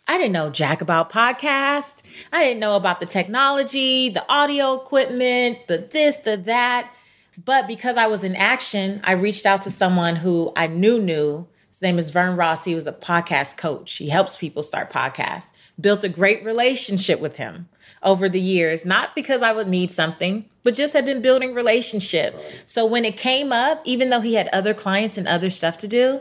I 0.08 0.18
didn't 0.18 0.32
know 0.32 0.50
jack 0.50 0.80
about 0.80 1.12
podcast. 1.12 2.02
I 2.32 2.42
didn't 2.42 2.60
know 2.60 2.76
about 2.76 3.00
the 3.00 3.06
technology, 3.06 4.08
the 4.08 4.24
audio 4.28 4.74
equipment, 4.74 5.58
the 5.68 5.78
this, 5.78 6.16
the 6.18 6.36
that. 6.38 6.90
But 7.42 7.66
because 7.66 7.96
I 7.96 8.08
was 8.08 8.24
in 8.24 8.34
action, 8.36 9.00
I 9.04 9.12
reached 9.12 9.46
out 9.46 9.62
to 9.62 9.70
someone 9.70 10.16
who 10.16 10.52
I 10.56 10.66
knew 10.66 11.00
knew. 11.00 11.46
His 11.68 11.80
name 11.80 11.98
is 11.98 12.10
Vern 12.10 12.36
Ross. 12.36 12.64
He 12.64 12.74
was 12.74 12.86
a 12.86 12.92
podcast 12.92 13.56
coach. 13.56 13.94
He 13.94 14.08
helps 14.08 14.36
people 14.36 14.62
start 14.62 14.90
podcasts. 14.90 15.52
Built 15.80 16.04
a 16.04 16.08
great 16.08 16.44
relationship 16.44 17.20
with 17.20 17.36
him 17.36 17.68
over 18.02 18.28
the 18.28 18.40
years, 18.40 18.84
not 18.84 19.14
because 19.14 19.42
I 19.42 19.52
would 19.52 19.68
need 19.68 19.90
something, 19.92 20.44
but 20.62 20.74
just 20.74 20.92
had 20.92 21.04
been 21.04 21.22
building 21.22 21.54
relationship. 21.54 22.38
So 22.64 22.84
when 22.84 23.04
it 23.04 23.16
came 23.16 23.52
up, 23.52 23.80
even 23.84 24.10
though 24.10 24.20
he 24.20 24.34
had 24.34 24.48
other 24.48 24.74
clients 24.74 25.16
and 25.18 25.28
other 25.28 25.50
stuff 25.50 25.78
to 25.78 25.88
do, 25.88 26.20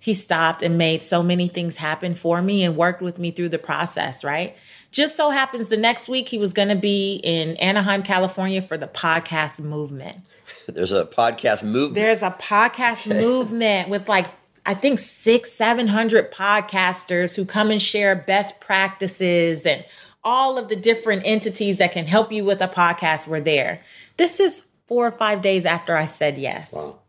he 0.00 0.14
stopped 0.14 0.62
and 0.62 0.78
made 0.78 1.02
so 1.02 1.22
many 1.22 1.46
things 1.46 1.76
happen 1.76 2.14
for 2.14 2.40
me 2.40 2.62
and 2.62 2.76
worked 2.76 3.02
with 3.02 3.18
me 3.18 3.30
through 3.30 3.50
the 3.50 3.58
process, 3.58 4.24
right? 4.24 4.56
Just 4.90 5.16
so 5.16 5.30
happens 5.30 5.68
the 5.68 5.76
next 5.76 6.08
week 6.08 6.28
he 6.30 6.38
was 6.38 6.52
going 6.52 6.68
to 6.68 6.76
be 6.76 7.20
in 7.22 7.56
Anaheim, 7.58 8.02
California 8.02 8.62
for 8.62 8.78
the 8.78 8.88
podcast 8.88 9.60
movement. 9.60 10.18
There's 10.66 10.92
a 10.92 11.04
podcast 11.04 11.62
movement. 11.62 11.94
There's 11.94 12.22
a 12.22 12.30
podcast 12.30 13.06
movement 13.06 13.88
with 13.88 14.08
like 14.08 14.26
I 14.66 14.74
think 14.74 14.98
six, 14.98 15.52
seven 15.52 15.88
hundred 15.88 16.32
podcasters 16.32 17.36
who 17.36 17.44
come 17.44 17.70
and 17.70 17.80
share 17.80 18.14
best 18.14 18.60
practices 18.60 19.64
and 19.64 19.84
all 20.22 20.58
of 20.58 20.68
the 20.68 20.76
different 20.76 21.22
entities 21.24 21.78
that 21.78 21.92
can 21.92 22.06
help 22.06 22.32
you 22.32 22.44
with 22.44 22.60
a 22.60 22.68
podcast 22.68 23.26
were 23.26 23.40
there. 23.40 23.82
This 24.16 24.40
is 24.40 24.66
four 24.86 25.06
or 25.06 25.12
five 25.12 25.40
days 25.42 25.64
after 25.64 25.96
I 25.96 26.06
said 26.06 26.36
yes. 26.36 26.72
Wow. 26.72 27.00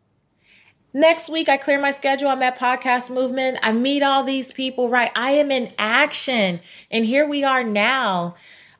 Next 0.94 1.30
week, 1.30 1.48
I 1.48 1.56
clear 1.56 1.80
my 1.80 1.90
schedule. 1.90 2.28
I'm 2.28 2.42
at 2.42 2.58
Podcast 2.58 3.08
Movement. 3.08 3.58
I 3.62 3.72
meet 3.72 4.02
all 4.02 4.22
these 4.22 4.52
people, 4.52 4.90
right? 4.90 5.10
I 5.16 5.30
am 5.32 5.50
in 5.50 5.72
action. 5.78 6.60
And 6.90 7.06
here 7.06 7.26
we 7.26 7.44
are 7.44 7.64
now. 7.64 8.34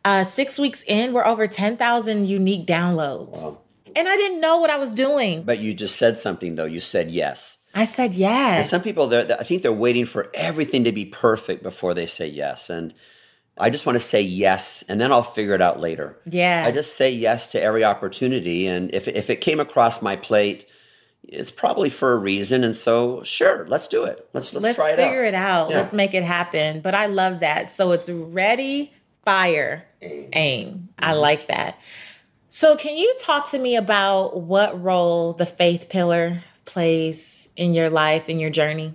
Uh, 0.05 0.23
six 0.25 0.59
weeks 0.59 0.83
in, 0.87 1.14
we're 1.14 1.25
over 1.25 1.47
10,000 1.47 2.29
unique 2.29 2.66
downloads. 2.66 3.40
Wow. 3.40 3.62
And 3.97 4.09
I 4.09 4.16
didn't 4.16 4.40
know 4.40 4.59
what 4.59 4.68
I 4.68 4.77
was 4.77 4.92
doing. 4.92 5.42
But 5.45 5.61
you 5.61 5.75
just 5.75 5.97
said 5.97 6.18
something, 6.18 6.57
though. 6.57 6.64
You 6.66 6.81
said 6.81 7.11
yes. 7.11 7.59
I 7.75 7.87
said 7.87 8.12
yes. 8.12 8.59
And 8.59 8.66
some 8.66 8.83
people, 8.83 9.14
I 9.14 9.45
think 9.45 9.62
they're 9.62 9.73
waiting 9.73 10.05
for 10.05 10.31
everything 10.35 10.85
to 10.85 10.92
be 10.92 11.07
perfect 11.07 11.62
before 11.62 11.95
they 11.95 12.07
say 12.07 12.27
yes. 12.27 12.68
And 12.68 12.92
I 13.59 13.71
just 13.71 13.85
want 13.87 13.97
to 13.97 14.01
say 14.01 14.23
yes, 14.23 14.83
and 14.88 15.01
then 15.01 15.12
I'll 15.12 15.23
figure 15.23 15.55
it 15.55 15.61
out 15.62 15.79
later. 15.79 16.19
Yeah. 16.25 16.65
I 16.67 16.71
just 16.73 16.97
say 16.97 17.11
yes 17.11 17.53
to 17.53 17.62
every 17.62 17.85
opportunity, 17.85 18.67
and 18.67 18.93
if 18.95 19.09
if 19.09 19.29
it 19.31 19.41
came 19.43 19.61
across 19.61 20.01
my 20.03 20.17
plate, 20.17 20.67
it's 21.23 21.51
probably 21.51 21.91
for 21.91 22.12
a 22.12 22.17
reason. 22.19 22.65
And 22.65 22.75
so, 22.75 23.23
sure, 23.25 23.67
let's 23.69 23.87
do 23.87 24.05
it. 24.05 24.27
Let's 24.33 24.53
let's, 24.55 24.65
Let's 24.65 24.77
try 24.79 24.91
it 24.93 24.97
figure 24.97 25.23
out. 25.23 25.29
it 25.29 25.35
out. 25.35 25.71
Yeah. 25.71 25.77
Let's 25.79 25.93
make 25.93 26.15
it 26.15 26.25
happen. 26.25 26.81
But 26.81 26.95
I 26.95 27.07
love 27.07 27.41
that. 27.41 27.71
So 27.71 27.93
it's 27.93 28.09
ready, 28.11 28.93
fire, 29.25 29.85
aim. 30.01 30.88
I 30.99 31.12
Mm-hmm. 31.12 31.21
like 31.21 31.49
that. 31.49 31.79
So 32.49 32.77
can 32.77 32.97
you 32.97 33.15
talk 33.19 33.51
to 33.51 33.59
me 33.59 33.77
about 33.77 34.41
what 34.41 34.83
role 34.83 35.33
the 35.35 35.47
faith 35.47 35.88
pillar 35.88 36.43
plays 36.65 37.49
in 37.57 37.73
your 37.75 37.88
life, 37.91 38.29
in 38.29 38.38
your 38.41 38.51
journey? 38.51 38.95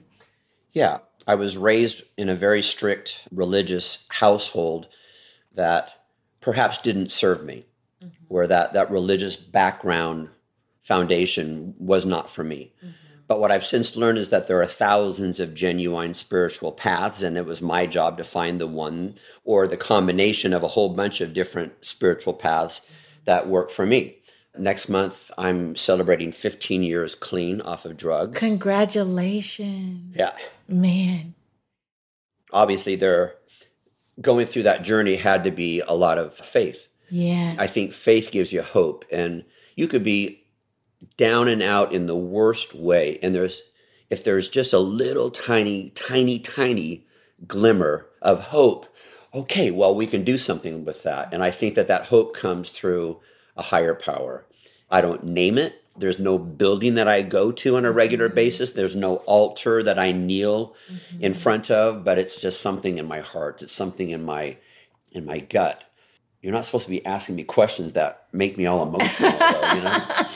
Yeah, 0.74 1.00
I 1.28 1.36
was 1.36 1.58
raised 1.58 2.04
in 2.16 2.30
a 2.30 2.36
very 2.36 2.64
strict 2.64 3.28
religious 3.32 4.06
household 4.08 4.88
that 5.54 5.92
perhaps 6.40 6.78
didn't 6.78 7.12
serve 7.12 7.44
me, 7.44 7.66
mm-hmm. 8.02 8.24
where 8.30 8.48
that, 8.48 8.74
that 8.74 8.90
religious 8.90 9.36
background 9.36 10.30
foundation 10.82 11.76
was 11.78 12.06
not 12.06 12.30
for 12.30 12.46
me. 12.46 12.72
Mm-hmm. 12.78 12.92
But 13.28 13.42
what 13.42 13.52
I've 13.52 13.66
since 13.66 13.98
learned 13.98 14.20
is 14.20 14.30
that 14.30 14.48
there 14.48 14.62
are 14.62 14.66
thousands 14.66 15.42
of 15.42 15.54
genuine 15.54 16.14
spiritual 16.14 16.72
paths, 16.72 17.22
and 17.22 17.36
it 17.36 17.46
was 17.46 17.62
my 17.62 17.86
job 17.86 18.18
to 18.20 18.24
find 18.24 18.58
the 18.58 18.68
one 18.68 19.16
or 19.44 19.68
the 19.68 19.76
combination 19.76 20.54
of 20.54 20.64
a 20.64 20.70
whole 20.70 20.90
bunch 20.90 21.20
of 21.20 21.34
different 21.34 21.74
spiritual 21.82 22.34
paths 22.34 22.80
mm-hmm. 22.80 22.94
that 23.26 23.50
work 23.50 23.70
for 23.70 23.86
me. 23.86 24.17
Next 24.60 24.90
month, 24.90 25.32
I'm 25.38 25.76
celebrating 25.76 26.32
15 26.32 26.84
years 26.84 27.16
clean 27.16 27.62
off 27.62 27.86
of 27.86 27.98
drugs. 27.98 28.40
Congratulations. 28.40 30.16
Yeah. 30.16 30.36
Man. 30.68 31.34
obviously 32.52 32.96
there 32.96 33.36
going 34.22 34.46
through 34.46 34.64
that 34.64 34.84
journey 34.84 35.16
had 35.18 35.44
to 35.44 35.52
be 35.52 35.82
a 35.82 35.94
lot 35.94 36.18
of 36.18 36.34
faith 36.34 36.88
Yeah. 37.10 37.56
i 37.60 37.68
think 37.68 37.92
faith 37.94 38.32
gives 38.32 38.52
you 38.52 38.62
hope 38.64 39.06
and 39.12 39.44
you 39.76 39.88
could 39.88 40.04
be 40.04 40.44
down 41.18 41.48
and 41.48 41.62
out 41.62 41.94
in 41.94 42.08
the 42.08 42.16
worst 42.16 42.74
way 42.74 43.20
and 43.22 43.36
there's 43.36 43.62
if 44.10 44.24
there's 44.24 44.50
just 44.50 44.74
a 44.74 44.80
little 44.80 45.30
tiny 45.30 45.90
tiny 45.92 46.40
tiny 46.40 47.06
glimmer 47.46 48.08
of 48.22 48.40
hope 48.56 48.88
okay 49.34 49.70
well 49.72 49.94
we 49.94 50.08
can 50.08 50.24
do 50.24 50.38
something 50.38 50.84
with 50.86 51.04
that 51.04 51.32
and 51.34 51.44
i 51.44 51.52
think 51.52 51.76
that 51.76 51.88
that 51.88 52.08
hope 52.08 52.34
comes 52.34 52.70
through 52.70 53.20
a 53.56 53.62
higher 53.62 53.94
power 53.94 54.46
i 54.90 55.02
don't 55.02 55.24
name 55.24 55.58
it. 55.58 55.84
There's 55.98 56.20
no 56.20 56.38
building 56.38 56.96
that 56.96 57.08
i 57.08 57.22
go 57.22 57.52
to 57.52 57.78
on 57.78 57.86
a 57.86 57.92
regular 57.92 58.28
mm-hmm. 58.28 58.36
basis. 58.36 58.72
There's 58.72 58.96
no 58.96 59.18
altar 59.18 59.84
that 59.84 60.00
i 60.00 60.12
kneel 60.12 60.76
mm-hmm. 60.92 61.24
in 61.24 61.34
front 61.34 61.72
of 61.72 62.04
but 62.04 62.18
it's 62.18 62.40
just 62.40 62.62
something 62.62 62.98
in 62.98 63.08
my 63.08 63.22
heart. 63.22 63.62
It's 63.62 63.74
something 63.74 64.10
in 64.10 64.24
my 64.24 64.58
in 65.12 65.26
my 65.26 65.40
gut. 65.40 65.84
You're 66.42 66.54
not 66.54 66.66
supposed 66.66 66.86
to 66.86 66.92
be 66.92 67.06
asking 67.06 67.36
me 67.36 67.44
questions 67.44 67.94
that 67.94 68.28
make 68.32 68.58
me 68.58 68.66
all 68.66 68.84
emotional 68.84 69.32
though, 69.32 69.74
you 69.74 69.82
know? 69.82 70.06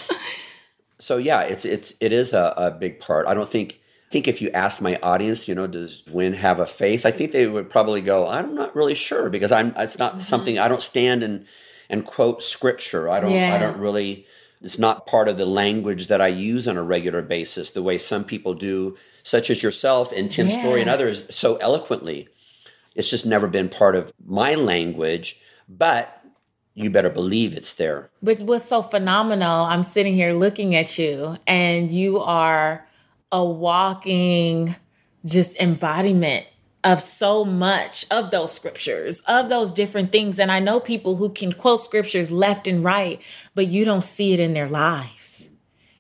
So 1.00 1.18
yeah 1.18 1.42
it's 1.42 1.66
it's 1.66 1.96
it 2.00 2.12
is 2.12 2.32
a, 2.32 2.54
a 2.56 2.72
big 2.72 3.00
part. 3.00 3.28
I 3.28 3.34
don't 3.34 3.50
think 3.50 3.80
I 4.08 4.12
think 4.12 4.28
if 4.28 4.42
you 4.42 4.52
ask 4.52 4.82
my 4.82 5.00
audience 5.02 5.48
you 5.48 5.56
know 5.56 5.66
does 5.66 6.04
Winn 6.08 6.34
have 6.34 6.60
a 6.60 6.66
faith 6.66 7.06
i 7.06 7.12
think 7.12 7.32
they 7.32 7.48
would 7.48 7.70
probably 7.70 8.02
go 8.02 8.28
i'm 8.28 8.54
not 8.54 8.76
really 8.76 8.94
sure 8.94 9.30
because 9.30 9.54
i'm 9.54 9.74
it's 9.78 9.98
not 9.98 10.12
mm-hmm. 10.12 10.20
something 10.20 10.60
i 10.60 10.68
don't 10.68 10.82
stand 10.82 11.24
and 11.24 11.46
and 11.92 12.06
quote 12.06 12.42
scripture. 12.42 13.10
I 13.10 13.20
don't 13.20 13.34
i 13.34 13.60
don't 13.60 13.78
really 13.78 14.26
it's 14.62 14.80
not 14.80 15.08
part 15.08 15.28
of 15.28 15.38
the 15.38 15.46
language 15.46 16.08
that 16.08 16.22
i 16.22 16.28
use 16.28 16.68
on 16.68 16.78
a 16.78 16.84
regular 16.84 17.22
basis 17.22 17.72
the 17.72 17.84
way 17.84 17.98
some 17.98 18.24
people 18.24 18.54
do 18.54 18.98
such 19.24 19.50
as 19.50 19.62
yourself 19.62 20.12
and 20.12 20.32
Tim 20.32 20.50
Storey 20.50 20.82
and 20.82 20.90
others 20.90 21.24
so 21.30 21.58
eloquently. 21.58 22.28
It's 22.96 23.08
just 23.08 23.24
never 23.24 23.46
been 23.48 23.70
part 23.70 23.96
of 23.96 24.12
my 24.26 24.56
language 24.56 25.40
but 25.70 26.22
you 26.74 26.90
better 26.90 27.10
believe 27.10 27.56
it's 27.56 27.74
there. 27.74 28.10
Which 28.22 28.40
was 28.40 28.64
so 28.64 28.82
phenomenal. 28.82 29.66
I'm 29.66 29.84
sitting 29.84 30.14
here 30.14 30.34
looking 30.34 30.76
at 30.76 30.98
you, 30.98 31.38
and 31.46 31.92
you 31.92 32.20
are 32.20 32.88
a 33.32 33.44
walking 33.44 34.76
just 35.26 35.56
embodiment 35.58 36.46
of 36.84 37.02
so 37.02 37.46
much 37.46 38.06
of 38.10 38.32
those 38.32 38.52
scriptures, 38.52 39.22
of 39.22 39.50
those 39.50 39.72
different 39.72 40.12
things. 40.12 40.40
And 40.40 40.52
I 40.52 40.60
know 40.60 40.80
people 40.80 41.16
who 41.16 41.30
can 41.30 41.54
quote 41.54 41.82
scriptures 41.82 42.32
left 42.32 42.68
and 42.68 42.84
right, 42.84 43.22
but 43.54 43.68
you 43.68 43.86
don't 43.86 44.02
see 44.02 44.34
it 44.34 44.40
in 44.40 44.54
their 44.54 44.68
lives. 44.68 45.22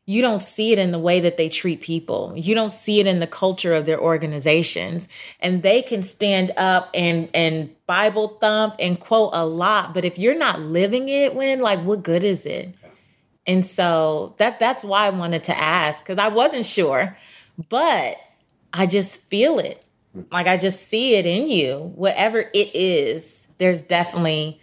You 0.06 0.22
don't 0.22 0.42
see 0.42 0.74
it 0.74 0.80
in 0.80 0.92
the 0.92 1.00
way 1.00 1.20
that 1.20 1.38
they 1.38 1.48
treat 1.48 1.80
people. 1.80 2.34
You 2.36 2.56
don't 2.56 2.72
see 2.72 3.00
it 3.00 3.08
in 3.08 3.20
the 3.20 3.28
culture 3.28 3.74
of 3.74 3.86
their 3.86 4.00
organizations. 4.00 5.08
And 5.40 5.62
they 5.62 5.82
can 5.84 6.02
stand 6.02 6.52
up 6.58 6.90
and 6.94 7.30
and 7.34 7.70
Bible 7.86 8.30
thump 8.42 8.76
and 8.80 9.00
quote 9.00 9.30
a 9.34 9.46
lot, 9.46 9.94
but 9.94 10.04
if 10.04 10.18
you're 10.18 10.38
not 10.38 10.60
living 10.60 11.08
it, 11.08 11.36
when 11.36 11.62
like 11.62 11.82
what 11.82 12.04
good 12.04 12.24
is 12.24 12.46
it? 12.46 12.74
And 13.46 13.66
so 13.66 14.36
that 14.38 14.60
that's 14.60 14.84
why 14.84 15.06
I 15.06 15.12
wanted 15.12 15.44
to 15.46 15.58
ask 15.58 16.04
cuz 16.04 16.18
I 16.18 16.30
wasn't 16.30 16.66
sure, 16.66 17.16
but 17.70 18.18
I 18.74 18.88
just 18.88 19.22
feel 19.22 19.60
it. 19.60 19.84
Like 20.32 20.48
I 20.48 20.58
just 20.58 20.88
see 20.88 21.16
it 21.16 21.26
in 21.26 21.50
you. 21.50 21.92
Whatever 21.96 22.40
it 22.40 22.76
is, 22.76 23.48
there's 23.58 23.82
definitely 23.82 24.60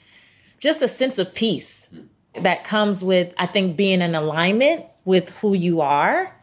just 0.60 0.82
a 0.82 0.88
sense 0.88 1.18
of 1.18 1.34
peace 1.34 1.88
that 2.34 2.64
comes 2.64 3.04
with 3.04 3.32
I 3.38 3.46
think 3.46 3.76
being 3.76 4.02
in 4.02 4.14
alignment 4.14 4.86
with 5.04 5.30
who 5.38 5.54
you 5.54 5.80
are. 5.80 6.34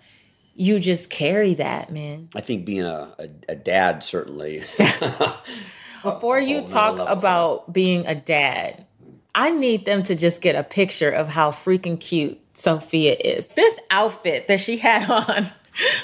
You 0.57 0.79
just 0.79 1.09
carry 1.09 1.53
that, 1.55 1.91
man. 1.91 2.29
I 2.33 2.39
think 2.39 2.65
being 2.65 2.83
a, 2.85 3.13
a, 3.19 3.29
a 3.49 3.55
dad 3.55 4.03
certainly. 4.03 4.63
Before 6.03 6.39
you 6.39 6.59
another 6.59 6.71
talk 6.71 7.09
about 7.09 7.73
being 7.73 8.05
a 8.05 8.15
dad, 8.15 8.85
I 9.33 9.49
need 9.49 9.85
them 9.85 10.03
to 10.03 10.15
just 10.15 10.41
get 10.41 10.55
a 10.55 10.63
picture 10.63 11.09
of 11.09 11.27
how 11.27 11.51
freaking 11.51 11.99
cute 11.99 12.39
Sophia 12.55 13.17
is. 13.19 13.49
This 13.49 13.79
outfit 13.91 14.47
that 14.47 14.61
she 14.61 14.77
had 14.77 15.09
on 15.09 15.51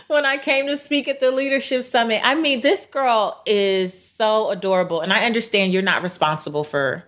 when 0.07 0.25
I 0.25 0.37
came 0.37 0.67
to 0.67 0.77
speak 0.77 1.07
at 1.07 1.19
the 1.19 1.31
leadership 1.31 1.83
summit, 1.83 2.21
I 2.23 2.35
mean, 2.35 2.61
this 2.61 2.85
girl 2.85 3.41
is 3.45 3.99
so 3.99 4.49
adorable. 4.51 5.01
And 5.01 5.11
I 5.13 5.25
understand 5.25 5.73
you're 5.73 5.81
not 5.81 6.03
responsible 6.03 6.63
for 6.63 7.05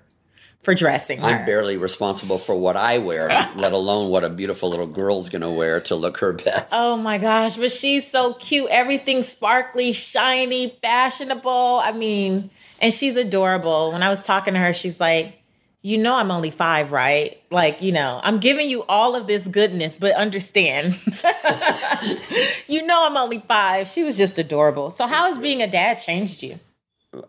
for 0.63 0.73
dressing 0.73 1.19
her. 1.19 1.27
I'm 1.27 1.45
barely 1.45 1.75
responsible 1.75 2.37
for 2.37 2.55
what 2.55 2.77
I 2.77 2.97
wear, 2.97 3.27
let 3.55 3.73
alone 3.73 4.09
what 4.09 4.23
a 4.23 4.29
beautiful 4.29 4.69
little 4.69 4.87
girl's 4.87 5.29
going 5.29 5.41
to 5.41 5.49
wear 5.49 5.81
to 5.81 5.95
look 5.95 6.17
her 6.19 6.31
best. 6.31 6.73
Oh 6.73 6.95
my 6.95 7.17
gosh, 7.17 7.57
but 7.57 7.69
she's 7.69 8.09
so 8.09 8.33
cute. 8.35 8.69
Everything 8.71 9.23
sparkly, 9.23 9.91
shiny, 9.91 10.69
fashionable. 10.81 11.81
I 11.83 11.91
mean, 11.91 12.49
and 12.79 12.93
she's 12.93 13.17
adorable. 13.17 13.91
When 13.91 14.01
I 14.01 14.09
was 14.09 14.23
talking 14.23 14.53
to 14.53 14.59
her, 14.61 14.71
she's 14.71 15.01
like, 15.01 15.42
You 15.85 15.97
know, 15.97 16.15
I'm 16.15 16.31
only 16.31 16.49
five, 16.49 16.93
right? 16.93 17.43
Like, 17.51 17.81
you 17.81 17.91
know, 17.91 18.21
I'm 18.23 18.39
giving 18.39 18.69
you 18.69 18.83
all 18.83 19.17
of 19.17 19.27
this 19.27 19.49
goodness, 19.49 19.97
but 19.97 20.15
understand, 20.15 20.97
you 22.67 22.85
know, 22.87 23.05
I'm 23.05 23.17
only 23.17 23.39
five. 23.39 23.89
She 23.89 24.05
was 24.05 24.15
just 24.15 24.39
adorable. 24.39 24.91
So, 24.91 25.07
how 25.07 25.25
has 25.25 25.37
being 25.37 25.61
a 25.61 25.69
dad 25.69 25.95
changed 25.95 26.41
you? 26.41 26.57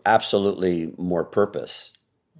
Absolutely 0.05 0.93
more 0.97 1.25
purpose. 1.25 1.91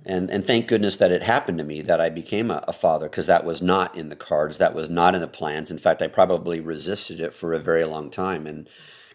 And, 0.05 0.29
and 0.29 0.45
thank 0.45 0.67
goodness 0.67 0.97
that 0.97 1.11
it 1.11 1.23
happened 1.23 1.57
to 1.57 1.63
me 1.63 1.81
that 1.81 1.99
I 1.99 2.09
became 2.09 2.51
a, 2.51 2.63
a 2.67 2.73
father 2.73 3.09
because 3.09 3.25
that 3.25 3.43
was 3.43 3.61
not 3.61 3.97
in 3.97 4.09
the 4.09 4.15
cards. 4.15 4.59
That 4.59 4.75
was 4.75 4.87
not 4.87 5.15
in 5.15 5.21
the 5.21 5.27
plans. 5.27 5.71
In 5.71 5.79
fact, 5.79 6.01
I 6.01 6.07
probably 6.07 6.59
resisted 6.59 7.19
it 7.19 7.33
for 7.33 7.53
a 7.53 7.59
very 7.59 7.85
long 7.85 8.11
time. 8.11 8.45
And, 8.45 8.69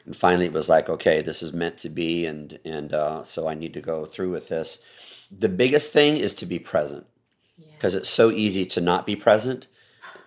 and 0.04 0.16
finally, 0.16 0.46
it 0.46 0.52
was 0.52 0.68
like, 0.68 0.88
okay, 0.88 1.22
this 1.22 1.42
is 1.42 1.52
meant 1.52 1.78
to 1.78 1.88
be. 1.88 2.26
And, 2.26 2.58
and 2.64 2.92
uh, 2.92 3.22
so 3.22 3.48
I 3.48 3.54
need 3.54 3.72
to 3.74 3.80
go 3.80 4.04
through 4.04 4.32
with 4.32 4.48
this. 4.48 4.82
The 5.30 5.48
biggest 5.48 5.92
thing 5.92 6.16
is 6.16 6.34
to 6.34 6.46
be 6.46 6.58
present 6.58 7.06
because 7.76 7.94
it's 7.94 8.08
so 8.10 8.30
easy 8.30 8.66
to 8.66 8.80
not 8.80 9.06
be 9.06 9.16
present. 9.16 9.66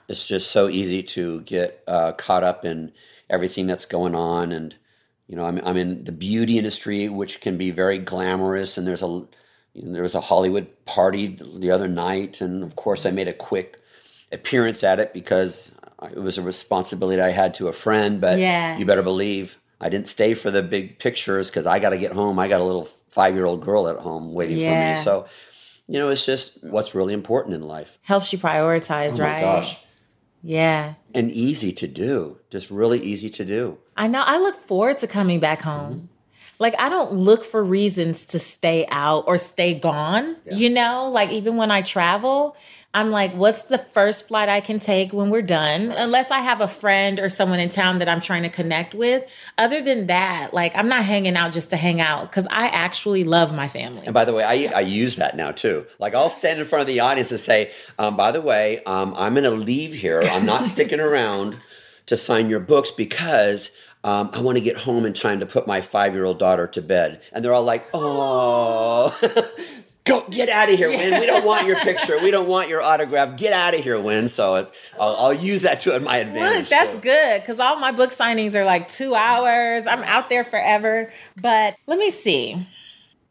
It's 0.07 0.27
just 0.27 0.51
so 0.51 0.69
easy 0.69 1.03
to 1.03 1.41
get 1.41 1.83
uh, 1.87 2.13
caught 2.13 2.43
up 2.43 2.65
in 2.65 2.91
everything 3.29 3.67
that's 3.67 3.85
going 3.85 4.15
on. 4.15 4.51
And, 4.51 4.75
you 5.27 5.35
know, 5.35 5.45
I'm, 5.45 5.59
I'm 5.65 5.77
in 5.77 6.03
the 6.03 6.11
beauty 6.11 6.57
industry, 6.57 7.09
which 7.09 7.41
can 7.41 7.57
be 7.57 7.71
very 7.71 7.97
glamorous. 7.99 8.77
And 8.77 8.87
there's 8.87 9.01
a, 9.03 9.07
you 9.73 9.83
know, 9.83 9.93
there 9.93 10.03
was 10.03 10.15
a 10.15 10.21
Hollywood 10.21 10.67
party 10.85 11.27
the 11.27 11.71
other 11.71 11.87
night. 11.87 12.41
And 12.41 12.63
of 12.63 12.75
course, 12.75 13.05
I 13.05 13.11
made 13.11 13.27
a 13.27 13.33
quick 13.33 13.79
appearance 14.31 14.83
at 14.83 14.99
it 14.99 15.13
because 15.13 15.71
it 16.11 16.19
was 16.19 16.37
a 16.37 16.41
responsibility 16.41 17.21
I 17.21 17.29
had 17.29 17.53
to 17.55 17.67
a 17.67 17.73
friend. 17.73 18.19
But 18.19 18.39
Yeah. 18.39 18.77
you 18.77 18.85
better 18.85 19.03
believe 19.03 19.57
I 19.83 19.89
didn't 19.89 20.07
stay 20.07 20.33
for 20.33 20.49
the 20.49 20.63
big 20.63 20.97
pictures 20.99 21.49
because 21.49 21.65
I 21.65 21.79
got 21.79 21.89
to 21.89 21.97
get 21.97 22.11
home. 22.13 22.39
I 22.39 22.47
got 22.47 22.61
a 22.61 22.63
little 22.63 22.85
five 23.11 23.35
year 23.35 23.45
old 23.45 23.63
girl 23.63 23.87
at 23.87 23.97
home 23.97 24.33
waiting 24.33 24.57
Yeah. 24.57 24.95
for 24.95 24.99
me. 24.99 25.03
So, 25.03 25.25
you 25.87 25.99
know, 25.99 26.09
it's 26.09 26.25
just 26.25 26.63
what's 26.63 26.95
really 26.95 27.13
important 27.13 27.55
in 27.55 27.61
life. 27.63 27.99
Helps 28.03 28.31
you 28.31 28.39
prioritize, 28.39 29.19
Oh 29.19 29.23
right? 29.23 29.35
my 29.35 29.41
gosh. 29.41 29.77
Yeah. 30.41 30.93
And 31.13 31.31
easy 31.31 31.71
to 31.73 31.87
do, 31.87 32.37
just 32.49 32.69
really 32.71 33.01
easy 33.01 33.29
to 33.31 33.45
do. 33.45 33.77
I 33.95 34.07
know. 34.07 34.21
I 34.25 34.37
look 34.39 34.55
forward 34.67 34.97
to 34.99 35.07
coming 35.07 35.39
back 35.39 35.61
home. 35.61 35.93
Mm-hmm. 35.93 36.05
like 36.59 36.75
I 36.79 36.87
don't 36.89 37.13
look 37.13 37.43
for 37.43 37.61
reasons 37.63 38.25
to 38.27 38.39
stay 38.39 38.85
out 38.89 39.25
or 39.27 39.37
stay 39.37 39.73
gone. 39.73 40.37
Yeah. 40.45 40.55
You 40.55 40.69
know, 40.69 41.09
like 41.09 41.29
even 41.31 41.57
when 41.57 41.71
I 41.71 41.81
travel, 41.81 42.55
I'm 42.95 43.09
like, 43.09 43.33
what's 43.33 43.63
the 43.63 43.79
first 43.79 44.27
flight 44.27 44.49
I 44.49 44.61
can 44.61 44.77
take 44.77 45.13
when 45.13 45.31
we're 45.31 45.41
done? 45.41 45.91
Unless 45.91 46.29
I 46.29 46.39
have 46.39 46.61
a 46.61 46.67
friend 46.67 47.19
or 47.19 47.27
someone 47.27 47.59
in 47.59 47.69
town 47.69 47.97
that 47.99 48.07
I'm 48.07 48.21
trying 48.21 48.43
to 48.43 48.49
connect 48.49 48.93
with. 48.93 49.23
Other 49.57 49.81
than 49.81 50.07
that, 50.07 50.53
like 50.53 50.75
I'm 50.75 50.87
not 50.87 51.03
hanging 51.03 51.35
out 51.35 51.53
just 51.53 51.71
to 51.71 51.77
hang 51.77 51.99
out 51.99 52.29
because 52.29 52.47
I 52.51 52.67
actually 52.67 53.23
love 53.23 53.53
my 53.53 53.67
family. 53.67 54.05
And 54.05 54.13
by 54.13 54.25
the 54.25 54.33
way, 54.33 54.43
I, 54.43 54.71
I 54.77 54.81
use 54.81 55.15
that 55.15 55.35
now 55.35 55.51
too. 55.51 55.87
Like 55.97 56.13
I'll 56.13 56.29
stand 56.29 56.59
in 56.59 56.67
front 56.67 56.81
of 56.81 56.87
the 56.87 56.99
audience 56.99 57.31
and 57.31 57.39
say, 57.39 57.71
um, 57.97 58.15
by 58.15 58.31
the 58.31 58.41
way, 58.41 58.83
um, 58.85 59.15
I'm 59.17 59.33
going 59.33 59.43
to 59.45 59.51
leave 59.51 59.95
here. 59.95 60.21
I'm 60.21 60.45
not 60.45 60.65
sticking 60.65 60.99
around 60.99 61.57
to 62.05 62.15
sign 62.15 62.49
your 62.49 62.59
books 62.59 62.91
because 62.91 63.71
um, 64.03 64.29
I 64.33 64.41
want 64.41 64.57
to 64.57 64.61
get 64.61 64.77
home 64.77 65.05
in 65.05 65.13
time 65.13 65.39
to 65.39 65.45
put 65.45 65.65
my 65.65 65.81
five 65.81 66.13
year 66.13 66.25
old 66.25 66.37
daughter 66.37 66.67
to 66.67 66.81
bed. 66.81 67.21
And 67.31 67.43
they're 67.43 67.53
all 67.53 67.63
like, 67.63 67.87
oh, 67.93 69.17
go 70.03 70.25
get 70.29 70.49
out 70.49 70.69
of 70.69 70.77
here, 70.77 70.89
Winn. 70.89 71.19
We 71.19 71.25
don't 71.25 71.45
want 71.45 71.67
your 71.67 71.75
picture. 71.79 72.19
We 72.21 72.31
don't 72.31 72.47
want 72.47 72.69
your 72.69 72.81
autograph. 72.81 73.37
Get 73.37 73.53
out 73.53 73.73
of 73.73 73.81
here, 73.81 73.99
Winn. 73.99 74.29
So 74.29 74.55
it's 74.55 74.71
I'll, 74.99 75.15
I'll 75.15 75.33
use 75.33 75.61
that 75.63 75.81
to 75.81 75.99
my 75.99 76.17
advantage. 76.17 76.61
Look, 76.61 76.69
that's 76.69 76.93
so. 76.93 76.99
good 76.99 77.41
because 77.41 77.59
all 77.59 77.77
my 77.77 77.91
book 77.91 78.11
signings 78.11 78.55
are 78.55 78.65
like 78.65 78.89
two 78.89 79.15
hours. 79.15 79.85
I'm 79.85 80.03
out 80.03 80.29
there 80.29 80.43
forever. 80.43 81.11
But 81.41 81.75
let 81.87 81.97
me 81.97 82.11
see. 82.11 82.67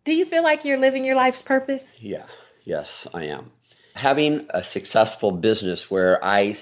Do 0.05 0.13
you 0.13 0.25
feel 0.25 0.43
like 0.43 0.65
you're 0.65 0.79
living 0.79 1.05
your 1.05 1.15
life's 1.15 1.43
purpose? 1.43 2.03
Yeah. 2.03 2.25
Yes, 2.65 3.07
I 3.13 3.25
am. 3.25 3.51
Having 3.95 4.47
a 4.51 4.63
successful 4.63 5.33
business 5.33 5.91
where 5.91 6.25
I 6.25 6.57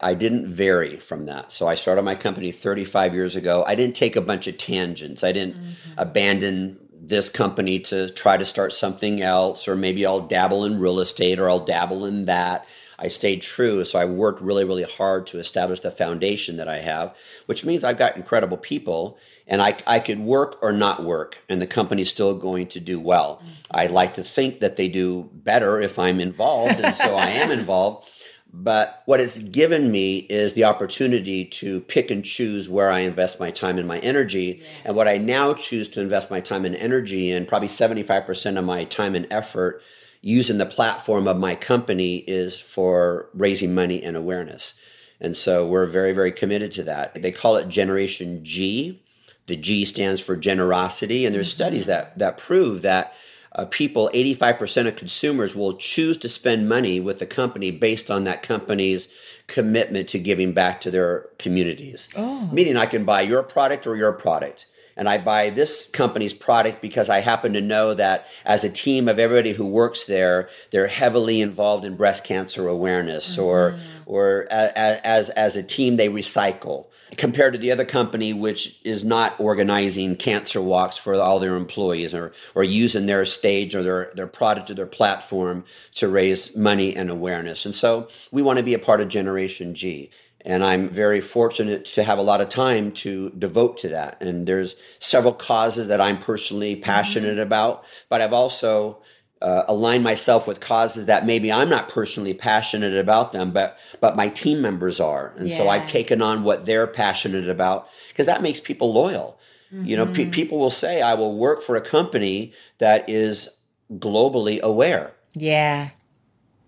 I 0.00 0.14
didn't 0.14 0.52
vary 0.52 0.96
from 0.96 1.26
that. 1.26 1.50
So 1.50 1.66
I 1.66 1.76
started 1.76 2.02
my 2.02 2.14
company 2.14 2.52
35 2.52 3.14
years 3.14 3.36
ago. 3.36 3.64
I 3.66 3.74
didn't 3.74 3.96
take 3.96 4.16
a 4.16 4.20
bunch 4.20 4.46
of 4.46 4.58
tangents. 4.58 5.24
I 5.24 5.32
didn't 5.32 5.54
mm-hmm. 5.54 5.92
abandon 5.96 6.78
this 7.08 7.28
company 7.28 7.78
to 7.80 8.08
try 8.10 8.36
to 8.36 8.44
start 8.44 8.72
something 8.72 9.22
else, 9.22 9.68
or 9.68 9.76
maybe 9.76 10.06
I'll 10.06 10.20
dabble 10.20 10.64
in 10.64 10.78
real 10.78 11.00
estate 11.00 11.38
or 11.38 11.48
I'll 11.48 11.64
dabble 11.64 12.04
in 12.06 12.24
that. 12.26 12.66
I 12.98 13.08
stayed 13.08 13.42
true. 13.42 13.84
So 13.84 13.98
I 13.98 14.04
worked 14.04 14.40
really, 14.40 14.64
really 14.64 14.84
hard 14.84 15.26
to 15.28 15.38
establish 15.38 15.80
the 15.80 15.90
foundation 15.90 16.56
that 16.56 16.68
I 16.68 16.78
have, 16.78 17.14
which 17.46 17.64
means 17.64 17.84
I've 17.84 17.98
got 17.98 18.16
incredible 18.16 18.56
people 18.56 19.18
and 19.46 19.60
I, 19.60 19.76
I 19.86 20.00
could 20.00 20.20
work 20.20 20.56
or 20.62 20.72
not 20.72 21.04
work, 21.04 21.38
and 21.48 21.60
the 21.60 21.66
company's 21.66 22.08
still 22.08 22.34
going 22.34 22.68
to 22.68 22.80
do 22.80 22.98
well. 22.98 23.36
Mm-hmm. 23.36 23.50
I 23.72 23.86
like 23.86 24.14
to 24.14 24.24
think 24.24 24.60
that 24.60 24.76
they 24.76 24.88
do 24.88 25.28
better 25.32 25.80
if 25.80 25.98
I'm 25.98 26.18
involved, 26.18 26.80
and 26.80 26.96
so 26.96 27.16
I 27.16 27.28
am 27.28 27.50
involved. 27.58 28.08
But 28.56 29.02
what 29.04 29.20
it's 29.20 29.40
given 29.40 29.90
me 29.90 30.18
is 30.18 30.52
the 30.52 30.62
opportunity 30.62 31.44
to 31.44 31.80
pick 31.80 32.08
and 32.08 32.24
choose 32.24 32.68
where 32.68 32.88
I 32.88 33.00
invest 33.00 33.40
my 33.40 33.50
time 33.50 33.78
and 33.78 33.88
my 33.88 33.98
energy. 33.98 34.60
Yeah. 34.60 34.66
And 34.84 34.96
what 34.96 35.08
I 35.08 35.18
now 35.18 35.54
choose 35.54 35.88
to 35.88 36.00
invest 36.00 36.30
my 36.30 36.38
time 36.40 36.64
and 36.64 36.76
energy 36.76 37.32
in, 37.32 37.46
probably 37.46 37.66
75% 37.66 38.56
of 38.56 38.64
my 38.64 38.84
time 38.84 39.16
and 39.16 39.26
effort 39.28 39.82
using 40.20 40.58
the 40.58 40.66
platform 40.66 41.26
of 41.26 41.36
my 41.36 41.56
company 41.56 42.18
is 42.18 42.56
for 42.56 43.28
raising 43.34 43.74
money 43.74 44.00
and 44.00 44.16
awareness. 44.16 44.74
And 45.20 45.36
so 45.36 45.66
we're 45.66 45.86
very, 45.86 46.12
very 46.12 46.30
committed 46.30 46.70
to 46.72 46.84
that. 46.84 47.20
They 47.20 47.32
call 47.32 47.56
it 47.56 47.68
Generation 47.68 48.44
G. 48.44 49.02
The 49.46 49.56
G 49.56 49.84
stands 49.84 50.20
for 50.20 50.36
generosity. 50.36 51.26
And 51.26 51.34
there's 51.34 51.48
mm-hmm. 51.48 51.56
studies 51.56 51.86
that, 51.86 52.16
that 52.20 52.38
prove 52.38 52.82
that 52.82 53.14
uh, 53.54 53.64
people, 53.66 54.10
85% 54.12 54.88
of 54.88 54.96
consumers 54.96 55.54
will 55.54 55.76
choose 55.76 56.18
to 56.18 56.28
spend 56.28 56.68
money 56.68 56.98
with 56.98 57.20
the 57.20 57.26
company 57.26 57.70
based 57.70 58.10
on 58.10 58.24
that 58.24 58.42
company's 58.42 59.08
commitment 59.46 60.08
to 60.08 60.18
giving 60.18 60.52
back 60.52 60.80
to 60.80 60.90
their 60.90 61.28
communities. 61.38 62.08
Oh. 62.16 62.48
Meaning, 62.52 62.76
I 62.76 62.86
can 62.86 63.04
buy 63.04 63.20
your 63.20 63.42
product 63.42 63.86
or 63.86 63.96
your 63.96 64.12
product. 64.12 64.66
And 64.96 65.08
I 65.08 65.18
buy 65.18 65.50
this 65.50 65.88
company's 65.90 66.32
product 66.32 66.80
because 66.80 67.08
I 67.08 67.18
happen 67.18 67.52
to 67.54 67.60
know 67.60 67.94
that 67.94 68.26
as 68.44 68.62
a 68.62 68.70
team 68.70 69.08
of 69.08 69.18
everybody 69.18 69.52
who 69.52 69.66
works 69.66 70.04
there, 70.06 70.48
they're 70.70 70.86
heavily 70.86 71.40
involved 71.40 71.84
in 71.84 71.96
breast 71.96 72.22
cancer 72.22 72.68
awareness, 72.68 73.32
mm-hmm. 73.32 73.42
or 73.42 73.76
or 74.06 74.46
as 74.50 75.30
as 75.30 75.56
a 75.56 75.64
team 75.64 75.96
they 75.96 76.08
recycle 76.08 76.86
compared 77.16 77.52
to 77.52 77.58
the 77.58 77.70
other 77.70 77.84
company 77.84 78.32
which 78.32 78.80
is 78.84 79.04
not 79.04 79.38
organizing 79.38 80.16
cancer 80.16 80.60
walks 80.60 80.96
for 80.96 81.14
all 81.14 81.38
their 81.38 81.56
employees 81.56 82.14
or 82.14 82.32
or 82.54 82.64
using 82.64 83.06
their 83.06 83.24
stage 83.24 83.74
or 83.74 83.82
their 83.82 84.12
their 84.14 84.26
product 84.26 84.70
or 84.70 84.74
their 84.74 84.86
platform 84.86 85.64
to 85.94 86.08
raise 86.08 86.54
money 86.56 86.94
and 86.94 87.10
awareness. 87.10 87.64
And 87.64 87.74
so 87.74 88.08
we 88.30 88.42
want 88.42 88.58
to 88.58 88.64
be 88.64 88.74
a 88.74 88.78
part 88.78 89.00
of 89.00 89.08
generation 89.08 89.74
g. 89.74 90.10
And 90.46 90.62
i'm 90.62 90.90
very 90.90 91.20
fortunate 91.20 91.86
to 91.86 92.02
have 92.02 92.18
a 92.18 92.22
lot 92.22 92.40
of 92.40 92.48
time 92.48 92.92
to 92.92 93.30
devote 93.30 93.78
to 93.78 93.88
that. 93.88 94.20
And 94.20 94.46
there's 94.46 94.76
several 94.98 95.32
causes 95.32 95.88
that 95.88 96.00
i'm 96.00 96.18
personally 96.18 96.76
passionate 96.76 97.32
mm-hmm. 97.32 97.40
about 97.40 97.84
but 98.08 98.20
i've 98.20 98.32
also 98.32 98.98
uh, 99.44 99.62
align 99.68 100.02
myself 100.02 100.46
with 100.46 100.58
causes 100.58 101.04
that 101.04 101.26
maybe 101.26 101.52
I'm 101.52 101.68
not 101.68 101.90
personally 101.90 102.32
passionate 102.32 102.96
about 102.96 103.32
them, 103.32 103.50
but 103.50 103.76
but 104.00 104.16
my 104.16 104.30
team 104.30 104.62
members 104.62 105.00
are, 105.00 105.34
and 105.36 105.50
yeah. 105.50 105.58
so 105.58 105.68
I've 105.68 105.84
taken 105.84 106.22
on 106.22 106.44
what 106.44 106.64
they're 106.64 106.86
passionate 106.86 107.46
about 107.46 107.86
because 108.08 108.24
that 108.24 108.40
makes 108.40 108.58
people 108.58 108.94
loyal. 108.94 109.38
Mm-hmm. 109.70 109.84
You 109.84 109.96
know, 109.98 110.06
pe- 110.06 110.22
mm-hmm. 110.22 110.30
people 110.30 110.58
will 110.58 110.70
say, 110.70 111.02
"I 111.02 111.12
will 111.12 111.36
work 111.36 111.62
for 111.62 111.76
a 111.76 111.82
company 111.82 112.54
that 112.78 113.06
is 113.10 113.50
globally 113.92 114.62
aware." 114.62 115.12
Yeah, 115.34 115.90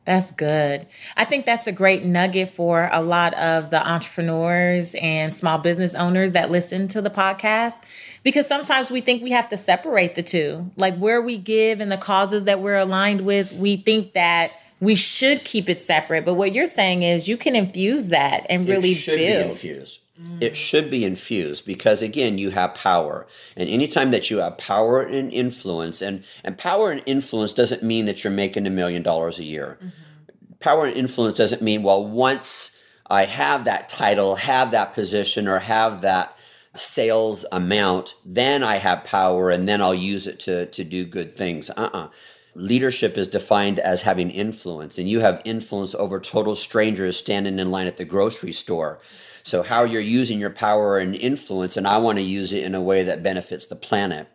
that's 0.07 0.30
good. 0.30 0.86
I 1.16 1.24
think 1.24 1.44
that's 1.44 1.66
a 1.66 1.72
great 1.72 2.04
nugget 2.04 2.48
for 2.48 2.88
a 2.92 3.02
lot 3.02 3.34
of 3.34 3.70
the 3.70 3.86
entrepreneurs 3.86 4.94
and 4.94 5.34
small 5.34 5.59
business 5.59 5.96
owners 5.96 6.32
that 6.32 6.50
listen 6.50 6.86
to 6.88 7.02
the 7.02 7.11
podcast 7.11 7.82
because 8.22 8.46
sometimes 8.46 8.88
we 8.88 9.00
think 9.00 9.22
we 9.22 9.32
have 9.32 9.48
to 9.48 9.59
separate 9.59 10.14
the 10.14 10.22
two. 10.22 10.70
Like 10.76 10.96
where 10.96 11.20
we 11.20 11.36
give 11.36 11.80
and 11.80 11.90
the 11.90 11.96
causes 11.96 12.44
that 12.44 12.61
we're 12.61 12.78
aligned 12.78 13.22
with, 13.22 13.52
we 13.52 13.76
think 13.76 14.12
that 14.14 14.52
we 14.80 14.94
should 14.94 15.44
keep 15.44 15.68
it 15.68 15.80
separate. 15.80 16.24
But 16.24 16.34
what 16.34 16.52
you're 16.52 16.66
saying 16.66 17.02
is 17.02 17.28
you 17.28 17.36
can 17.36 17.57
infuse 17.57 18.09
that 18.11 18.46
and 18.48 18.68
really 18.68 18.94
build. 18.94 19.18
Be 19.18 19.26
infused. 19.26 20.00
Mm. 20.20 20.42
It 20.42 20.56
should 20.56 20.90
be 20.90 21.04
infused 21.04 21.66
because 21.66 22.02
again, 22.02 22.38
you 22.38 22.50
have 22.50 22.74
power. 22.74 23.26
And 23.56 23.68
anytime 23.68 24.10
that 24.10 24.30
you 24.30 24.38
have 24.38 24.58
power 24.58 25.02
and 25.02 25.32
influence, 25.32 26.00
and, 26.00 26.24
and 26.44 26.56
power 26.56 26.90
and 26.90 27.02
influence 27.06 27.52
doesn't 27.52 27.82
mean 27.82 28.06
that 28.06 28.24
you're 28.24 28.32
making 28.32 28.66
a 28.66 28.70
million 28.70 29.02
dollars 29.02 29.38
a 29.38 29.44
year. 29.44 29.78
Mm-hmm. 29.78 30.54
Power 30.58 30.86
and 30.86 30.96
influence 30.96 31.36
doesn't 31.36 31.62
mean, 31.62 31.82
well, 31.82 32.04
once 32.04 32.76
I 33.08 33.24
have 33.24 33.64
that 33.66 33.88
title, 33.88 34.36
have 34.36 34.70
that 34.70 34.94
position, 34.94 35.46
or 35.46 35.58
have 35.58 36.00
that 36.00 36.36
sales 36.74 37.44
amount, 37.52 38.14
then 38.24 38.62
I 38.62 38.76
have 38.76 39.04
power 39.04 39.50
and 39.50 39.68
then 39.68 39.80
I'll 39.80 39.94
use 39.94 40.26
it 40.26 40.40
to, 40.40 40.66
to 40.66 40.84
do 40.84 41.04
good 41.04 41.36
things. 41.36 41.70
Uh 41.70 41.74
uh-uh. 41.92 41.98
uh 42.04 42.08
leadership 42.56 43.18
is 43.18 43.28
defined 43.28 43.78
as 43.78 44.02
having 44.02 44.30
influence, 44.30 44.98
and 44.98 45.08
you 45.08 45.20
have 45.20 45.42
influence 45.44 45.94
over 45.94 46.18
total 46.18 46.56
strangers 46.56 47.16
standing 47.16 47.58
in 47.58 47.70
line 47.70 47.86
at 47.86 47.98
the 47.98 48.04
grocery 48.04 48.52
store. 48.52 48.98
So, 49.47 49.62
how 49.62 49.84
you're 49.84 50.01
using 50.01 50.40
your 50.40 50.51
power 50.51 50.99
and 50.99 51.14
influence, 51.14 51.76
and 51.76 51.86
I 51.86 51.99
want 51.99 52.18
to 52.18 52.22
use 52.22 52.53
it 52.53 52.64
in 52.64 52.74
a 52.74 52.82
way 52.82 53.05
that 53.05 53.22
benefits 53.22 53.66
the 53.66 53.76
planet. 53.76 54.28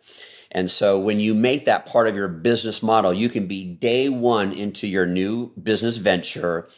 And 0.50 0.70
so, 0.70 0.98
when 0.98 1.20
you 1.20 1.34
make 1.34 1.66
that 1.66 1.84
part 1.84 2.08
of 2.08 2.16
your 2.16 2.28
business 2.28 2.82
model, 2.82 3.12
you 3.12 3.28
can 3.28 3.46
be 3.46 3.62
day 3.62 4.08
one 4.08 4.52
into 4.52 4.86
your 4.86 5.04
new 5.04 5.52
business 5.62 5.98
venture 5.98 6.68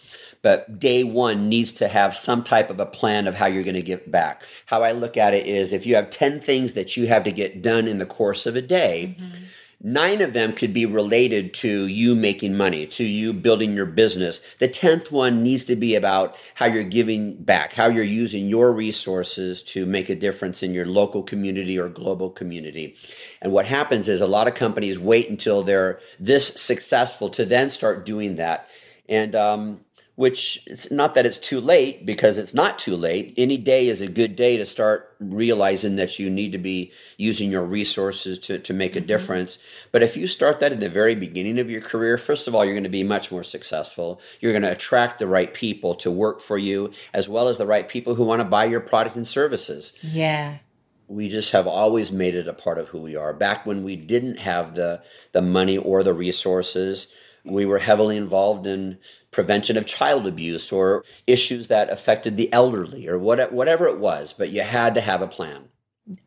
but 0.43 0.79
day 0.79 1.05
one 1.05 1.49
needs 1.49 1.73
to 1.73 1.89
have 1.89 2.15
some 2.15 2.45
type 2.45 2.69
of 2.69 2.79
a 2.79 2.85
plan 2.85 3.27
of 3.27 3.35
how 3.35 3.47
you're 3.47 3.63
going 3.63 3.75
to 3.77 3.81
give 3.81 4.13
back. 4.13 4.43
How 4.67 4.83
I 4.83 4.93
look 4.93 5.17
at 5.17 5.33
it 5.33 5.47
is 5.47 5.73
if 5.73 5.87
you 5.87 5.95
have 5.95 6.11
10 6.11 6.43
things 6.43 6.75
that 6.75 6.99
you 6.99 7.07
have 7.07 7.25
to 7.25 7.33
get 7.33 7.63
done 7.63 7.89
in 7.89 7.97
the 7.97 8.05
course 8.05 8.45
of 8.45 8.55
a 8.55 8.61
day, 8.61 9.17
mm-hmm 9.19 9.45
Nine 9.87 10.23
of 10.23 10.33
them 10.33 10.55
could 10.55 10.73
be 10.73 10.87
related 10.87 11.53
to 11.55 11.87
you 11.87 12.15
making 12.15 12.57
money, 12.57 12.87
to 12.87 13.05
you 13.05 13.35
building 13.35 13.77
your 13.77 13.85
business. 13.85 14.41
The 14.59 14.67
10th 14.67 15.11
one 15.11 15.43
needs 15.43 15.63
to 15.65 15.77
be 15.77 15.95
about 15.95 16.35
how 16.55 16.65
you're 16.65 16.85
giving 16.85 17.35
back, 17.35 17.75
how 17.75 17.89
you're 17.89 18.03
using 18.03 18.49
your 18.49 18.73
resources 18.73 19.63
to 19.65 19.85
make 19.85 20.09
a 20.09 20.15
difference 20.15 20.63
in 20.63 20.73
your 20.73 20.87
local 20.87 21.23
community 21.23 21.79
or 21.79 21.91
global 21.91 22.31
community. 22.31 22.97
And 23.43 23.53
what 23.53 23.67
happens 23.67 24.09
is 24.09 24.23
a 24.23 24.27
lot 24.27 24.49
of 24.49 24.55
companies 24.55 24.99
wait 24.99 25.29
until 25.29 25.63
they're 25.63 26.01
this 26.19 26.47
successful 26.47 27.29
to 27.29 27.45
then 27.45 27.69
start 27.69 28.07
doing 28.07 28.37
that. 28.37 28.71
And 29.07 29.35
um, 29.35 29.85
which 30.17 30.63
it's 30.67 30.91
not 30.93 31.15
that 31.15 31.27
it's 31.27 31.39
too 31.39 31.61
late 31.61 32.07
because 32.07 32.39
it's 32.39 32.55
not 32.55 32.79
too 32.79 32.95
late. 32.95 33.35
Any 33.37 33.57
day 33.57 33.89
is 33.89 34.01
a 34.01 34.07
good 34.07 34.37
day 34.37 34.57
to 34.57 34.65
start 34.65 35.13
realizing 35.19 35.97
that 35.97 36.19
you 36.19 36.31
need 36.31 36.53
to 36.53 36.59
be 36.59 36.93
using 37.17 37.51
your 37.51 37.65
resources 37.65 38.39
to, 38.41 38.59
to 38.61 38.73
make 38.73 38.95
a 38.95 38.99
mm-hmm. 38.99 39.09
difference. 39.09 39.59
But 39.91 40.05
if 40.05 40.17
you 40.17 40.29
start 40.29 40.61
that 40.61 40.73
at 40.73 40.81
the 40.81 40.89
very 40.89 41.17
beginning 41.17 41.59
of 41.59 41.69
your 41.69 41.81
career, 41.81 42.17
first 42.17 42.47
of 42.47 42.55
all, 42.55 42.65
you're 42.65 42.75
going 42.75 42.85
to 42.85 42.91
be 42.91 43.03
much 43.03 43.33
more 43.33 43.43
successful. 43.43 44.21
You're 44.41 44.53
going 44.53 44.63
to 44.63 44.71
attract 44.71 45.19
the 45.19 45.27
right 45.27 45.53
people 45.53 45.97
to 45.97 46.11
work 46.11 46.41
for 46.41 46.59
you, 46.59 46.93
as 47.13 47.29
well 47.29 47.49
as 47.49 47.59
the 47.59 47.67
right 47.67 47.89
people 47.89 48.15
who 48.15 48.25
want 48.25 48.41
to 48.41 48.45
buy 48.45 48.67
your 48.67 48.81
product 48.81 49.17
and 49.17 49.27
services. 49.27 49.93
Yeah 50.03 50.59
we 51.07 51.29
just 51.29 51.53
have 51.53 51.67
always 51.67 52.11
made 52.11 52.35
it 52.35 52.49
a 52.49 52.53
part 52.55 52.79
of 52.79 52.89
who 52.89 52.99
we 52.99 53.15
are. 53.15 53.35
Back 53.35 53.67
when 53.67 53.85
we 53.85 53.95
didn't 53.95 54.39
have 54.39 54.75
the 54.75 55.03
the 55.33 55.43
money 55.43 55.77
or 55.77 56.03
the 56.03 56.15
resources, 56.15 57.09
we 57.45 57.67
were 57.67 57.79
heavily 57.79 58.17
involved 58.17 58.67
in 58.67 58.99
prevention 59.31 59.77
of 59.77 59.85
child 59.87 60.27
abuse 60.27 60.73
or 60.73 61.05
issues 61.27 61.69
that 61.69 61.91
affected 61.91 62.37
the 62.37 62.53
elderly 62.53 63.07
or 63.09 63.19
what, 63.19 63.53
whatever 63.53 63.87
it 63.87 63.99
was, 63.99 64.33
but 64.33 64.51
you 64.51 64.63
had 64.63 64.95
to 64.95 65.01
have 65.01 65.21
a 65.23 65.27
plan. 65.27 65.69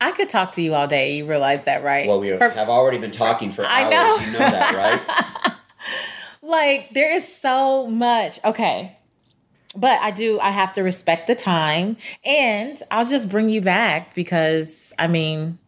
I 0.01 0.11
could 0.11 0.29
talk 0.29 0.51
to 0.53 0.61
you 0.61 0.73
all 0.73 0.87
day. 0.87 1.17
You 1.17 1.27
realize 1.27 1.65
that, 1.65 1.83
right? 1.83 2.07
Well, 2.07 2.19
we 2.19 2.35
For- 2.37 2.49
have 2.49 2.69
already 2.69 2.97
been 2.97 3.11
talking 3.11 3.51
for 3.51 3.63
I 3.65 3.83
hours. 3.83 3.91
know. 3.91 4.17
You 4.25 4.31
know 4.33 4.39
that, 4.39 4.75
right? 4.75 5.53
like 6.41 6.89
there 6.93 7.13
is 7.15 7.27
so 7.31 7.87
much. 7.87 8.43
Okay. 8.43 8.97
But 9.75 9.99
I 10.01 10.09
do 10.11 10.39
I 10.39 10.49
have 10.51 10.73
to 10.73 10.81
respect 10.81 11.27
the 11.27 11.35
time 11.35 11.97
and 12.25 12.81
I'll 12.89 13.05
just 13.05 13.29
bring 13.29 13.49
you 13.49 13.61
back 13.61 14.15
because 14.15 14.93
I 14.97 15.07
mean, 15.07 15.59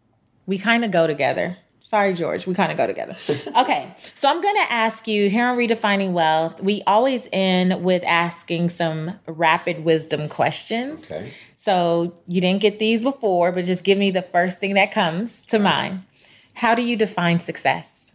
we 0.48 0.58
kind 0.58 0.84
of 0.84 0.90
go 0.92 1.06
together. 1.06 1.58
Sorry, 1.90 2.14
George, 2.14 2.46
we 2.46 2.54
kind 2.54 2.72
of 2.72 2.78
go 2.78 2.86
together. 2.86 3.18
okay. 3.58 3.96
So 4.14 4.30
I'm 4.30 4.40
going 4.44 4.56
to 4.58 4.72
ask 4.72 5.08
you 5.08 5.28
here 5.28 5.48
on 5.48 5.58
Redefining 5.58 6.12
Wealth, 6.12 6.62
we 6.62 6.84
always 6.86 7.28
end 7.34 7.84
with 7.84 8.04
asking 8.04 8.70
some 8.70 9.20
rapid 9.26 9.84
wisdom 9.84 10.30
questions. 10.30 11.06
Okay. 11.06 11.34
So 11.56 12.16
you 12.28 12.42
didn't 12.42 12.62
get 12.62 12.78
these 12.78 13.02
before, 13.02 13.52
but 13.52 13.66
just 13.66 13.84
give 13.84 13.98
me 13.98 14.12
the 14.12 14.22
first 14.22 14.60
thing 14.60 14.76
that 14.76 14.92
comes 14.92 15.42
to 15.48 15.58
mind. 15.58 16.04
How 16.54 16.76
do 16.76 16.84
you 16.84 16.96
define 16.96 17.40
success? 17.40 18.12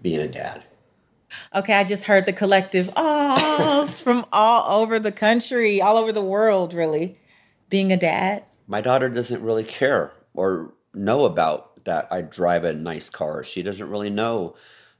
Being 0.00 0.18
a 0.18 0.26
dad. 0.26 0.64
Okay, 1.54 1.74
I 1.74 1.84
just 1.84 2.02
heard 2.02 2.26
the 2.26 2.32
collective 2.32 2.90
ahs 2.96 4.00
from 4.04 4.26
all 4.32 4.82
over 4.82 4.98
the 4.98 5.12
country, 5.12 5.80
all 5.80 5.96
over 5.96 6.10
the 6.10 6.24
world, 6.24 6.74
really. 6.74 7.20
Being 7.68 7.92
a 7.92 7.96
dad. 7.96 8.42
My 8.66 8.80
daughter 8.80 9.08
doesn't 9.08 9.44
really 9.44 9.62
care 9.62 10.10
or 10.34 10.74
know 10.92 11.24
about 11.24 11.71
that 11.84 12.08
I 12.10 12.22
drive 12.22 12.64
a 12.64 12.72
nice 12.72 13.10
car. 13.10 13.44
She 13.44 13.62
doesn't 13.62 13.90
really 13.90 14.10
know 14.10 14.56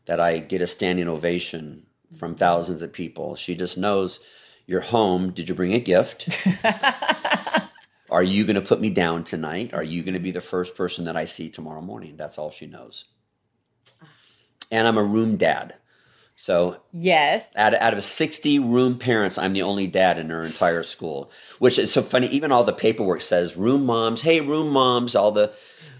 that 0.06 0.20
I 0.20 0.38
get 0.38 0.62
a 0.62 0.66
standing 0.66 1.08
ovation 1.08 1.86
from 2.18 2.32
mm-hmm. 2.32 2.38
thousands 2.38 2.82
of 2.82 2.92
people. 2.92 3.36
She 3.36 3.54
just 3.54 3.78
knows 3.78 4.20
you're 4.66 4.80
home. 4.80 5.30
Did 5.30 5.48
you 5.48 5.54
bring 5.54 5.74
a 5.74 5.80
gift? 5.80 6.44
Are 8.10 8.22
you 8.22 8.44
going 8.44 8.56
to 8.56 8.62
put 8.62 8.80
me 8.80 8.90
down 8.90 9.24
tonight? 9.24 9.72
Are 9.72 9.82
you 9.82 10.02
going 10.02 10.14
to 10.14 10.20
be 10.20 10.32
the 10.32 10.40
first 10.40 10.76
person 10.76 11.06
that 11.06 11.16
I 11.16 11.24
see 11.24 11.48
tomorrow 11.48 11.80
morning? 11.80 12.16
That's 12.16 12.36
all 12.36 12.50
she 12.50 12.66
knows. 12.66 13.04
Ah. 14.02 14.06
And 14.70 14.86
I'm 14.86 14.98
a 14.98 15.04
room 15.04 15.36
dad. 15.36 15.74
So 16.36 16.82
Yes. 16.92 17.50
out 17.56 17.72
of, 17.72 17.80
out 17.80 17.94
of 17.94 18.04
60 18.04 18.58
room 18.58 18.98
parents, 18.98 19.38
I'm 19.38 19.52
the 19.52 19.62
only 19.62 19.86
dad 19.86 20.18
in 20.18 20.28
her 20.28 20.44
entire 20.44 20.82
school, 20.82 21.30
which 21.58 21.78
is 21.78 21.92
so 21.92 22.02
funny. 22.02 22.26
Even 22.26 22.52
all 22.52 22.64
the 22.64 22.72
paperwork 22.72 23.22
says 23.22 23.56
room 23.56 23.86
moms. 23.86 24.20
Hey, 24.20 24.40
room 24.40 24.68
moms. 24.70 25.14
All 25.14 25.30
the, 25.30 25.52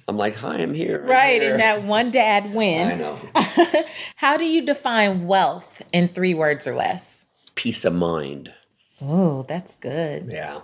I'm 0.09 0.17
like, 0.17 0.37
hi, 0.37 0.57
I'm 0.57 0.75
here. 0.75 1.01
I'm 1.03 1.09
Right, 1.09 1.43
here." 1.43 1.53
and 1.53 1.61
that 1.61 1.83
one 1.85 2.11
dad 2.11 2.53
Winn. 2.55 2.93
I 2.93 2.95
know. 2.95 3.19
How 4.17 4.37
do 4.37 4.45
you 4.45 4.65
define 4.65 5.27
wealth 5.27 5.83
in 5.93 6.09
three 6.09 6.35
words 6.35 6.67
or 6.67 6.75
less? 6.75 7.25
Peace 7.55 7.85
of 7.85 7.95
mind. 7.95 8.53
Oh, 9.01 9.43
that's 9.49 9.77
good. 9.77 10.29
Yeah. 10.31 10.61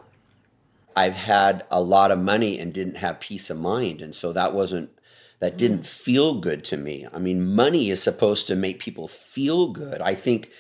I've 0.97 1.15
had 1.15 1.65
a 1.71 1.81
lot 1.81 2.11
of 2.11 2.19
money 2.19 2.59
and 2.59 2.73
didn't 2.73 2.97
have 2.97 3.21
peace 3.21 3.51
of 3.51 3.59
mind. 3.59 4.01
And 4.01 4.15
so 4.15 4.33
that 4.33 4.53
wasn't, 4.53 4.91
that 5.39 5.55
mm. 5.55 5.59
didn't 5.59 5.87
feel 5.87 6.41
good 6.41 6.65
to 6.65 6.77
me. 6.77 7.07
I 7.13 7.19
mean, 7.19 7.55
money 7.55 7.91
is 7.91 8.03
supposed 8.03 8.47
to 8.49 8.57
make 8.57 8.81
people 8.81 9.07
feel 9.07 9.69
good. 9.69 10.01
I 10.01 10.15
think 10.15 10.51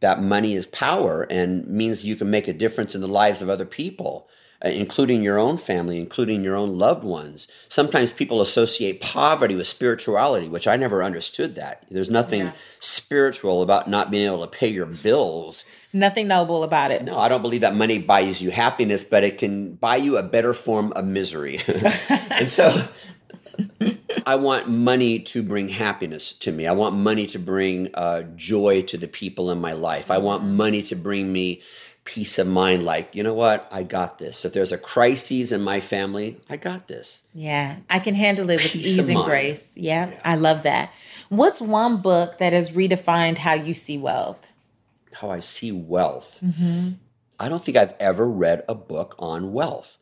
that 0.00 0.22
money 0.22 0.54
is 0.54 0.66
power 0.66 1.22
and 1.28 1.66
means 1.66 2.04
you 2.04 2.14
can 2.16 2.30
make 2.30 2.46
a 2.46 2.52
difference 2.52 2.94
in 2.94 3.00
the 3.00 3.08
lives 3.08 3.42
of 3.42 3.50
other 3.50 3.66
people, 3.66 4.28
including 4.62 5.22
your 5.22 5.38
own 5.38 5.56
family, 5.56 5.98
including 5.98 6.42
your 6.42 6.56
own 6.56 6.78
loved 6.78 7.04
ones. 7.04 7.46
Sometimes 7.68 8.10
people 8.10 8.40
associate 8.40 9.00
poverty 9.00 9.54
with 9.54 9.66
spirituality, 9.68 10.48
which 10.48 10.66
I 10.66 10.76
never 10.76 11.02
understood 11.02 11.54
that. 11.54 11.84
There's 11.90 12.10
nothing 12.10 12.40
Yeah. 12.40 12.52
spiritual 12.80 13.62
about 13.62 13.88
not 13.88 14.10
being 14.10 14.26
able 14.26 14.40
to 14.40 14.58
pay 14.58 14.68
your 14.68 14.86
bills. 14.86 15.64
Nothing 15.92 16.28
noble 16.28 16.64
about 16.64 16.90
it. 16.90 17.04
No, 17.04 17.16
I 17.18 17.28
don't 17.28 17.40
believe 17.40 17.60
that 17.62 17.74
money 17.74 17.98
buys 17.98 18.42
you 18.42 18.50
happiness, 18.50 19.04
but 19.04 19.24
it 19.24 19.38
can 19.38 19.74
buy 19.74 19.96
you 19.96 20.16
a 20.16 20.22
better 20.22 20.52
form 20.52 20.92
of 20.94 21.04
misery. 21.04 21.62
and 22.30 22.50
so 22.50 22.84
I 24.26 24.34
want 24.34 24.68
money 24.68 25.18
to 25.20 25.42
bring 25.42 25.68
happiness 25.68 26.32
to 26.32 26.52
me. 26.52 26.66
I 26.66 26.72
want 26.72 26.94
money 26.94 27.26
to 27.28 27.38
bring 27.38 27.88
uh, 27.94 28.22
joy 28.36 28.82
to 28.82 28.98
the 28.98 29.08
people 29.08 29.50
in 29.50 29.60
my 29.60 29.72
life. 29.72 30.10
I 30.10 30.18
want 30.18 30.44
money 30.44 30.82
to 30.82 30.94
bring 30.96 31.32
me 31.32 31.62
peace 32.08 32.38
of 32.38 32.46
mind 32.46 32.84
like, 32.84 33.14
you 33.14 33.22
know 33.22 33.34
what? 33.34 33.68
I 33.70 33.82
got 33.82 34.16
this. 34.16 34.46
If 34.46 34.54
there's 34.54 34.72
a 34.72 34.78
crisis 34.78 35.52
in 35.52 35.60
my 35.60 35.78
family, 35.78 36.40
I 36.48 36.56
got 36.56 36.88
this. 36.88 37.22
Yeah, 37.34 37.80
I 37.90 37.98
can 37.98 38.14
handle 38.14 38.48
it 38.48 38.62
with 38.62 38.72
Peace 38.72 38.86
ease 38.86 38.98
and 38.98 39.12
mind. 39.12 39.26
grace. 39.26 39.72
Yeah, 39.76 40.18
I 40.24 40.36
love 40.36 40.62
that. 40.62 40.90
What's 41.28 41.60
one 41.60 42.00
book 42.00 42.38
that 42.38 42.54
has 42.54 42.70
redefined 42.70 43.36
how 43.36 43.52
you 43.52 43.74
see 43.74 43.98
wealth? 43.98 44.48
How 45.12 45.28
I 45.30 45.40
see 45.40 45.70
wealth. 45.70 46.38
Mm-hmm. 46.42 46.92
I 47.38 47.48
don't 47.50 47.62
think 47.62 47.76
I've 47.76 47.94
ever 48.00 48.26
read 48.26 48.64
a 48.70 48.74
book 48.74 49.14
on 49.18 49.52
wealth. 49.52 49.98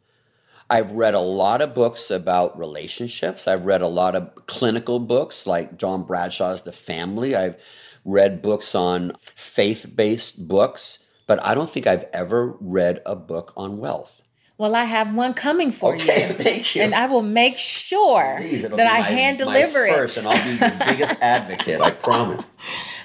I've 0.70 0.92
read 0.92 1.14
a 1.14 1.20
lot 1.20 1.60
of 1.60 1.74
books 1.74 2.12
about 2.12 2.56
relationships. 2.56 3.48
I've 3.48 3.66
read 3.66 3.82
a 3.82 3.88
lot 3.88 4.14
of 4.14 4.46
clinical 4.46 5.00
books 5.00 5.44
like 5.44 5.76
John 5.76 6.04
Bradshaw's 6.04 6.62
The 6.62 6.70
Family. 6.70 7.34
I've 7.34 7.56
read 8.04 8.42
books 8.42 8.76
on 8.76 9.12
faith 9.34 9.86
based 9.92 10.46
books, 10.46 11.00
but 11.26 11.42
I 11.44 11.54
don't 11.54 11.68
think 11.70 11.86
I've 11.86 12.04
ever 12.12 12.56
read 12.60 13.02
a 13.06 13.16
book 13.16 13.52
on 13.56 13.78
wealth. 13.78 14.22
Well, 14.58 14.74
I 14.74 14.84
have 14.84 15.14
one 15.14 15.34
coming 15.34 15.70
for 15.70 15.94
Okay, 15.94 16.28
you. 16.28 16.34
thank 16.42 16.74
you. 16.74 16.82
And 16.82 16.94
I 16.94 17.06
will 17.06 17.22
make 17.22 17.58
sure 17.58 18.36
Please, 18.38 18.62
that 18.62 18.80
I 18.80 19.00
hand 19.00 19.38
deliver 19.38 19.84
it. 19.84 19.92
first, 19.94 20.16
and 20.16 20.26
I'll 20.26 20.42
be 20.44 20.50
your 20.58 20.70
biggest 20.86 21.16
advocate. 21.20 21.80
I 21.80 21.90
promise. 21.90 22.44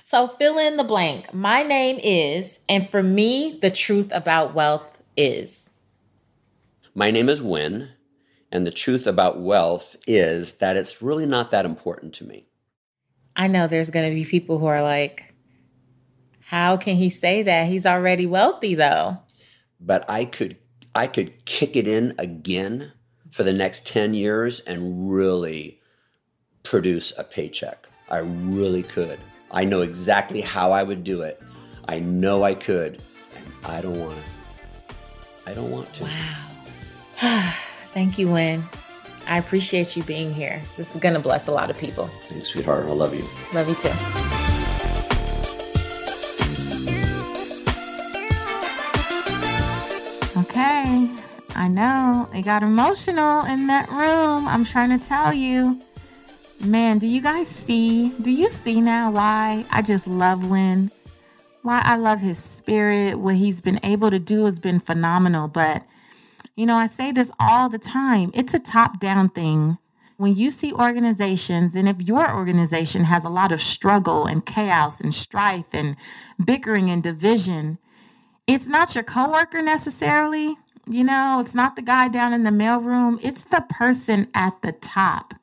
So 0.04 0.30
fill 0.40 0.58
in 0.58 0.78
the 0.78 0.84
blank. 0.84 1.34
My 1.34 1.64
name 1.64 2.00
is, 2.02 2.60
and 2.70 2.90
for 2.90 3.04
me, 3.04 3.60
the 3.62 3.72
truth 3.72 4.10
about 4.14 4.54
wealth 4.54 5.02
is. 5.18 5.70
My 6.96 7.12
name 7.12 7.28
is 7.28 7.42
Winn, 7.42 7.90
and 8.52 8.66
the 8.66 8.72
truth 8.72 9.06
about 9.08 9.40
wealth 9.42 9.96
is 10.08 10.54
that 10.60 10.78
it's 10.78 11.02
really 11.02 11.26
not 11.26 11.52
that 11.52 11.66
important 11.66 12.14
to 12.16 12.26
me. 12.26 12.46
I 13.36 13.48
know 13.48 13.68
there's 13.68 13.90
going 13.90 14.10
to 14.10 14.16
be 14.16 14.26
people 14.26 14.58
who 14.60 14.66
are 14.66 14.82
like, 14.82 15.31
how 16.52 16.76
can 16.76 16.98
he 16.98 17.10
say 17.10 17.44
that? 17.44 17.68
He's 17.68 17.86
already 17.86 18.26
wealthy, 18.26 18.76
though. 18.76 19.20
but 19.80 20.04
I 20.10 20.26
could 20.26 20.58
I 20.94 21.08
could 21.08 21.46
kick 21.46 21.78
it 21.78 21.88
in 21.88 22.14
again 22.18 22.92
for 23.32 23.44
the 23.44 23.54
next 23.54 23.88
10 23.88 24.14
years 24.14 24.60
and 24.68 25.10
really 25.10 25.80
produce 26.64 27.14
a 27.18 27.24
paycheck. 27.24 27.88
I 28.10 28.18
really 28.18 28.84
could. 28.84 29.18
I 29.52 29.64
know 29.64 29.80
exactly 29.80 30.42
how 30.42 30.74
I 30.74 30.84
would 30.84 31.06
do 31.06 31.22
it. 31.22 31.42
I 31.88 32.00
know 32.00 32.44
I 32.44 32.54
could. 32.56 33.02
And 33.34 33.46
I 33.64 33.80
don't 33.80 33.98
want 33.98 34.18
to. 34.18 34.96
I 35.50 35.54
don't 35.54 35.72
want 35.72 35.94
to. 35.94 36.04
Wow. 36.04 37.54
Thank 37.94 38.18
you, 38.20 38.28
Winn. 38.28 38.66
I 39.26 39.38
appreciate 39.38 39.96
you 39.96 40.04
being 40.04 40.34
here. 40.34 40.62
This 40.76 40.94
is 40.94 41.02
going 41.02 41.14
to 41.14 41.22
bless 41.22 41.48
a 41.48 41.54
lot 41.54 41.70
of 41.70 41.78
people. 41.78 42.08
Thanks, 42.28 42.50
sweetheart. 42.50 42.88
I 42.88 42.92
love 42.92 43.16
you. 43.16 43.24
Love 43.54 43.70
you 43.70 43.76
too. 43.76 44.41
I 51.56 51.68
know 51.68 52.30
it 52.34 52.44
got 52.44 52.64
emotional 52.64 53.46
in 53.46 53.68
that 53.68 53.90
room. 53.90 54.48
I'm 54.48 54.66
trying 54.66 54.98
to 54.98 55.06
tell 55.06 55.34
you. 55.34 55.82
Man, 56.64 57.00
do 57.00 57.08
you 57.08 57.22
guys 57.22 57.48
see? 57.48 58.10
Do 58.22 58.30
you 58.30 58.48
see 58.48 58.82
now 58.82 59.12
why 59.12 59.66
I 59.72 59.82
just 59.82 60.06
love 60.06 60.50
Winn? 60.50 60.92
Why 61.64 61.82
I 61.84 61.96
love 61.96 62.20
his 62.20 62.38
spirit. 62.38 63.20
What 63.20 63.36
he's 63.36 63.62
been 63.62 63.80
able 63.84 64.12
to 64.12 64.20
do 64.20 64.46
has 64.46 64.60
been 64.60 64.80
phenomenal. 64.80 65.48
But, 65.48 65.84
you 66.56 66.66
know, 66.66 66.76
I 66.76 66.86
say 66.86 67.12
this 67.12 67.32
all 67.40 67.68
the 67.68 67.80
time 67.80 68.32
it's 68.34 68.54
a 68.54 68.60
top 68.60 69.00
down 69.00 69.30
thing. 69.30 69.78
When 70.18 70.36
you 70.36 70.52
see 70.52 70.72
organizations, 70.72 71.74
and 71.76 71.90
if 71.90 72.00
your 72.00 72.32
organization 72.36 73.04
has 73.06 73.26
a 73.26 73.30
lot 73.30 73.52
of 73.52 73.60
struggle 73.60 74.28
and 74.28 74.46
chaos 74.46 75.02
and 75.02 75.14
strife 75.14 75.74
and 75.74 75.96
bickering 76.46 76.92
and 76.92 77.02
division, 77.02 77.80
it's 78.46 78.68
not 78.68 78.94
your 78.94 79.04
coworker 79.04 79.64
necessarily. 79.64 80.58
You 80.88 81.04
know, 81.04 81.40
it's 81.40 81.56
not 81.56 81.76
the 81.76 81.82
guy 81.82 82.08
down 82.08 82.34
in 82.34 82.44
the 82.44 82.50
mailroom, 82.50 83.20
it's 83.24 83.44
the 83.44 83.64
person 83.70 84.30
at 84.34 84.62
the 84.62 84.72
top. 84.72 85.34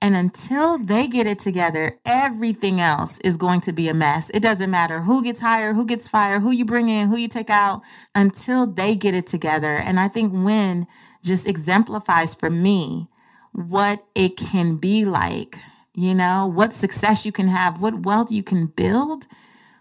And 0.00 0.14
until 0.14 0.78
they 0.78 1.08
get 1.08 1.26
it 1.26 1.40
together, 1.40 1.98
everything 2.04 2.80
else 2.80 3.18
is 3.18 3.36
going 3.36 3.60
to 3.62 3.72
be 3.72 3.88
a 3.88 3.94
mess. 3.94 4.30
It 4.32 4.40
doesn't 4.40 4.70
matter 4.70 5.00
who 5.00 5.24
gets 5.24 5.40
hired, 5.40 5.74
who 5.74 5.84
gets 5.84 6.06
fired, 6.06 6.40
who 6.40 6.52
you 6.52 6.64
bring 6.64 6.88
in, 6.88 7.08
who 7.08 7.16
you 7.16 7.26
take 7.26 7.50
out, 7.50 7.82
until 8.14 8.66
they 8.66 8.94
get 8.94 9.14
it 9.14 9.26
together. 9.26 9.76
And 9.78 9.98
I 9.98 10.06
think 10.06 10.32
Winn 10.32 10.86
just 11.24 11.48
exemplifies 11.48 12.36
for 12.36 12.48
me 12.48 13.08
what 13.52 14.04
it 14.14 14.36
can 14.36 14.76
be 14.76 15.04
like, 15.04 15.58
you 15.94 16.14
know, 16.14 16.46
what 16.46 16.72
success 16.72 17.26
you 17.26 17.32
can 17.32 17.48
have, 17.48 17.82
what 17.82 18.04
wealth 18.06 18.30
you 18.30 18.44
can 18.44 18.66
build 18.66 19.26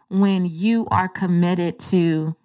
when 0.09 0.45
you 0.45 0.87
are 0.89 1.07
committed 1.07 1.77
to 1.77 2.35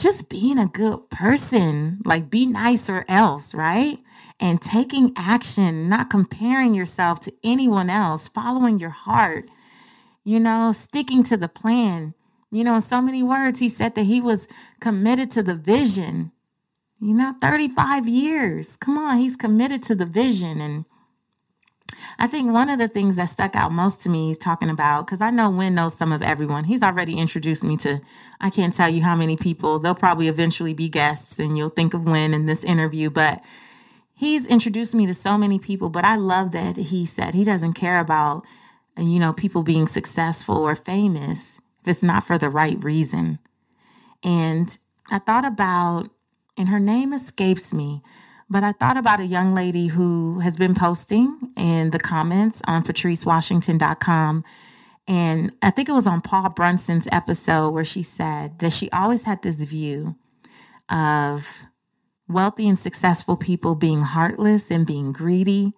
just 0.00 0.30
being 0.30 0.58
a 0.58 0.66
good 0.66 1.10
person, 1.10 2.00
like 2.06 2.30
be 2.30 2.46
nice 2.46 2.90
or 2.90 3.04
else, 3.08 3.54
right? 3.54 3.98
And 4.40 4.62
taking 4.62 5.12
action, 5.16 5.88
not 5.90 6.10
comparing 6.10 6.74
yourself 6.74 7.20
to 7.22 7.34
anyone 7.44 7.90
else, 7.90 8.28
following 8.28 8.80
your 8.80 8.90
heart, 8.90 9.46
you 10.24 10.40
know, 10.40 10.72
sticking 10.72 11.22
to 11.24 11.36
the 11.38 11.48
plan. 11.48 12.14
You 12.52 12.64
know, 12.64 12.76
in 12.76 12.82
so 12.82 13.02
many 13.02 13.22
words, 13.22 13.60
he 13.60 13.68
said 13.70 13.94
that 13.96 14.04
he 14.04 14.20
was 14.20 14.48
committed 14.80 15.30
to 15.32 15.42
the 15.42 15.56
vision, 15.56 16.32
You 17.00 17.14
know, 17.14 17.34
35 17.40 18.08
years. 18.08 18.76
Come 18.76 18.98
on, 18.98 19.18
he's 19.18 19.36
committed 19.36 19.82
to 19.84 19.94
the 19.94 20.06
vision. 20.06 20.60
And 20.60 20.86
I 22.20 22.26
think 22.26 22.52
one 22.52 22.68
of 22.68 22.78
the 22.78 22.86
things 22.86 23.16
that 23.16 23.30
stuck 23.30 23.56
out 23.56 23.72
most 23.72 24.02
to 24.02 24.10
me 24.10 24.30
is 24.30 24.36
talking 24.36 24.68
about, 24.68 25.06
because 25.06 25.22
I 25.22 25.30
know 25.30 25.48
Winn 25.48 25.74
knows 25.74 25.94
some 25.94 26.12
of 26.12 26.20
everyone. 26.20 26.64
He's 26.64 26.82
already 26.82 27.16
introduced 27.16 27.64
me 27.64 27.78
to, 27.78 28.02
I 28.42 28.50
can't 28.50 28.74
tell 28.74 28.90
you 28.90 29.02
how 29.02 29.16
many 29.16 29.38
people. 29.38 29.78
They'll 29.78 29.94
probably 29.94 30.28
eventually 30.28 30.74
be 30.74 30.90
guests 30.90 31.38
and 31.38 31.56
you'll 31.56 31.70
think 31.70 31.94
of 31.94 32.02
Winn 32.02 32.34
in 32.34 32.44
this 32.44 32.62
interview. 32.62 33.08
But 33.08 33.42
he's 34.12 34.44
introduced 34.44 34.94
me 34.94 35.06
to 35.06 35.14
so 35.14 35.38
many 35.38 35.58
people. 35.58 35.88
But 35.88 36.04
I 36.04 36.16
love 36.16 36.52
that 36.52 36.76
he 36.76 37.06
said 37.06 37.32
he 37.32 37.42
doesn't 37.42 37.72
care 37.72 37.98
about, 37.98 38.44
you 38.98 39.18
know, 39.18 39.32
people 39.32 39.62
being 39.62 39.86
successful 39.86 40.58
or 40.58 40.76
famous 40.76 41.58
if 41.80 41.88
it's 41.88 42.02
not 42.02 42.24
for 42.24 42.36
the 42.36 42.50
right 42.50 42.82
reason. 42.84 43.38
And 44.22 44.76
I 45.10 45.20
thought 45.20 45.46
about 45.46 46.10
and 46.58 46.68
her 46.68 46.80
name 46.80 47.14
escapes 47.14 47.72
me. 47.72 48.02
But 48.50 48.64
I 48.64 48.72
thought 48.72 48.96
about 48.96 49.20
a 49.20 49.26
young 49.26 49.54
lady 49.54 49.86
who 49.86 50.40
has 50.40 50.56
been 50.56 50.74
posting 50.74 51.38
in 51.56 51.90
the 51.90 52.00
comments 52.00 52.60
on 52.66 52.82
patricewashington.com. 52.82 54.44
And 55.06 55.52
I 55.62 55.70
think 55.70 55.88
it 55.88 55.92
was 55.92 56.08
on 56.08 56.20
Paul 56.20 56.50
Brunson's 56.50 57.06
episode 57.12 57.70
where 57.70 57.84
she 57.84 58.02
said 58.02 58.58
that 58.58 58.72
she 58.72 58.90
always 58.90 59.22
had 59.22 59.42
this 59.42 59.56
view 59.56 60.16
of 60.88 61.64
wealthy 62.28 62.68
and 62.68 62.78
successful 62.78 63.36
people 63.36 63.76
being 63.76 64.02
heartless 64.02 64.70
and 64.70 64.84
being 64.84 65.12
greedy 65.12 65.74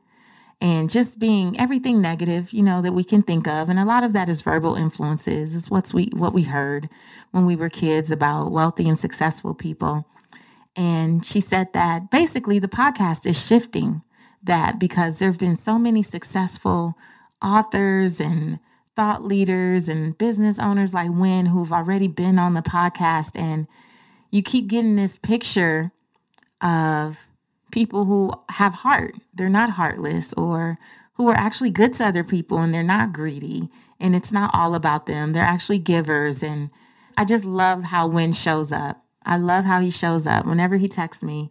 and 0.62 0.88
just 0.88 1.18
being 1.18 1.58
everything 1.58 2.00
negative, 2.00 2.52
you 2.52 2.62
know, 2.62 2.80
that 2.82 2.92
we 2.92 3.04
can 3.04 3.22
think 3.22 3.48
of. 3.48 3.68
And 3.68 3.78
a 3.78 3.84
lot 3.84 4.04
of 4.04 4.12
that 4.12 4.28
is 4.28 4.42
verbal 4.42 4.76
influences. 4.76 5.56
It's 5.56 5.70
what's 5.70 5.92
we 5.92 6.08
what 6.12 6.32
we 6.32 6.44
heard 6.44 6.88
when 7.32 7.44
we 7.44 7.56
were 7.56 7.68
kids 7.68 8.10
about 8.10 8.52
wealthy 8.52 8.88
and 8.88 8.98
successful 8.98 9.54
people. 9.54 10.06
And 10.76 11.24
she 11.24 11.40
said 11.40 11.72
that 11.74 12.10
basically 12.10 12.58
the 12.58 12.68
podcast 12.68 13.26
is 13.26 13.44
shifting 13.44 14.02
that 14.42 14.78
because 14.78 15.18
there 15.18 15.30
have 15.30 15.38
been 15.38 15.56
so 15.56 15.78
many 15.78 16.02
successful 16.02 16.94
authors 17.42 18.20
and 18.20 18.58
thought 18.96 19.24
leaders 19.24 19.88
and 19.88 20.16
business 20.18 20.58
owners 20.58 20.94
like 20.94 21.10
Winn 21.10 21.46
who've 21.46 21.72
already 21.72 22.08
been 22.08 22.38
on 22.38 22.54
the 22.54 22.62
podcast. 22.62 23.38
And 23.38 23.66
you 24.30 24.42
keep 24.42 24.68
getting 24.68 24.96
this 24.96 25.16
picture 25.18 25.92
of 26.60 27.28
people 27.70 28.04
who 28.04 28.32
have 28.50 28.74
heart. 28.74 29.14
They're 29.34 29.48
not 29.48 29.70
heartless 29.70 30.32
or 30.34 30.76
who 31.14 31.28
are 31.28 31.36
actually 31.36 31.70
good 31.70 31.92
to 31.94 32.04
other 32.04 32.24
people 32.24 32.58
and 32.58 32.72
they're 32.72 32.82
not 32.82 33.12
greedy. 33.12 33.68
And 34.00 34.14
it's 34.16 34.32
not 34.32 34.50
all 34.54 34.74
about 34.74 35.06
them. 35.06 35.32
They're 35.32 35.42
actually 35.42 35.78
givers. 35.78 36.42
And 36.42 36.70
I 37.16 37.24
just 37.24 37.44
love 37.44 37.84
how 37.84 38.08
Winn 38.08 38.32
shows 38.32 38.72
up. 38.72 39.01
I 39.24 39.36
love 39.36 39.64
how 39.64 39.80
he 39.80 39.90
shows 39.90 40.26
up. 40.26 40.46
Whenever 40.46 40.76
he 40.76 40.88
texts 40.88 41.22
me, 41.22 41.50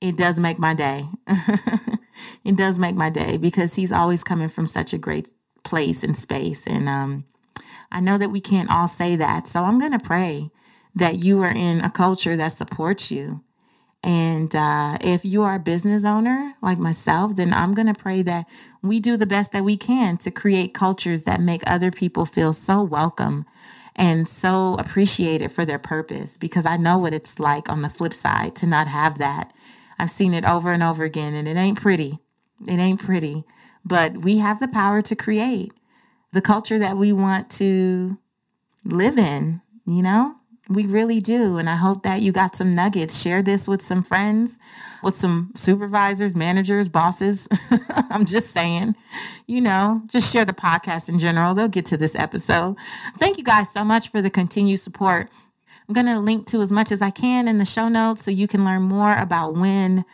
it 0.00 0.16
does 0.16 0.38
make 0.40 0.58
my 0.58 0.74
day. 0.74 1.04
it 2.44 2.56
does 2.56 2.78
make 2.78 2.94
my 2.96 3.10
day 3.10 3.36
because 3.36 3.74
he's 3.74 3.92
always 3.92 4.24
coming 4.24 4.48
from 4.48 4.66
such 4.66 4.92
a 4.92 4.98
great 4.98 5.28
place 5.64 6.02
and 6.02 6.16
space. 6.16 6.66
And 6.66 6.88
um, 6.88 7.24
I 7.90 8.00
know 8.00 8.18
that 8.18 8.30
we 8.30 8.40
can't 8.40 8.70
all 8.70 8.88
say 8.88 9.16
that. 9.16 9.46
So 9.48 9.62
I'm 9.62 9.78
going 9.78 9.92
to 9.92 9.98
pray 9.98 10.50
that 10.94 11.24
you 11.24 11.40
are 11.42 11.52
in 11.52 11.80
a 11.80 11.90
culture 11.90 12.36
that 12.36 12.48
supports 12.52 13.10
you. 13.10 13.42
And 14.02 14.54
uh, 14.54 14.98
if 15.00 15.24
you 15.24 15.42
are 15.42 15.54
a 15.56 15.60
business 15.60 16.04
owner 16.04 16.54
like 16.60 16.78
myself, 16.78 17.36
then 17.36 17.54
I'm 17.54 17.74
going 17.74 17.86
to 17.86 17.94
pray 17.94 18.22
that 18.22 18.46
we 18.82 18.98
do 18.98 19.16
the 19.16 19.26
best 19.26 19.52
that 19.52 19.64
we 19.64 19.76
can 19.76 20.16
to 20.18 20.30
create 20.30 20.74
cultures 20.74 21.22
that 21.24 21.40
make 21.40 21.62
other 21.66 21.92
people 21.92 22.26
feel 22.26 22.52
so 22.52 22.82
welcome 22.82 23.46
and 23.96 24.28
so 24.28 24.74
appreciate 24.78 25.40
it 25.40 25.52
for 25.52 25.64
their 25.64 25.78
purpose 25.78 26.36
because 26.36 26.66
I 26.66 26.76
know 26.76 26.98
what 26.98 27.14
it's 27.14 27.38
like 27.38 27.68
on 27.68 27.82
the 27.82 27.90
flip 27.90 28.14
side 28.14 28.56
to 28.56 28.66
not 28.66 28.88
have 28.88 29.18
that. 29.18 29.52
I've 29.98 30.10
seen 30.10 30.34
it 30.34 30.44
over 30.44 30.72
and 30.72 30.82
over 30.82 31.04
again 31.04 31.34
and 31.34 31.46
it 31.46 31.56
ain't 31.56 31.80
pretty. 31.80 32.18
It 32.66 32.78
ain't 32.78 33.00
pretty, 33.00 33.44
but 33.84 34.18
we 34.18 34.38
have 34.38 34.60
the 34.60 34.68
power 34.68 35.02
to 35.02 35.16
create 35.16 35.72
the 36.32 36.40
culture 36.40 36.78
that 36.78 36.96
we 36.96 37.12
want 37.12 37.50
to 37.50 38.18
live 38.84 39.18
in, 39.18 39.60
you 39.86 40.02
know? 40.02 40.36
We 40.72 40.86
really 40.86 41.20
do. 41.20 41.58
And 41.58 41.68
I 41.68 41.76
hope 41.76 42.02
that 42.02 42.22
you 42.22 42.32
got 42.32 42.56
some 42.56 42.74
nuggets. 42.74 43.20
Share 43.20 43.42
this 43.42 43.68
with 43.68 43.84
some 43.84 44.02
friends, 44.02 44.58
with 45.02 45.18
some 45.18 45.52
supervisors, 45.54 46.34
managers, 46.34 46.88
bosses. 46.88 47.48
I'm 48.10 48.24
just 48.24 48.50
saying, 48.50 48.96
you 49.46 49.60
know, 49.60 50.02
just 50.08 50.32
share 50.32 50.44
the 50.44 50.52
podcast 50.52 51.08
in 51.08 51.18
general. 51.18 51.54
They'll 51.54 51.68
get 51.68 51.86
to 51.86 51.96
this 51.96 52.14
episode. 52.14 52.76
Thank 53.18 53.38
you 53.38 53.44
guys 53.44 53.70
so 53.70 53.84
much 53.84 54.10
for 54.10 54.22
the 54.22 54.30
continued 54.30 54.80
support. 54.80 55.28
I'm 55.88 55.94
going 55.94 56.06
to 56.06 56.20
link 56.20 56.46
to 56.48 56.60
as 56.60 56.72
much 56.72 56.92
as 56.92 57.02
I 57.02 57.10
can 57.10 57.48
in 57.48 57.58
the 57.58 57.64
show 57.64 57.88
notes 57.88 58.22
so 58.22 58.30
you 58.30 58.46
can 58.46 58.64
learn 58.64 58.82
more 58.82 59.16
about 59.16 59.56
when 59.56 60.04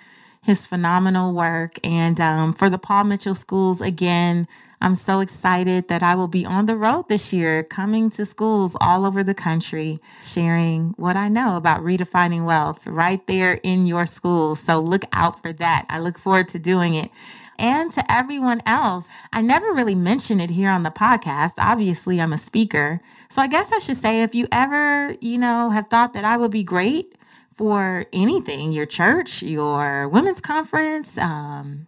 his 0.43 0.67
phenomenal 0.67 1.35
work. 1.35 1.79
And 1.85 2.21
um, 2.21 2.55
for 2.55 2.71
the 2.71 2.79
Paul 2.79 3.05
Mitchell 3.05 3.35
Schools, 3.35 3.81
again, 3.81 4.49
I'm 4.81 4.95
so 4.95 5.21
excited 5.21 5.89
that 5.89 6.03
I 6.05 6.15
will 6.15 6.29
be 6.29 6.47
on 6.47 6.67
the 6.67 6.77
road 6.77 7.09
this 7.09 7.33
year, 7.33 7.65
coming 7.65 8.11
to 8.11 8.25
schools 8.25 8.77
all 8.81 9.05
over 9.05 9.25
the 9.25 9.35
country, 9.35 9.99
sharing 10.23 10.95
what 10.97 11.17
I 11.17 11.29
know 11.29 11.57
about 11.57 11.81
redefining 11.83 12.45
wealth 12.45 12.87
right 12.87 13.27
there 13.27 13.55
in 13.65 13.87
your 13.87 14.07
school. 14.07 14.55
So 14.55 14.79
look 14.79 15.05
out 15.13 15.43
for 15.43 15.53
that. 15.55 15.87
I 15.89 15.99
look 15.99 16.19
forward 16.19 16.49
to 16.51 16.61
doing 16.61 16.95
it. 16.95 17.11
And 17.59 17.91
to 17.95 18.13
everyone 18.13 18.63
else, 18.67 19.09
I 19.33 19.43
never 19.43 19.73
really 19.73 19.97
mention 19.97 20.39
it 20.39 20.51
here 20.51 20.71
on 20.71 20.85
the 20.85 20.91
podcast. 20.91 21.55
Obviously, 21.59 22.21
I'm 22.21 22.33
a 22.33 22.39
speaker. 22.39 23.01
So 23.31 23.43
I 23.43 23.49
guess 23.49 23.73
I 23.73 23.81
should 23.81 23.97
say 23.97 24.23
if 24.23 24.33
you 24.33 24.47
ever, 24.53 25.13
you 25.21 25.39
know, 25.39 25.71
have 25.71 25.89
thought 25.89 26.13
that 26.13 26.25
I 26.25 26.37
would 26.37 26.53
be 26.53 26.63
great 26.63 27.17
for 27.57 28.05
anything, 28.13 28.71
your 28.71 28.87
church, 28.87 29.43
your 29.43 30.09
women's 30.09 30.41
conference, 30.41 31.19
um, 31.19 31.88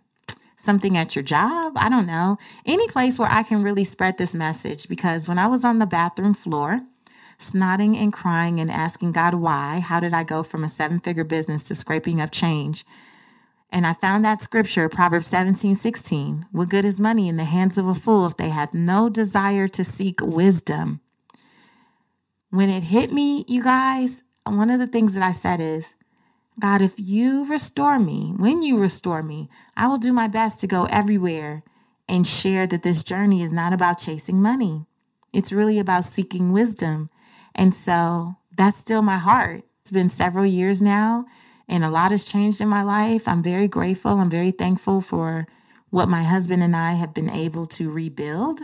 something 0.60 0.96
at 0.96 1.16
your 1.16 1.22
job. 1.22 1.72
I 1.76 1.88
don't 1.88 2.06
know. 2.06 2.36
Any 2.66 2.86
place 2.88 3.18
where 3.18 3.30
I 3.30 3.42
can 3.42 3.62
really 3.62 3.84
spread 3.84 4.18
this 4.18 4.34
message 4.34 4.88
because 4.88 5.26
when 5.26 5.38
I 5.38 5.46
was 5.46 5.64
on 5.64 5.78
the 5.78 5.86
bathroom 5.86 6.34
floor, 6.34 6.82
snotting 7.38 7.96
and 7.96 8.12
crying 8.12 8.60
and 8.60 8.70
asking 8.70 9.12
God 9.12 9.34
why, 9.34 9.80
how 9.80 10.00
did 10.00 10.12
I 10.12 10.22
go 10.22 10.42
from 10.42 10.62
a 10.62 10.68
seven 10.68 11.00
figure 11.00 11.24
business 11.24 11.62
to 11.64 11.74
scraping 11.74 12.20
up 12.20 12.30
change? 12.30 12.84
And 13.70 13.86
I 13.86 13.94
found 13.94 14.24
that 14.24 14.42
scripture, 14.42 14.88
Proverbs 14.88 15.28
17, 15.28 15.76
16. 15.76 16.46
What 16.52 16.68
good 16.68 16.84
is 16.84 17.00
money 17.00 17.28
in 17.28 17.36
the 17.36 17.44
hands 17.44 17.78
of 17.78 17.86
a 17.86 17.94
fool 17.94 18.26
if 18.26 18.36
they 18.36 18.50
have 18.50 18.74
no 18.74 19.08
desire 19.08 19.68
to 19.68 19.84
seek 19.84 20.20
wisdom? 20.20 21.00
When 22.50 22.68
it 22.68 22.82
hit 22.82 23.12
me, 23.12 23.44
you 23.48 23.62
guys, 23.62 24.24
one 24.44 24.70
of 24.70 24.80
the 24.80 24.88
things 24.88 25.14
that 25.14 25.22
I 25.22 25.32
said 25.32 25.60
is, 25.60 25.94
God, 26.58 26.82
if 26.82 26.94
you 26.98 27.44
restore 27.46 27.98
me, 27.98 28.34
when 28.36 28.62
you 28.62 28.78
restore 28.78 29.22
me, 29.22 29.48
I 29.76 29.88
will 29.88 29.98
do 29.98 30.12
my 30.12 30.28
best 30.28 30.60
to 30.60 30.66
go 30.66 30.84
everywhere 30.86 31.62
and 32.08 32.26
share 32.26 32.66
that 32.66 32.82
this 32.82 33.02
journey 33.02 33.42
is 33.42 33.52
not 33.52 33.72
about 33.72 33.98
chasing 33.98 34.42
money. 34.42 34.84
It's 35.32 35.52
really 35.52 35.78
about 35.78 36.04
seeking 36.04 36.52
wisdom. 36.52 37.08
And 37.54 37.74
so 37.74 38.34
that's 38.56 38.76
still 38.76 39.00
my 39.00 39.16
heart. 39.16 39.64
It's 39.80 39.90
been 39.90 40.08
several 40.08 40.44
years 40.44 40.82
now, 40.82 41.24
and 41.68 41.84
a 41.84 41.90
lot 41.90 42.10
has 42.10 42.24
changed 42.24 42.60
in 42.60 42.68
my 42.68 42.82
life. 42.82 43.26
I'm 43.26 43.42
very 43.42 43.68
grateful. 43.68 44.12
I'm 44.18 44.30
very 44.30 44.50
thankful 44.50 45.00
for 45.00 45.46
what 45.90 46.08
my 46.08 46.22
husband 46.22 46.62
and 46.62 46.76
I 46.76 46.92
have 46.92 47.14
been 47.14 47.30
able 47.30 47.66
to 47.66 47.90
rebuild 47.90 48.60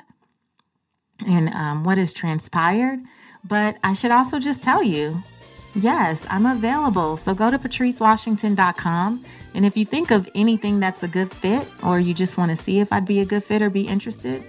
and 1.27 1.49
um, 1.51 1.85
what 1.85 1.99
has 1.99 2.13
transpired. 2.13 3.01
But 3.45 3.79
I 3.83 3.95
should 3.95 4.11
also 4.11 4.39
just 4.39 4.63
tell 4.63 4.83
you 4.83 5.23
Yes, 5.77 6.27
I'm 6.31 6.47
available. 6.47 7.19
So 7.19 7.35
go 7.35 7.51
to 7.51 7.59
patricewashington.com. 7.59 9.25
And 9.55 9.67
if 9.67 9.77
you 9.77 9.85
think 9.85 10.11
of 10.11 10.29
anything 10.35 10.81
that's 10.81 11.03
a 11.03 11.09
good 11.09 11.31
fit, 11.31 11.69
or 11.85 12.01
you 12.01 12.15
just 12.15 12.39
want 12.39 12.51
to 12.51 12.57
see 12.57 12.81
if 12.81 12.91
I'd 12.95 13.05
be 13.05 13.21
a 13.21 13.27
good 13.27 13.45
fit 13.45 13.61
or 13.61 13.69
be 13.69 13.87
interested, 13.87 14.43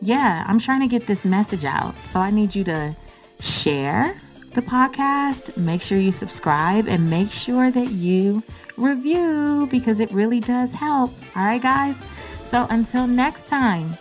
yeah, 0.00 0.42
I'm 0.48 0.58
trying 0.58 0.80
to 0.80 0.88
get 0.88 1.06
this 1.06 1.24
message 1.24 1.64
out. 1.64 1.94
So 2.04 2.18
I 2.18 2.30
need 2.30 2.56
you 2.56 2.64
to 2.64 2.96
share 3.38 4.16
the 4.54 4.62
podcast, 4.62 5.56
make 5.56 5.82
sure 5.82 5.98
you 5.98 6.10
subscribe, 6.10 6.88
and 6.88 7.08
make 7.08 7.30
sure 7.30 7.70
that 7.70 7.90
you 7.90 8.42
review 8.76 9.68
because 9.70 10.00
it 10.00 10.10
really 10.10 10.40
does 10.40 10.74
help. 10.74 11.12
All 11.36 11.44
right, 11.44 11.62
guys? 11.62 12.02
So 12.42 12.66
until 12.70 13.06
next 13.06 13.46
time, 13.46 13.96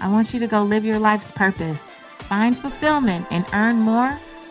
I 0.00 0.08
want 0.08 0.32
you 0.32 0.38
to 0.38 0.46
go 0.46 0.62
live 0.62 0.84
your 0.84 1.00
life's 1.00 1.32
purpose, 1.32 1.90
find 2.18 2.56
fulfillment, 2.56 3.26
and 3.32 3.44
earn 3.52 3.76
more 3.76 4.16